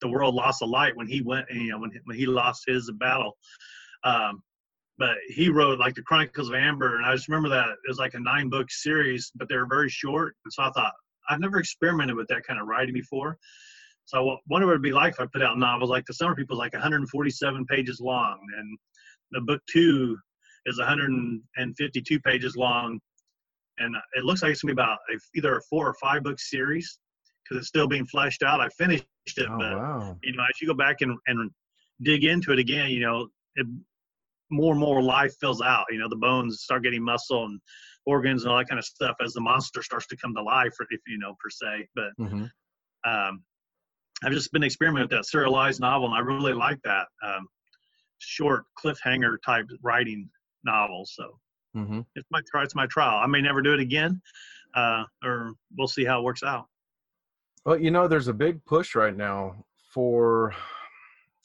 the 0.00 0.08
world 0.08 0.34
lost 0.34 0.62
a 0.62 0.66
light 0.66 0.96
when 0.96 1.06
he 1.06 1.20
went. 1.22 1.46
You 1.50 1.70
know, 1.70 1.78
when 1.78 1.90
when 2.04 2.16
he 2.16 2.26
lost 2.26 2.64
his 2.66 2.90
battle. 2.98 3.36
Um, 4.04 4.42
but 4.98 5.16
he 5.28 5.48
wrote 5.48 5.78
like 5.78 5.94
the 5.94 6.02
Chronicles 6.02 6.48
of 6.48 6.56
Amber, 6.56 6.96
and 6.96 7.06
I 7.06 7.14
just 7.14 7.28
remember 7.28 7.48
that 7.50 7.68
it 7.68 7.88
was 7.88 7.98
like 7.98 8.14
a 8.14 8.20
nine 8.20 8.48
book 8.48 8.70
series, 8.70 9.30
but 9.36 9.48
they 9.48 9.56
were 9.56 9.66
very 9.66 9.88
short. 9.88 10.34
And 10.44 10.52
so 10.52 10.64
I 10.64 10.70
thought 10.70 10.92
I've 11.28 11.40
never 11.40 11.58
experimented 11.58 12.16
with 12.16 12.26
that 12.28 12.44
kind 12.44 12.60
of 12.60 12.66
writing 12.66 12.94
before. 12.94 13.38
So 14.06 14.18
I 14.18 14.36
wonder 14.48 14.66
what 14.66 14.72
it'd 14.72 14.82
be 14.82 14.92
like 14.92 15.12
if 15.12 15.20
I 15.20 15.26
put 15.26 15.42
out 15.42 15.58
novels 15.58 15.90
like 15.90 16.04
The 16.06 16.14
Summer 16.14 16.34
People 16.34 16.56
is 16.56 16.60
like 16.60 16.72
147 16.72 17.66
pages 17.66 18.00
long, 18.00 18.38
and 18.58 18.78
the 19.30 19.40
book 19.42 19.60
two 19.70 20.16
is 20.66 20.78
152 20.78 22.20
pages 22.20 22.56
long, 22.56 22.98
and 23.78 23.94
it 24.14 24.24
looks 24.24 24.42
like 24.42 24.52
it's 24.52 24.62
gonna 24.62 24.74
be 24.74 24.80
about 24.80 24.98
either 25.36 25.58
a 25.58 25.62
four 25.70 25.86
or 25.86 25.94
five 26.00 26.22
book 26.24 26.40
series 26.40 26.98
because 27.44 27.60
it's 27.60 27.68
still 27.68 27.86
being 27.86 28.06
fleshed 28.06 28.42
out. 28.42 28.60
I 28.60 28.68
finished 28.70 29.04
it, 29.36 29.48
oh 29.50 29.58
but 29.58 29.74
wow 29.74 30.16
you 30.22 30.32
know, 30.32 30.42
as 30.42 30.60
you 30.60 30.66
go 30.66 30.74
back 30.74 31.00
and, 31.00 31.16
and 31.26 31.50
dig 32.02 32.24
into 32.24 32.52
it 32.52 32.58
again, 32.58 32.90
you 32.90 33.00
know, 33.00 33.28
it, 33.56 33.66
more 34.50 34.72
and 34.72 34.80
more 34.80 35.02
life 35.02 35.34
fills 35.40 35.60
out. 35.60 35.86
You 35.90 35.98
know, 35.98 36.08
the 36.08 36.16
bones 36.16 36.62
start 36.62 36.82
getting 36.82 37.02
muscle 37.02 37.44
and 37.44 37.60
organs 38.06 38.44
and 38.44 38.52
all 38.52 38.58
that 38.58 38.68
kind 38.68 38.78
of 38.78 38.84
stuff 38.84 39.16
as 39.22 39.34
the 39.34 39.40
monster 39.40 39.82
starts 39.82 40.06
to 40.06 40.16
come 40.16 40.34
to 40.34 40.42
life, 40.42 40.74
if 40.90 41.00
you 41.06 41.18
know, 41.18 41.34
per 41.42 41.50
se. 41.50 41.86
But 41.94 42.10
hmm 42.18 42.44
um, 43.06 43.42
I've 44.24 44.32
just 44.32 44.52
been 44.52 44.64
experimenting 44.64 45.04
with 45.04 45.10
that 45.10 45.26
serialized 45.26 45.80
novel, 45.80 46.08
and 46.08 46.16
I 46.16 46.20
really 46.20 46.52
like 46.52 46.78
that 46.84 47.06
um, 47.24 47.46
short 48.18 48.64
cliffhanger 48.82 49.36
type 49.44 49.66
writing 49.82 50.28
novel. 50.64 51.04
So 51.06 51.38
hmm 51.74 52.00
it's 52.16 52.26
my. 52.30 52.40
It's 52.54 52.74
my 52.74 52.86
trial. 52.86 53.20
I 53.22 53.26
may 53.26 53.40
never 53.40 53.62
do 53.62 53.74
it 53.74 53.80
again, 53.80 54.20
uh, 54.74 55.04
or 55.22 55.52
we'll 55.76 55.88
see 55.88 56.04
how 56.04 56.20
it 56.20 56.24
works 56.24 56.42
out. 56.42 56.66
Well, 57.68 57.78
you 57.78 57.90
know, 57.90 58.08
there's 58.08 58.28
a 58.28 58.32
big 58.32 58.64
push 58.64 58.94
right 58.94 59.14
now 59.14 59.62
for 59.92 60.54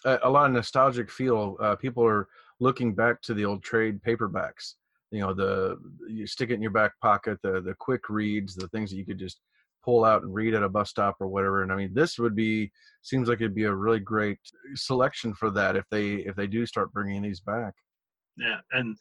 a, 0.06 0.20
a 0.24 0.30
lot 0.30 0.46
of 0.46 0.54
nostalgic 0.54 1.12
feel. 1.12 1.58
Uh, 1.60 1.76
people 1.76 2.06
are 2.06 2.30
looking 2.62 2.96
back 2.96 3.22
to 3.24 3.34
the 3.34 3.44
old 3.44 3.62
trade 3.62 4.02
paperbacks. 4.02 4.76
You 5.12 5.20
know, 5.20 5.34
the 5.34 5.78
you 6.08 6.26
stick 6.26 6.50
it 6.50 6.54
in 6.54 6.62
your 6.62 6.72
back 6.72 6.94
pocket, 7.02 7.40
the 7.44 7.60
the 7.60 7.76
quick 7.78 8.08
reads, 8.08 8.56
the 8.56 8.70
things 8.70 8.90
that 8.90 8.96
you 8.96 9.06
could 9.06 9.20
just 9.20 9.42
pull 9.84 10.06
out 10.06 10.24
and 10.24 10.34
read 10.34 10.54
at 10.54 10.64
a 10.64 10.70
bus 10.70 10.92
stop 10.92 11.18
or 11.20 11.28
whatever. 11.28 11.62
And 11.62 11.74
I 11.74 11.76
mean, 11.76 11.94
this 11.94 12.18
would 12.18 12.38
be 12.38 12.72
seems 13.02 13.28
like 13.28 13.42
it'd 13.42 13.54
be 13.54 13.66
a 13.66 13.76
really 13.76 14.00
great 14.00 14.40
selection 14.76 15.34
for 15.34 15.52
that 15.52 15.76
if 15.76 15.84
they 15.92 16.14
if 16.14 16.38
they 16.38 16.48
do 16.48 16.66
start 16.66 16.94
bringing 16.94 17.22
these 17.22 17.42
back. 17.42 17.74
Yeah, 18.38 18.60
and 18.72 18.96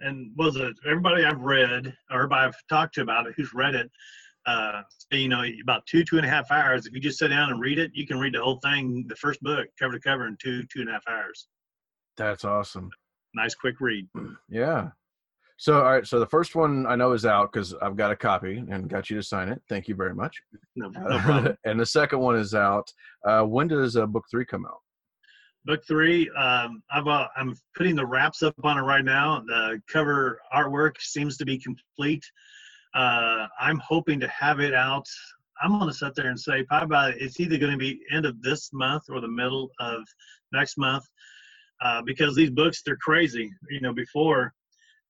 and 0.00 0.32
was 0.34 0.56
it 0.56 0.74
everybody 0.86 1.26
I've 1.26 1.42
read 1.42 1.94
or 2.10 2.16
everybody 2.22 2.46
I've 2.46 2.66
talked 2.70 2.94
to 2.94 3.02
about 3.02 3.26
it 3.26 3.34
who's 3.36 3.52
read 3.52 3.74
it? 3.74 3.90
Uh, 4.46 4.82
you 5.10 5.28
know, 5.28 5.44
about 5.62 5.86
two 5.86 6.04
two 6.04 6.16
and 6.16 6.26
a 6.26 6.28
half 6.28 6.50
hours. 6.50 6.86
If 6.86 6.94
you 6.94 7.00
just 7.00 7.18
sit 7.18 7.28
down 7.28 7.50
and 7.50 7.60
read 7.60 7.78
it, 7.78 7.92
you 7.94 8.06
can 8.06 8.18
read 8.18 8.34
the 8.34 8.42
whole 8.42 8.60
thing, 8.60 9.06
the 9.08 9.16
first 9.16 9.40
book, 9.42 9.66
cover 9.78 9.94
to 9.94 10.00
cover, 10.00 10.26
in 10.26 10.36
two 10.40 10.64
two 10.64 10.80
and 10.80 10.88
a 10.88 10.92
half 10.92 11.04
hours. 11.08 11.48
That's 12.16 12.44
awesome. 12.44 12.90
Nice 13.34 13.54
quick 13.54 13.80
read. 13.80 14.06
Yeah. 14.48 14.90
So, 15.56 15.78
all 15.78 15.92
right. 15.92 16.06
So 16.06 16.18
the 16.18 16.26
first 16.26 16.56
one 16.56 16.84
I 16.84 16.96
know 16.96 17.12
is 17.12 17.24
out 17.24 17.52
because 17.52 17.74
I've 17.74 17.96
got 17.96 18.10
a 18.10 18.16
copy 18.16 18.56
and 18.56 18.88
got 18.90 19.08
you 19.08 19.16
to 19.16 19.22
sign 19.22 19.48
it. 19.48 19.62
Thank 19.68 19.86
you 19.86 19.94
very 19.94 20.12
much. 20.12 20.36
No, 20.74 20.88
no 21.08 21.18
problem. 21.20 21.56
and 21.64 21.78
the 21.78 21.86
second 21.86 22.18
one 22.18 22.36
is 22.36 22.54
out. 22.54 22.92
Uh, 23.24 23.42
when 23.42 23.68
does 23.68 23.96
uh, 23.96 24.04
book 24.06 24.24
three 24.30 24.44
come 24.44 24.66
out? 24.66 24.78
book 25.64 25.82
three, 25.86 26.30
um, 26.30 26.82
I've, 26.90 27.06
uh, 27.06 27.28
I'm 27.36 27.56
putting 27.76 27.96
the 27.96 28.06
wraps 28.06 28.42
up 28.42 28.54
on 28.64 28.78
it 28.78 28.82
right 28.82 29.04
now. 29.04 29.42
The 29.46 29.80
cover 29.90 30.40
artwork 30.54 30.96
seems 31.00 31.36
to 31.38 31.44
be 31.44 31.58
complete. 31.58 32.24
Uh, 32.94 33.46
I'm 33.60 33.78
hoping 33.78 34.20
to 34.20 34.28
have 34.28 34.60
it 34.60 34.74
out. 34.74 35.06
I'm 35.62 35.78
going 35.78 35.88
to 35.88 35.94
sit 35.94 36.14
there 36.14 36.28
and 36.28 36.38
say 36.38 36.64
probably 36.64 37.14
it's 37.18 37.40
either 37.40 37.58
going 37.58 37.72
to 37.72 37.78
be 37.78 38.00
end 38.12 38.26
of 38.26 38.40
this 38.42 38.70
month 38.72 39.04
or 39.08 39.20
the 39.20 39.28
middle 39.28 39.70
of 39.80 40.02
next 40.52 40.78
month 40.78 41.04
uh, 41.82 42.02
because 42.02 42.34
these 42.34 42.50
books 42.50 42.82
they're 42.84 42.96
crazy. 42.96 43.50
You 43.70 43.80
know, 43.80 43.92
before 43.92 44.52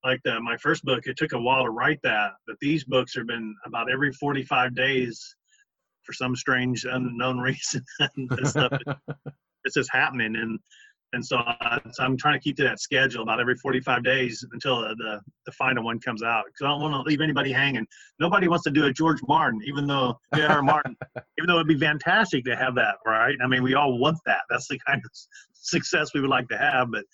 like 0.05 0.21
the, 0.25 0.41
my 0.41 0.57
first 0.59 0.85
book, 0.85 1.07
it 1.07 1.17
took 1.17 1.33
a 1.33 1.41
while 1.41 1.65
to 1.65 1.71
write 1.71 2.01
that, 2.03 2.33
but 2.47 2.57
these 2.61 2.85
books 2.85 3.15
have 3.15 3.27
been 3.27 3.55
about 3.65 3.91
every 3.91 4.13
45 4.13 4.75
days 4.75 5.35
for 6.03 6.13
some 6.13 6.37
strange 6.37 6.85
unknown 6.85 7.39
reason. 7.41 7.83
this 8.31 8.51
stuff 8.51 8.73
it's 9.65 9.75
just 9.75 9.91
happening 9.93 10.37
and 10.37 10.59
and 11.15 11.25
so, 11.25 11.41
so, 11.93 12.03
I'm 12.03 12.17
trying 12.17 12.35
to 12.35 12.41
keep 12.41 12.57
to 12.57 12.65
that 12.65 12.81
schedule 12.81 13.23
about 13.23 13.41
every 13.41 13.57
45 13.57 14.05
days 14.05 14.45
until 14.53 14.83
the 14.83 14.95
the, 14.97 15.21
the 15.47 15.53
final 15.53 15.85
one 15.85 16.01
comes 16.01 16.23
out 16.23 16.45
because 16.47 16.65
I 16.65 16.69
don't 16.69 16.81
want 16.81 16.95
to 16.95 17.09
leave 17.09 17.21
anybody 17.21 17.53
hanging. 17.53 17.87
Nobody 18.21 18.49
wants 18.49 18.65
to 18.65 18.71
do 18.71 18.85
a 18.87 18.93
George 18.93 19.21
Martin, 19.27 19.61
even 19.65 19.87
though 19.87 20.19
J.R. 20.35 20.63
Martin, 20.63 20.97
even 21.39 21.47
though 21.47 21.57
it'd 21.57 21.69
be 21.69 21.79
fantastic 21.79 22.45
to 22.45 22.57
have 22.57 22.75
that, 22.75 22.97
right? 23.07 23.37
I 23.43 23.47
mean, 23.47 23.63
we 23.63 23.75
all 23.75 23.99
want 23.99 24.19
that. 24.27 24.43
That's 24.51 24.69
the 24.69 24.79
kind 24.87 25.01
of 25.05 25.11
success 25.55 26.11
we 26.15 26.21
would 26.21 26.31
like 26.31 26.49
to 26.49 26.59
have, 26.59 26.91
but 26.91 27.05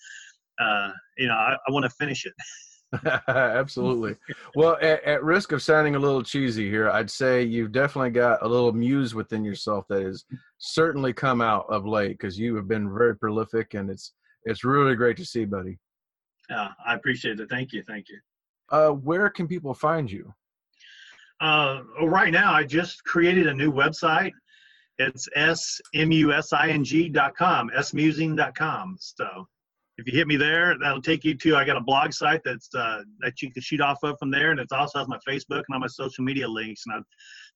uh, 0.59 0.91
you 1.17 1.27
know, 1.27 1.35
I, 1.35 1.55
I 1.67 1.71
want 1.71 1.85
to 1.85 1.91
finish 1.91 2.25
it. 2.25 2.33
Absolutely. 3.27 4.15
Well, 4.55 4.77
at, 4.81 5.03
at, 5.03 5.23
risk 5.23 5.51
of 5.53 5.61
sounding 5.61 5.95
a 5.95 5.99
little 5.99 6.23
cheesy 6.23 6.69
here, 6.69 6.89
I'd 6.89 7.09
say 7.09 7.41
you've 7.43 7.71
definitely 7.71 8.09
got 8.09 8.43
a 8.43 8.47
little 8.47 8.73
muse 8.73 9.15
within 9.15 9.45
yourself 9.45 9.85
that 9.89 10.01
has 10.01 10.25
certainly 10.57 11.13
come 11.13 11.41
out 11.41 11.65
of 11.69 11.85
late 11.85 12.17
because 12.17 12.37
you 12.37 12.55
have 12.55 12.67
been 12.67 12.93
very 12.93 13.15
prolific, 13.15 13.75
and 13.75 13.89
it's 13.89 14.13
it's 14.43 14.63
really 14.63 14.95
great 14.95 15.17
to 15.17 15.25
see, 15.25 15.45
buddy. 15.45 15.77
Yeah, 16.49 16.69
I 16.85 16.95
appreciate 16.95 17.39
it. 17.39 17.49
Thank 17.49 17.71
you. 17.71 17.83
Thank 17.83 18.09
you. 18.09 18.19
Uh, 18.69 18.89
where 18.89 19.29
can 19.29 19.47
people 19.47 19.73
find 19.73 20.11
you? 20.11 20.33
Uh, 21.39 21.81
right 22.03 22.31
now, 22.31 22.53
I 22.53 22.63
just 22.63 23.03
created 23.03 23.47
a 23.47 23.53
new 23.53 23.71
website. 23.71 24.33
It's 24.97 25.29
smusing.com, 25.35 26.11
smusing.com. 27.75 28.97
So 28.99 29.47
if 30.01 30.11
you 30.11 30.17
hit 30.17 30.27
me 30.27 30.35
there, 30.35 30.75
that'll 30.79 31.01
take 31.01 31.23
you 31.23 31.35
to. 31.35 31.55
I 31.55 31.63
got 31.63 31.77
a 31.77 31.81
blog 31.81 32.11
site 32.11 32.41
that's 32.43 32.73
uh, 32.73 33.03
that 33.19 33.41
you 33.41 33.51
can 33.51 33.61
shoot 33.61 33.81
off 33.81 33.99
of 34.03 34.17
from 34.19 34.31
there, 34.31 34.51
and 34.51 34.59
it 34.59 34.67
also 34.71 34.99
has 34.99 35.07
my 35.07 35.19
Facebook 35.27 35.63
and 35.67 35.73
all 35.73 35.79
my 35.79 35.87
social 35.87 36.23
media 36.23 36.47
links. 36.47 36.83
And 36.85 36.95
I'd 36.95 37.03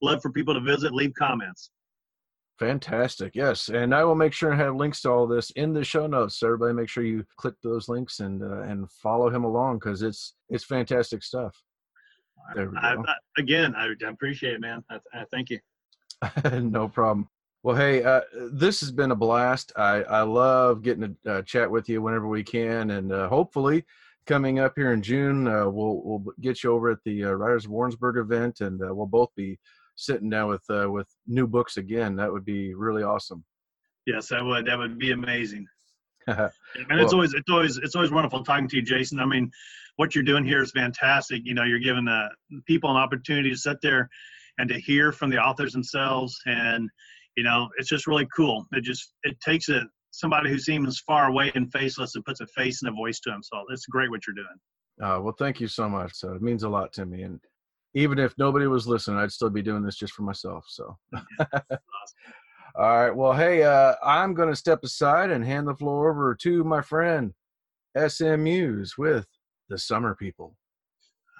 love 0.02 0.22
for 0.22 0.32
people 0.32 0.54
to 0.54 0.62
visit, 0.62 0.94
leave 0.94 1.14
comments. 1.18 1.72
Fantastic. 2.60 3.36
Yes, 3.36 3.70
and 3.70 3.94
I 3.94 4.04
will 4.04 4.16
make 4.16 4.32
sure 4.32 4.52
and 4.52 4.62
have 4.62 4.76
links 4.76 5.02
to 5.02 5.10
all 5.10 5.28
this 5.28 5.50
in 5.52 5.74
the 5.74 5.84
show 5.84 6.08
notes. 6.08 6.40
So 6.40 6.48
everybody, 6.48 6.74
make 6.74 6.88
sure 6.88 7.04
you 7.04 7.26
click 7.38 7.56
those 7.64 7.90
links 7.90 8.20
and 8.20 8.44
uh, 8.44 8.62
and 8.62 8.90
follow 8.92 9.30
him 9.30 9.44
along 9.44 9.80
because 9.80 10.04
it's 10.04 10.36
it's 10.50 10.64
fantastic 10.64 11.24
stuff. 11.24 11.56
There 12.54 12.70
we 12.70 12.76
go. 12.76 12.80
I, 12.80 12.94
I, 12.94 13.16
again, 13.40 13.74
I, 13.76 13.88
I, 14.06 14.10
appreciate 14.10 14.54
it, 14.54 14.62
man. 14.62 14.84
thank 15.32 15.50
you. 15.50 15.60
no 16.62 16.88
problem. 16.88 17.28
Well, 17.66 17.76
hey, 17.76 18.04
uh, 18.04 18.22
this 18.52 18.80
has 18.82 18.92
been 18.92 19.10
a 19.10 19.16
blast. 19.16 19.72
I, 19.76 20.04
I 20.04 20.22
love 20.22 20.84
getting 20.84 21.18
to 21.24 21.34
uh, 21.34 21.42
chat 21.42 21.72
with 21.72 21.90
you 21.90 22.00
whenever 22.00 22.28
we 22.28 22.44
can, 22.44 22.92
and 22.92 23.12
uh, 23.12 23.28
hopefully, 23.28 23.86
coming 24.28 24.60
up 24.60 24.74
here 24.76 24.94
in 24.94 25.02
June, 25.02 25.48
uh, 25.48 25.68
we'll 25.68 26.00
we'll 26.04 26.24
get 26.42 26.64
you 26.64 26.72
over 26.72 26.92
at 26.92 27.00
the 27.06 27.26
uh, 27.26 27.32
Writers 27.32 27.66
of 27.66 27.72
Warrensburg 27.72 28.18
event, 28.18 28.62
and 28.62 28.80
uh, 28.84 28.94
we'll 28.94 29.08
both 29.08 29.30
be 29.36 29.58
sitting 29.96 30.30
down 30.30 30.50
with 30.50 30.62
with 30.92 31.08
new 31.26 31.48
books 31.48 31.78
again. 31.78 32.16
That 32.16 32.32
would 32.32 32.46
be 32.46 32.76
really 32.76 33.02
awesome. 33.02 33.44
Yes, 34.06 34.28
that 34.28 34.46
would 34.46 34.68
that 34.68 34.78
would 34.78 35.00
be 35.00 35.12
amazing. 35.12 35.66
and 36.28 36.38
well, 36.38 37.04
it's 37.04 37.14
always 37.14 37.34
it's 37.34 37.50
always 37.50 37.78
it's 37.78 37.96
always 37.96 38.12
wonderful 38.12 38.44
talking 38.44 38.68
to 38.68 38.76
you, 38.76 38.84
Jason. 38.84 39.20
I 39.20 39.26
mean, 39.26 39.50
what 39.96 40.14
you're 40.14 40.24
doing 40.24 40.46
here 40.46 40.62
is 40.62 40.70
fantastic. 40.70 41.42
You 41.44 41.56
know, 41.56 41.64
you're 41.64 41.80
giving 41.80 42.08
people 42.68 42.92
an 42.92 42.98
opportunity 42.98 43.50
to 43.50 43.58
sit 43.58 43.82
there 43.82 44.08
and 44.60 44.70
to 44.70 44.80
hear 44.80 45.12
from 45.12 45.32
the 45.32 45.40
authors 45.40 45.74
themselves 45.74 46.40
and 46.46 46.92
you 47.36 47.44
know, 47.44 47.70
it's 47.78 47.90
just 47.90 48.08
really 48.08 48.28
cool. 48.36 48.66
It 48.72 48.84
just 48.84 49.14
it 49.24 49.40
takes 49.42 49.70
a 49.70 49.84
somebody 50.12 50.50
who 50.50 50.58
seems 50.58 51.00
far 51.00 51.28
away 51.28 51.52
and 51.56 51.72
faceless 51.72 52.16
and 52.16 52.24
puts 52.24 52.40
a 52.40 52.48
face 52.48 52.82
and 52.82 52.92
a 52.92 52.96
voice 52.96 53.20
to 53.22 53.30
them. 53.30 53.44
So 53.44 53.64
it's 53.70 53.86
great 53.86 54.10
what 54.10 54.22
you're 54.26 54.36
doing. 54.36 54.48
Uh, 55.02 55.22
well, 55.22 55.36
thank 55.38 55.60
you 55.60 55.68
so 55.68 55.90
much. 55.90 56.14
So 56.14 56.34
it 56.34 56.42
means 56.42 56.64
a 56.64 56.70
lot 56.70 56.94
to 56.94 57.06
me. 57.06 57.24
And 57.24 57.40
even 57.96 58.18
if 58.18 58.34
nobody 58.38 58.68
was 58.68 58.88
listening, 58.88 59.18
I'd 59.18 59.32
still 59.32 59.50
be 59.50 59.62
doing 59.62 59.84
this 59.84 59.98
just 59.98 60.14
for 60.14 60.24
myself. 60.24 60.66
So. 60.70 60.98
awesome. 61.40 61.80
All 62.78 62.98
right. 62.98 63.16
Well, 63.16 63.34
hey, 63.34 63.64
uh, 63.64 63.96
I'm 64.04 64.34
going 64.34 64.50
to 64.50 64.56
step 64.56 64.84
aside 64.84 65.32
and 65.32 65.46
hand 65.46 65.68
the 65.68 65.76
floor 65.76 66.12
over 66.12 66.36
to 66.36 66.64
my 66.64 66.82
friend 66.82 67.34
SM 67.98 68.44
Muse 68.44 68.98
with 68.98 69.28
the 69.70 69.78
Summer 69.78 70.16
People. 70.16 70.56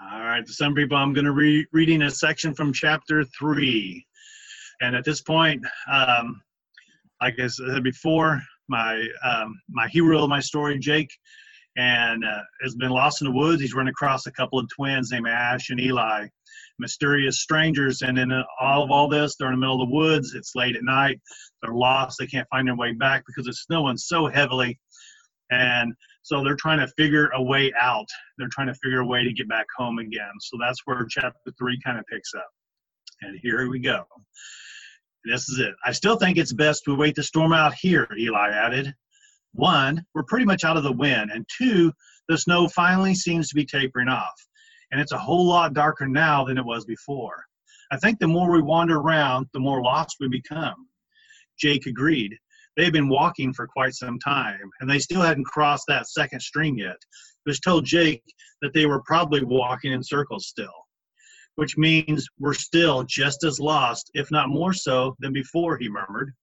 All 0.02 0.22
right, 0.22 0.46
the 0.46 0.54
Summer 0.54 0.76
People. 0.76 0.98
I'm 0.98 1.14
going 1.14 1.26
to 1.26 1.34
be 1.34 1.66
reading 1.74 2.04
a 2.04 2.12
section 2.12 2.54
from 2.54 2.72
chapter 2.72 3.26
three. 3.38 4.06
And 4.82 4.96
at 4.96 5.06
this 5.06 5.22
point, 5.22 5.64
um, 5.92 6.42
like 7.22 7.40
I 7.40 7.48
said 7.48 7.84
before, 7.84 8.42
my 8.68 9.08
um, 9.24 9.60
my 9.70 9.88
hero 9.88 10.24
of 10.24 10.30
my 10.30 10.40
story, 10.40 10.80
Jake, 10.80 11.12
and 11.78 12.24
uh, 12.24 12.42
has 12.64 12.76
been 12.76 12.90
lost 12.90 13.22
in 13.22 13.26
the 13.28 13.34
woods. 13.34 13.62
He's 13.62 13.74
run 13.74 13.88
across 13.88 14.26
a 14.26 14.32
couple 14.32 14.60
of 14.60 14.68
twins 14.76 15.12
named 15.12 15.28
Ash 15.28 15.70
and 15.70 15.80
Eli, 15.80 16.28
mysterious 16.80 17.42
strangers. 17.42 18.02
And 18.02 18.18
in 18.18 18.32
all 18.60 18.84
of 18.84 18.92
all 18.92 19.08
this, 19.08 19.36
they're 19.36 19.50
in 19.50 19.54
the 19.54 19.60
middle 19.60 19.82
of 19.82 19.90
the 19.90 19.96
woods. 19.96 20.34
It's 20.34 20.56
late 20.56 20.76
at 20.76 20.84
night. 20.84 21.20
They're 21.62 21.74
lost. 21.74 22.18
They 22.20 22.28
can't 22.28 22.48
find 22.50 22.68
their 22.68 22.76
way 22.76 22.94
back 22.94 23.24
because 23.28 23.48
it's 23.48 23.64
snowing 23.64 23.98
so 23.98 24.28
heavily. 24.28 24.80
And 25.52 25.94
so 26.24 26.44
they're 26.44 26.56
trying 26.56 26.80
to 26.80 26.88
figure 26.98 27.30
a 27.36 27.42
way 27.42 27.72
out. 27.80 28.08
They're 28.38 28.50
trying 28.52 28.68
to 28.68 28.74
figure 28.76 29.02
a 29.02 29.06
way 29.06 29.24
to 29.24 29.34
get 29.34 29.48
back 29.48 29.68
home 29.78 30.00
again. 30.00 30.32
So 30.40 30.58
that's 30.60 30.80
where 30.86 31.06
chapter 31.08 31.52
three 31.58 31.80
kind 31.86 32.00
of 32.00 32.06
picks 32.08 32.34
up. 32.34 32.50
And 33.22 33.38
here 33.42 33.70
we 33.70 33.80
go. 33.80 34.06
This 35.26 35.50
is 35.50 35.60
it. 35.60 35.74
I 35.84 35.92
still 35.92 36.18
think 36.18 36.38
it's 36.38 36.54
best 36.54 36.84
to 36.86 36.96
wait 36.96 37.16
the 37.16 37.24
storm 37.24 37.52
out 37.52 37.74
here, 37.74 38.08
Eli 38.18 38.50
added. 38.52 38.94
One, 39.54 40.06
we're 40.14 40.24
pretty 40.24 40.46
much 40.46 40.64
out 40.64 40.78
of 40.78 40.84
the 40.84 40.92
wind, 40.92 41.32
and 41.32 41.48
two, 41.58 41.92
the 42.28 42.38
snow 42.38 42.68
finally 42.68 43.16
seems 43.16 43.50
to 43.50 43.56
be 43.56 43.66
tapering 43.66 44.08
off, 44.08 44.34
and 44.92 45.02
it's 45.02 45.14
a 45.14 45.18
whole 45.18 45.48
lot 45.48 45.74
darker 45.74 46.08
now 46.08 46.46
than 46.46 46.60
it 46.60 46.66
was 46.66 46.86
before. 46.86 47.44
I 47.92 47.98
think 47.98 48.20
the 48.20 48.28
more 48.28 48.52
we 48.52 48.62
wander 48.62 48.98
around, 48.98 49.48
the 49.54 49.60
more 49.60 49.82
lost 49.82 50.18
we 50.20 50.28
become. 50.28 50.88
Jake 51.60 51.88
agreed. 51.88 52.36
They 52.78 52.84
had 52.84 52.94
been 52.94 53.10
walking 53.10 53.54
for 53.54 53.68
quite 53.68 53.96
some 53.96 54.20
time, 54.20 54.70
and 54.80 54.90
they 54.90 55.00
still 55.00 55.22
hadn't 55.22 55.46
crossed 55.46 55.86
that 55.88 56.08
second 56.08 56.42
stream 56.42 56.78
yet, 56.78 56.98
which 57.46 57.62
told 57.62 57.86
Jake 57.86 58.24
that 58.62 58.74
they 58.74 58.86
were 58.86 59.02
probably 59.08 59.44
walking 59.44 59.94
in 59.94 60.04
circles 60.04 60.48
still 60.48 60.85
which 61.56 61.78
means 61.78 62.28
we're 62.38 62.54
still 62.54 63.04
just 63.04 63.44
as 63.44 63.60
lost, 63.60 64.12
if 64.14 64.30
not 64.30 64.50
more 64.50 64.74
so, 64.74 65.16
than 65.20 65.34
before, 65.34 65.78
he 65.78 65.90
murmured. 65.90 66.34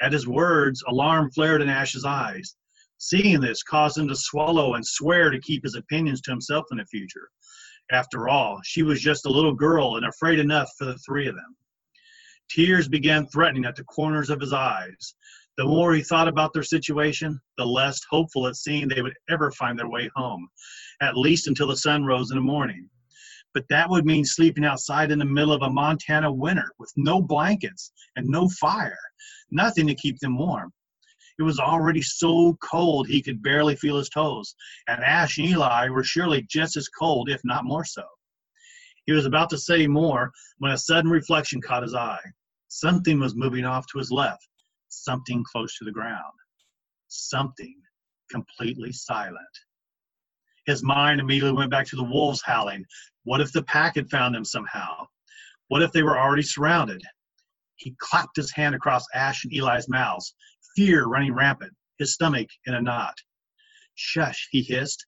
At 0.00 0.12
his 0.12 0.26
words, 0.26 0.82
alarm 0.86 1.30
flared 1.30 1.62
in 1.62 1.68
Ash's 1.68 2.04
eyes. 2.04 2.56
Seeing 2.98 3.40
this 3.40 3.62
caused 3.62 3.98
him 3.98 4.08
to 4.08 4.16
swallow 4.16 4.74
and 4.74 4.86
swear 4.86 5.30
to 5.30 5.40
keep 5.40 5.64
his 5.64 5.74
opinions 5.74 6.20
to 6.22 6.30
himself 6.30 6.66
in 6.70 6.78
the 6.78 6.86
future. 6.86 7.28
After 7.90 8.28
all, 8.28 8.60
she 8.64 8.82
was 8.82 9.00
just 9.00 9.26
a 9.26 9.30
little 9.30 9.54
girl 9.54 9.96
and 9.96 10.06
afraid 10.06 10.38
enough 10.38 10.70
for 10.78 10.84
the 10.84 10.98
three 10.98 11.26
of 11.26 11.34
them. 11.34 11.56
Tears 12.50 12.88
began 12.88 13.26
threatening 13.26 13.64
at 13.64 13.76
the 13.76 13.84
corners 13.84 14.30
of 14.30 14.40
his 14.40 14.52
eyes. 14.52 15.14
The 15.56 15.64
more 15.64 15.94
he 15.94 16.02
thought 16.02 16.28
about 16.28 16.52
their 16.52 16.62
situation, 16.62 17.40
the 17.56 17.66
less 17.66 18.00
hopeful 18.10 18.46
it 18.46 18.56
seemed 18.56 18.90
they 18.90 19.02
would 19.02 19.16
ever 19.30 19.50
find 19.52 19.78
their 19.78 19.88
way 19.88 20.10
home, 20.14 20.48
at 21.00 21.16
least 21.16 21.46
until 21.46 21.68
the 21.68 21.76
sun 21.76 22.04
rose 22.04 22.30
in 22.30 22.36
the 22.36 22.42
morning 22.42 22.88
but 23.54 23.68
that 23.68 23.88
would 23.88 24.04
mean 24.04 24.24
sleeping 24.24 24.64
outside 24.64 25.12
in 25.12 25.18
the 25.18 25.24
middle 25.24 25.52
of 25.52 25.62
a 25.62 25.70
Montana 25.70 26.30
winter 26.30 26.72
with 26.78 26.92
no 26.96 27.22
blankets 27.22 27.92
and 28.16 28.26
no 28.26 28.48
fire, 28.48 28.98
nothing 29.50 29.86
to 29.86 29.94
keep 29.94 30.18
them 30.18 30.36
warm. 30.36 30.72
It 31.38 31.42
was 31.44 31.58
already 31.58 32.02
so 32.02 32.56
cold 32.62 33.08
he 33.08 33.22
could 33.22 33.42
barely 33.42 33.76
feel 33.76 33.96
his 33.96 34.08
toes, 34.08 34.54
and 34.88 35.02
Ash 35.02 35.38
and 35.38 35.48
Eli 35.48 35.88
were 35.88 36.04
surely 36.04 36.46
just 36.48 36.76
as 36.76 36.88
cold, 36.88 37.28
if 37.28 37.40
not 37.44 37.64
more 37.64 37.84
so. 37.84 38.04
He 39.06 39.12
was 39.12 39.26
about 39.26 39.50
to 39.50 39.58
say 39.58 39.86
more 39.86 40.30
when 40.58 40.72
a 40.72 40.78
sudden 40.78 41.10
reflection 41.10 41.60
caught 41.60 41.82
his 41.82 41.94
eye. 41.94 42.22
Something 42.68 43.20
was 43.20 43.34
moving 43.36 43.64
off 43.64 43.86
to 43.88 43.98
his 43.98 44.10
left, 44.10 44.48
something 44.88 45.44
close 45.44 45.76
to 45.78 45.84
the 45.84 45.92
ground, 45.92 46.34
something 47.08 47.74
completely 48.30 48.92
silent. 48.92 49.38
His 50.66 50.82
mind 50.82 51.20
immediately 51.20 51.56
went 51.56 51.70
back 51.70 51.86
to 51.88 51.96
the 51.96 52.04
wolves 52.04 52.42
howling, 52.44 52.84
what 53.24 53.40
if 53.40 53.52
the 53.52 53.62
pack 53.64 53.96
had 53.96 54.10
found 54.10 54.34
them 54.34 54.44
somehow? 54.44 55.06
What 55.68 55.82
if 55.82 55.92
they 55.92 56.02
were 56.02 56.18
already 56.18 56.42
surrounded? 56.42 57.02
He 57.76 57.94
clapped 57.98 58.36
his 58.36 58.52
hand 58.52 58.74
across 58.74 59.04
Ash 59.14 59.44
and 59.44 59.52
Eli's 59.52 59.88
mouths, 59.88 60.34
fear 60.76 61.04
running 61.06 61.34
rampant, 61.34 61.72
his 61.98 62.14
stomach 62.14 62.48
in 62.66 62.74
a 62.74 62.80
knot. 62.80 63.16
Shush, 63.94 64.48
he 64.50 64.62
hissed. 64.62 65.04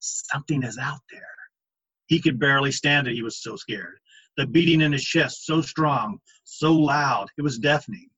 Something 0.00 0.62
is 0.62 0.78
out 0.78 1.00
there. 1.10 1.22
He 2.06 2.20
could 2.20 2.38
barely 2.38 2.72
stand 2.72 3.08
it, 3.08 3.14
he 3.14 3.22
was 3.22 3.42
so 3.42 3.56
scared. 3.56 3.98
The 4.36 4.46
beating 4.46 4.80
in 4.80 4.92
his 4.92 5.04
chest 5.04 5.46
so 5.46 5.62
strong, 5.62 6.18
so 6.44 6.72
loud, 6.72 7.28
it 7.38 7.42
was 7.42 7.58
deafening. 7.58 8.08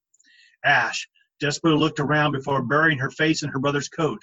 Ash 0.64 1.08
desperately 1.40 1.78
looked 1.78 2.00
around 2.00 2.32
before 2.32 2.62
burying 2.62 2.98
her 2.98 3.10
face 3.10 3.42
in 3.42 3.50
her 3.50 3.58
brother's 3.58 3.88
coat. 3.88 4.20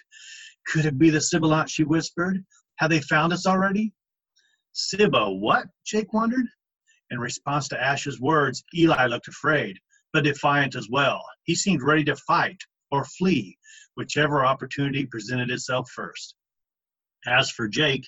Could 0.68 0.86
it 0.86 0.98
be 0.98 1.10
the 1.10 1.22
Sibilant, 1.22 1.70
she 1.70 1.84
whispered. 1.84 2.44
Have 2.78 2.90
they 2.90 3.02
found 3.02 3.34
us 3.34 3.46
already? 3.46 3.94
Sibbo, 4.74 5.40
what? 5.40 5.68
Jake 5.86 6.12
wondered. 6.14 6.46
In 7.12 7.20
response 7.20 7.68
to 7.70 7.82
Ash's 7.82 8.20
words, 8.20 8.64
Eli 8.76 9.06
looked 9.06 9.28
afraid, 9.28 9.80
but 10.12 10.24
defiant 10.24 10.76
as 10.76 10.90
well. 10.90 11.24
He 11.44 11.56
seemed 11.56 11.82
ready 11.82 12.04
to 12.06 12.16
fight 12.16 12.62
or 12.92 13.06
flee, 13.06 13.58
whichever 13.96 14.46
opportunity 14.46 15.06
presented 15.06 15.52
itself 15.52 15.90
first. 15.92 16.36
As 17.28 17.50
for 17.50 17.68
Jake, 17.68 18.08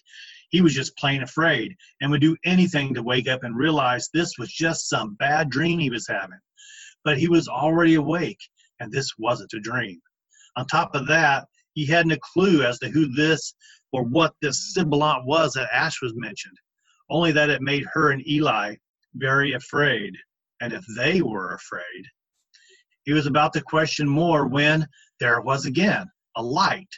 he 0.50 0.62
was 0.62 0.74
just 0.74 0.98
plain 0.98 1.24
afraid 1.24 1.76
and 2.02 2.12
would 2.12 2.22
do 2.22 2.38
anything 2.46 2.94
to 2.94 3.04
wake 3.04 3.28
up 3.28 3.44
and 3.44 3.56
realize 3.56 4.10
this 4.10 4.38
was 4.38 4.52
just 4.52 4.90
some 4.90 5.16
bad 5.16 5.50
dream 5.50 5.80
he 5.80 5.90
was 5.90 6.08
having. 6.08 6.40
But 7.04 7.18
he 7.18 7.28
was 7.28 7.48
already 7.48 7.96
awake, 7.96 8.42
and 8.80 8.92
this 8.92 9.12
wasn't 9.18 9.54
a 9.54 9.60
dream. 9.60 10.02
On 10.56 10.66
top 10.68 10.96
of 10.96 11.08
that, 11.08 11.48
He 11.78 11.86
hadn't 11.86 12.12
a 12.12 12.20
clue 12.34 12.64
as 12.64 12.80
to 12.80 12.90
who 12.90 13.08
this 13.14 13.54
or 13.98 14.04
what 14.04 14.36
this 14.44 14.76
sibilant 14.76 15.26
was 15.26 15.54
that 15.54 15.68
Ash 15.74 16.04
was 16.04 16.14
mentioned, 16.16 16.56
only 17.10 17.32
that 17.32 17.50
it 17.50 17.64
made 17.64 17.84
her 17.92 18.12
and 18.12 18.26
Eli 18.28 18.76
very 19.16 19.54
afraid. 19.54 20.14
And 20.62 20.72
if 20.72 20.86
they 20.96 21.24
were 21.24 21.56
afraid, 21.56 22.06
he 23.06 23.14
was 23.14 23.26
about 23.26 23.54
to 23.54 23.62
question 23.62 24.08
more 24.08 24.46
when 24.46 24.88
there 25.20 25.42
was 25.42 25.66
again 25.66 26.06
a 26.36 26.44
light, 26.44 26.90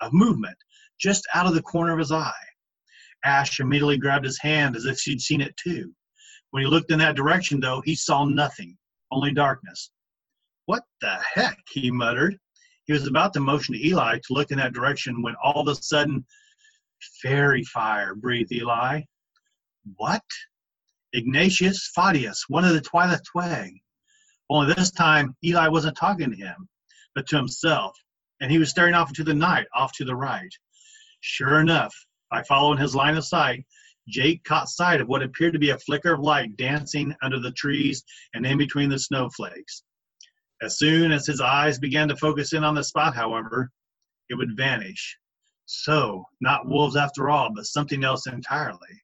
a 0.00 0.10
movement, 0.10 0.56
just 1.00 1.28
out 1.32 1.46
of 1.46 1.54
the 1.54 1.62
corner 1.62 1.92
of 1.92 2.00
his 2.00 2.10
eye. 2.10 2.32
Ash 3.24 3.60
immediately 3.60 3.96
grabbed 3.96 4.24
his 4.24 4.40
hand 4.40 4.74
as 4.74 4.84
if 4.84 4.98
she'd 4.98 5.20
seen 5.20 5.40
it 5.40 5.56
too. 5.56 5.94
When 6.50 6.64
he 6.64 6.68
looked 6.68 6.90
in 6.90 6.98
that 6.98 7.14
direction, 7.14 7.60
though, 7.60 7.82
he 7.84 7.94
saw 7.94 8.24
nothing, 8.24 8.76
only 9.12 9.32
darkness. 9.32 9.92
What 10.66 10.82
the 11.00 11.18
heck? 11.34 11.56
he 11.70 11.92
muttered. 11.92 12.36
He 12.86 12.94
was 12.94 13.06
about 13.06 13.32
to 13.34 13.40
motion 13.40 13.74
to 13.74 13.86
Eli 13.86 14.16
to 14.16 14.32
look 14.32 14.50
in 14.50 14.58
that 14.58 14.72
direction 14.72 15.22
when 15.22 15.36
all 15.40 15.60
of 15.60 15.68
a 15.68 15.80
sudden, 15.80 16.26
fairy 17.22 17.64
fire, 17.64 18.14
breathed 18.14 18.52
Eli. 18.52 19.02
What? 19.96 20.22
Ignis 21.12 21.90
fatuus, 21.96 22.44
one 22.48 22.64
of 22.64 22.74
the 22.74 22.80
Twilight 22.80 23.20
Twag. 23.24 23.72
Only 24.50 24.74
this 24.74 24.90
time, 24.90 25.36
Eli 25.44 25.68
wasn't 25.68 25.96
talking 25.96 26.30
to 26.30 26.36
him, 26.36 26.68
but 27.14 27.26
to 27.28 27.36
himself, 27.36 27.96
and 28.40 28.50
he 28.50 28.58
was 28.58 28.70
staring 28.70 28.94
off 28.94 29.08
into 29.08 29.24
the 29.24 29.34
night, 29.34 29.66
off 29.74 29.92
to 29.94 30.04
the 30.04 30.16
right. 30.16 30.52
Sure 31.20 31.60
enough, 31.60 31.94
by 32.30 32.42
following 32.42 32.78
his 32.78 32.94
line 32.94 33.16
of 33.16 33.24
sight, 33.24 33.66
Jake 34.08 34.44
caught 34.44 34.68
sight 34.68 35.00
of 35.00 35.08
what 35.08 35.22
appeared 35.22 35.52
to 35.52 35.58
be 35.58 35.70
a 35.70 35.78
flicker 35.78 36.14
of 36.14 36.20
light 36.20 36.56
dancing 36.56 37.14
under 37.22 37.38
the 37.38 37.52
trees 37.52 38.02
and 38.34 38.46
in 38.46 38.56
between 38.56 38.88
the 38.88 38.98
snowflakes. 38.98 39.82
As 40.62 40.78
soon 40.78 41.12
as 41.12 41.26
his 41.26 41.40
eyes 41.40 41.78
began 41.78 42.08
to 42.08 42.16
focus 42.16 42.52
in 42.52 42.64
on 42.64 42.74
the 42.74 42.82
spot, 42.82 43.14
however, 43.14 43.70
it 44.28 44.34
would 44.34 44.56
vanish. 44.56 45.18
So, 45.70 46.24
not 46.40 46.66
wolves 46.66 46.96
after 46.96 47.28
all, 47.28 47.52
but 47.54 47.66
something 47.66 48.02
else 48.02 48.26
entirely. 48.26 49.02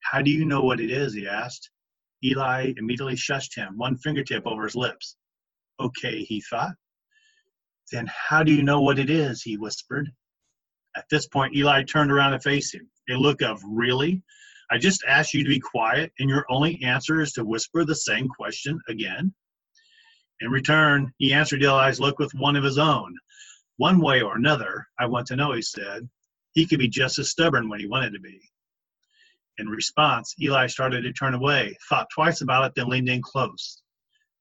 How 0.00 0.22
do 0.22 0.30
you 0.32 0.44
know 0.44 0.60
what 0.60 0.80
it 0.80 0.90
is? 0.90 1.14
he 1.14 1.28
asked. 1.28 1.70
Eli 2.24 2.72
immediately 2.76 3.14
shushed 3.14 3.54
him, 3.54 3.78
one 3.78 3.96
fingertip 3.98 4.44
over 4.44 4.64
his 4.64 4.74
lips. 4.74 5.16
Okay, 5.78 6.24
he 6.24 6.40
thought. 6.40 6.74
Then 7.92 8.08
how 8.08 8.42
do 8.42 8.52
you 8.52 8.64
know 8.64 8.80
what 8.80 8.98
it 8.98 9.08
is? 9.08 9.42
he 9.42 9.56
whispered. 9.56 10.10
At 10.96 11.04
this 11.10 11.28
point, 11.28 11.54
Eli 11.54 11.84
turned 11.84 12.10
around 12.10 12.32
and 12.32 12.42
faced 12.42 12.74
him. 12.74 12.90
A 13.08 13.14
look 13.14 13.40
of, 13.40 13.62
Really? 13.64 14.20
I 14.72 14.78
just 14.78 15.04
asked 15.06 15.32
you 15.32 15.44
to 15.44 15.48
be 15.48 15.60
quiet, 15.60 16.12
and 16.18 16.28
your 16.28 16.44
only 16.50 16.82
answer 16.82 17.20
is 17.20 17.30
to 17.34 17.44
whisper 17.44 17.84
the 17.84 17.94
same 17.94 18.26
question 18.26 18.80
again? 18.88 19.32
In 20.40 20.50
return, 20.50 21.12
he 21.18 21.32
answered 21.32 21.62
Eli's 21.62 22.00
look 22.00 22.18
with 22.18 22.34
one 22.34 22.56
of 22.56 22.64
his 22.64 22.78
own. 22.78 23.16
One 23.76 24.00
way 24.00 24.22
or 24.22 24.36
another, 24.36 24.86
I 24.98 25.06
want 25.06 25.26
to 25.28 25.36
know, 25.36 25.52
he 25.52 25.62
said. 25.62 26.08
He 26.52 26.66
could 26.66 26.78
be 26.78 26.88
just 26.88 27.18
as 27.18 27.30
stubborn 27.30 27.68
when 27.68 27.80
he 27.80 27.86
wanted 27.86 28.12
to 28.12 28.20
be. 28.20 28.40
In 29.58 29.68
response, 29.68 30.34
Eli 30.40 30.66
started 30.66 31.02
to 31.02 31.12
turn 31.12 31.34
away, 31.34 31.76
thought 31.88 32.08
twice 32.12 32.40
about 32.40 32.64
it, 32.64 32.72
then 32.74 32.88
leaned 32.88 33.08
in 33.08 33.22
close. 33.22 33.82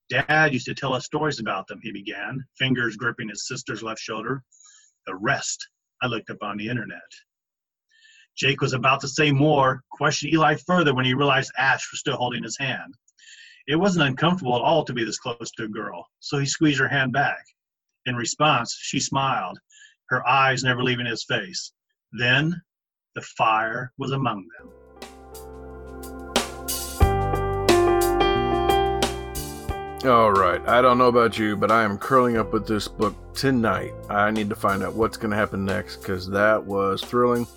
Dad 0.10 0.54
used 0.54 0.66
to 0.66 0.76
tell 0.76 0.94
us 0.94 1.06
stories 1.06 1.40
about 1.40 1.68
them, 1.68 1.80
he 1.82 1.92
began, 1.92 2.46
fingers 2.58 2.96
gripping 2.96 3.30
his 3.30 3.48
sister's 3.48 3.82
left 3.82 4.00
shoulder. 4.00 4.44
The 5.08 5.16
rest 5.16 5.68
I 6.02 6.08
looked 6.08 6.30
up 6.30 6.44
on 6.44 6.58
the 6.58 6.70
internet. 6.70 7.02
Jake 8.36 8.62
was 8.62 8.74
about 8.74 9.02
to 9.02 9.08
say 9.08 9.32
more, 9.32 9.84
question 9.92 10.30
Eli 10.30 10.56
further 10.56 10.94
when 10.94 11.06
he 11.06 11.14
realized 11.14 11.52
Ash 11.58 11.92
was 11.92 12.00
still 12.00 12.18
holding 12.18 12.44
his 12.44 12.58
hand. 12.58 12.96
It 13.68 13.76
wasn't 13.76 14.08
uncomfortable 14.08 14.56
at 14.56 14.62
all 14.62 14.84
to 14.86 14.94
be 14.94 15.04
this 15.04 15.20
close 15.20 15.52
to 15.52 15.64
a 15.64 15.70
girl, 15.70 16.06
so 16.20 16.38
he 16.38 16.46
squeezed 16.46 16.80
her 16.80 16.88
hand 16.88 17.14
back. 17.14 17.44
In 18.06 18.16
response, 18.18 18.78
she 18.82 19.00
smiled, 19.00 19.58
her 20.10 20.28
eyes 20.28 20.62
never 20.62 20.84
leaving 20.84 21.06
his 21.06 21.24
face. 21.24 21.72
Then 22.12 22.62
the 23.16 23.22
fire 23.22 23.94
was 23.98 24.12
among 24.12 24.46
them. 24.58 24.70
All 30.06 30.34
right, 30.34 30.62
I 30.68 30.82
don't 30.82 30.98
know 30.98 31.08
about 31.08 31.40
you, 31.40 31.56
but 31.56 31.72
I 31.72 31.84
am 31.84 31.98
curling 31.98 32.36
up 32.36 32.52
with 32.52 32.68
this 32.68 32.90
book 32.90 33.16
tonight. 33.34 33.94
I 34.10 34.32
need 34.32 34.50
to 34.50 34.56
find 34.56 34.84
out 34.84 34.96
what's 34.96 35.16
going 35.16 35.32
to 35.32 35.38
happen 35.38 35.64
next 35.64 35.98
because 35.98 36.28
that 36.28 36.62
was 36.62 37.02
thrilling. 37.02 37.48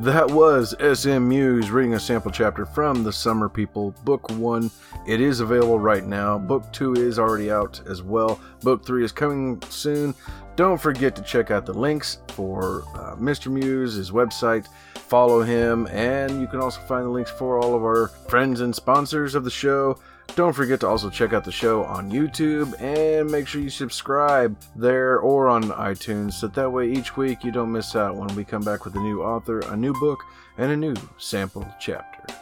That 0.00 0.30
was 0.30 0.74
SM 0.78 1.26
Muse 1.26 1.70
reading 1.70 1.94
a 1.94 2.00
sample 2.00 2.30
chapter 2.30 2.66
from 2.66 3.02
The 3.02 3.12
Summer 3.12 3.48
People, 3.48 3.92
Book 4.04 4.30
1. 4.32 4.70
It 5.06 5.22
is 5.22 5.40
available 5.40 5.78
right 5.78 6.04
now. 6.04 6.36
Book 6.36 6.70
2 6.74 6.96
is 6.96 7.18
already 7.18 7.50
out 7.50 7.80
as 7.88 8.02
well. 8.02 8.38
Book 8.60 8.84
3 8.84 9.02
is 9.02 9.10
coming 9.10 9.62
soon. 9.70 10.14
Don't 10.54 10.78
forget 10.78 11.16
to 11.16 11.22
check 11.22 11.50
out 11.50 11.64
the 11.64 11.72
links 11.72 12.18
for 12.28 12.82
uh, 12.94 13.16
Mr. 13.16 13.50
Muse, 13.50 13.94
his 13.94 14.10
website. 14.10 14.68
Follow 14.96 15.40
him, 15.40 15.86
and 15.86 16.42
you 16.42 16.46
can 16.46 16.60
also 16.60 16.80
find 16.82 17.06
the 17.06 17.10
links 17.10 17.30
for 17.30 17.58
all 17.58 17.74
of 17.74 17.82
our 17.82 18.08
friends 18.28 18.60
and 18.60 18.74
sponsors 18.74 19.34
of 19.34 19.44
the 19.44 19.50
show. 19.50 19.98
Don't 20.34 20.52
forget 20.52 20.80
to 20.80 20.88
also 20.88 21.08
check 21.08 21.32
out 21.32 21.44
the 21.44 21.52
show 21.52 21.84
on 21.84 22.10
YouTube 22.10 22.78
and 22.80 23.30
make 23.30 23.46
sure 23.46 23.60
you 23.60 23.70
subscribe 23.70 24.56
there 24.74 25.18
or 25.18 25.48
on 25.48 25.62
iTunes 25.64 26.34
so 26.34 26.48
that 26.48 26.70
way 26.70 26.90
each 26.90 27.16
week 27.16 27.42
you 27.42 27.50
don't 27.50 27.72
miss 27.72 27.96
out 27.96 28.16
when 28.16 28.34
we 28.34 28.44
come 28.44 28.62
back 28.62 28.84
with 28.84 28.94
a 28.96 29.00
new 29.00 29.22
author, 29.22 29.60
a 29.60 29.76
new 29.76 29.94
book, 29.94 30.20
and 30.58 30.70
a 30.70 30.76
new 30.76 30.94
sample 31.16 31.66
chapter. 31.80 32.34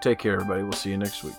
Take 0.00 0.18
care, 0.18 0.34
everybody. 0.34 0.62
We'll 0.62 0.72
see 0.72 0.90
you 0.90 0.98
next 0.98 1.22
week. 1.22 1.34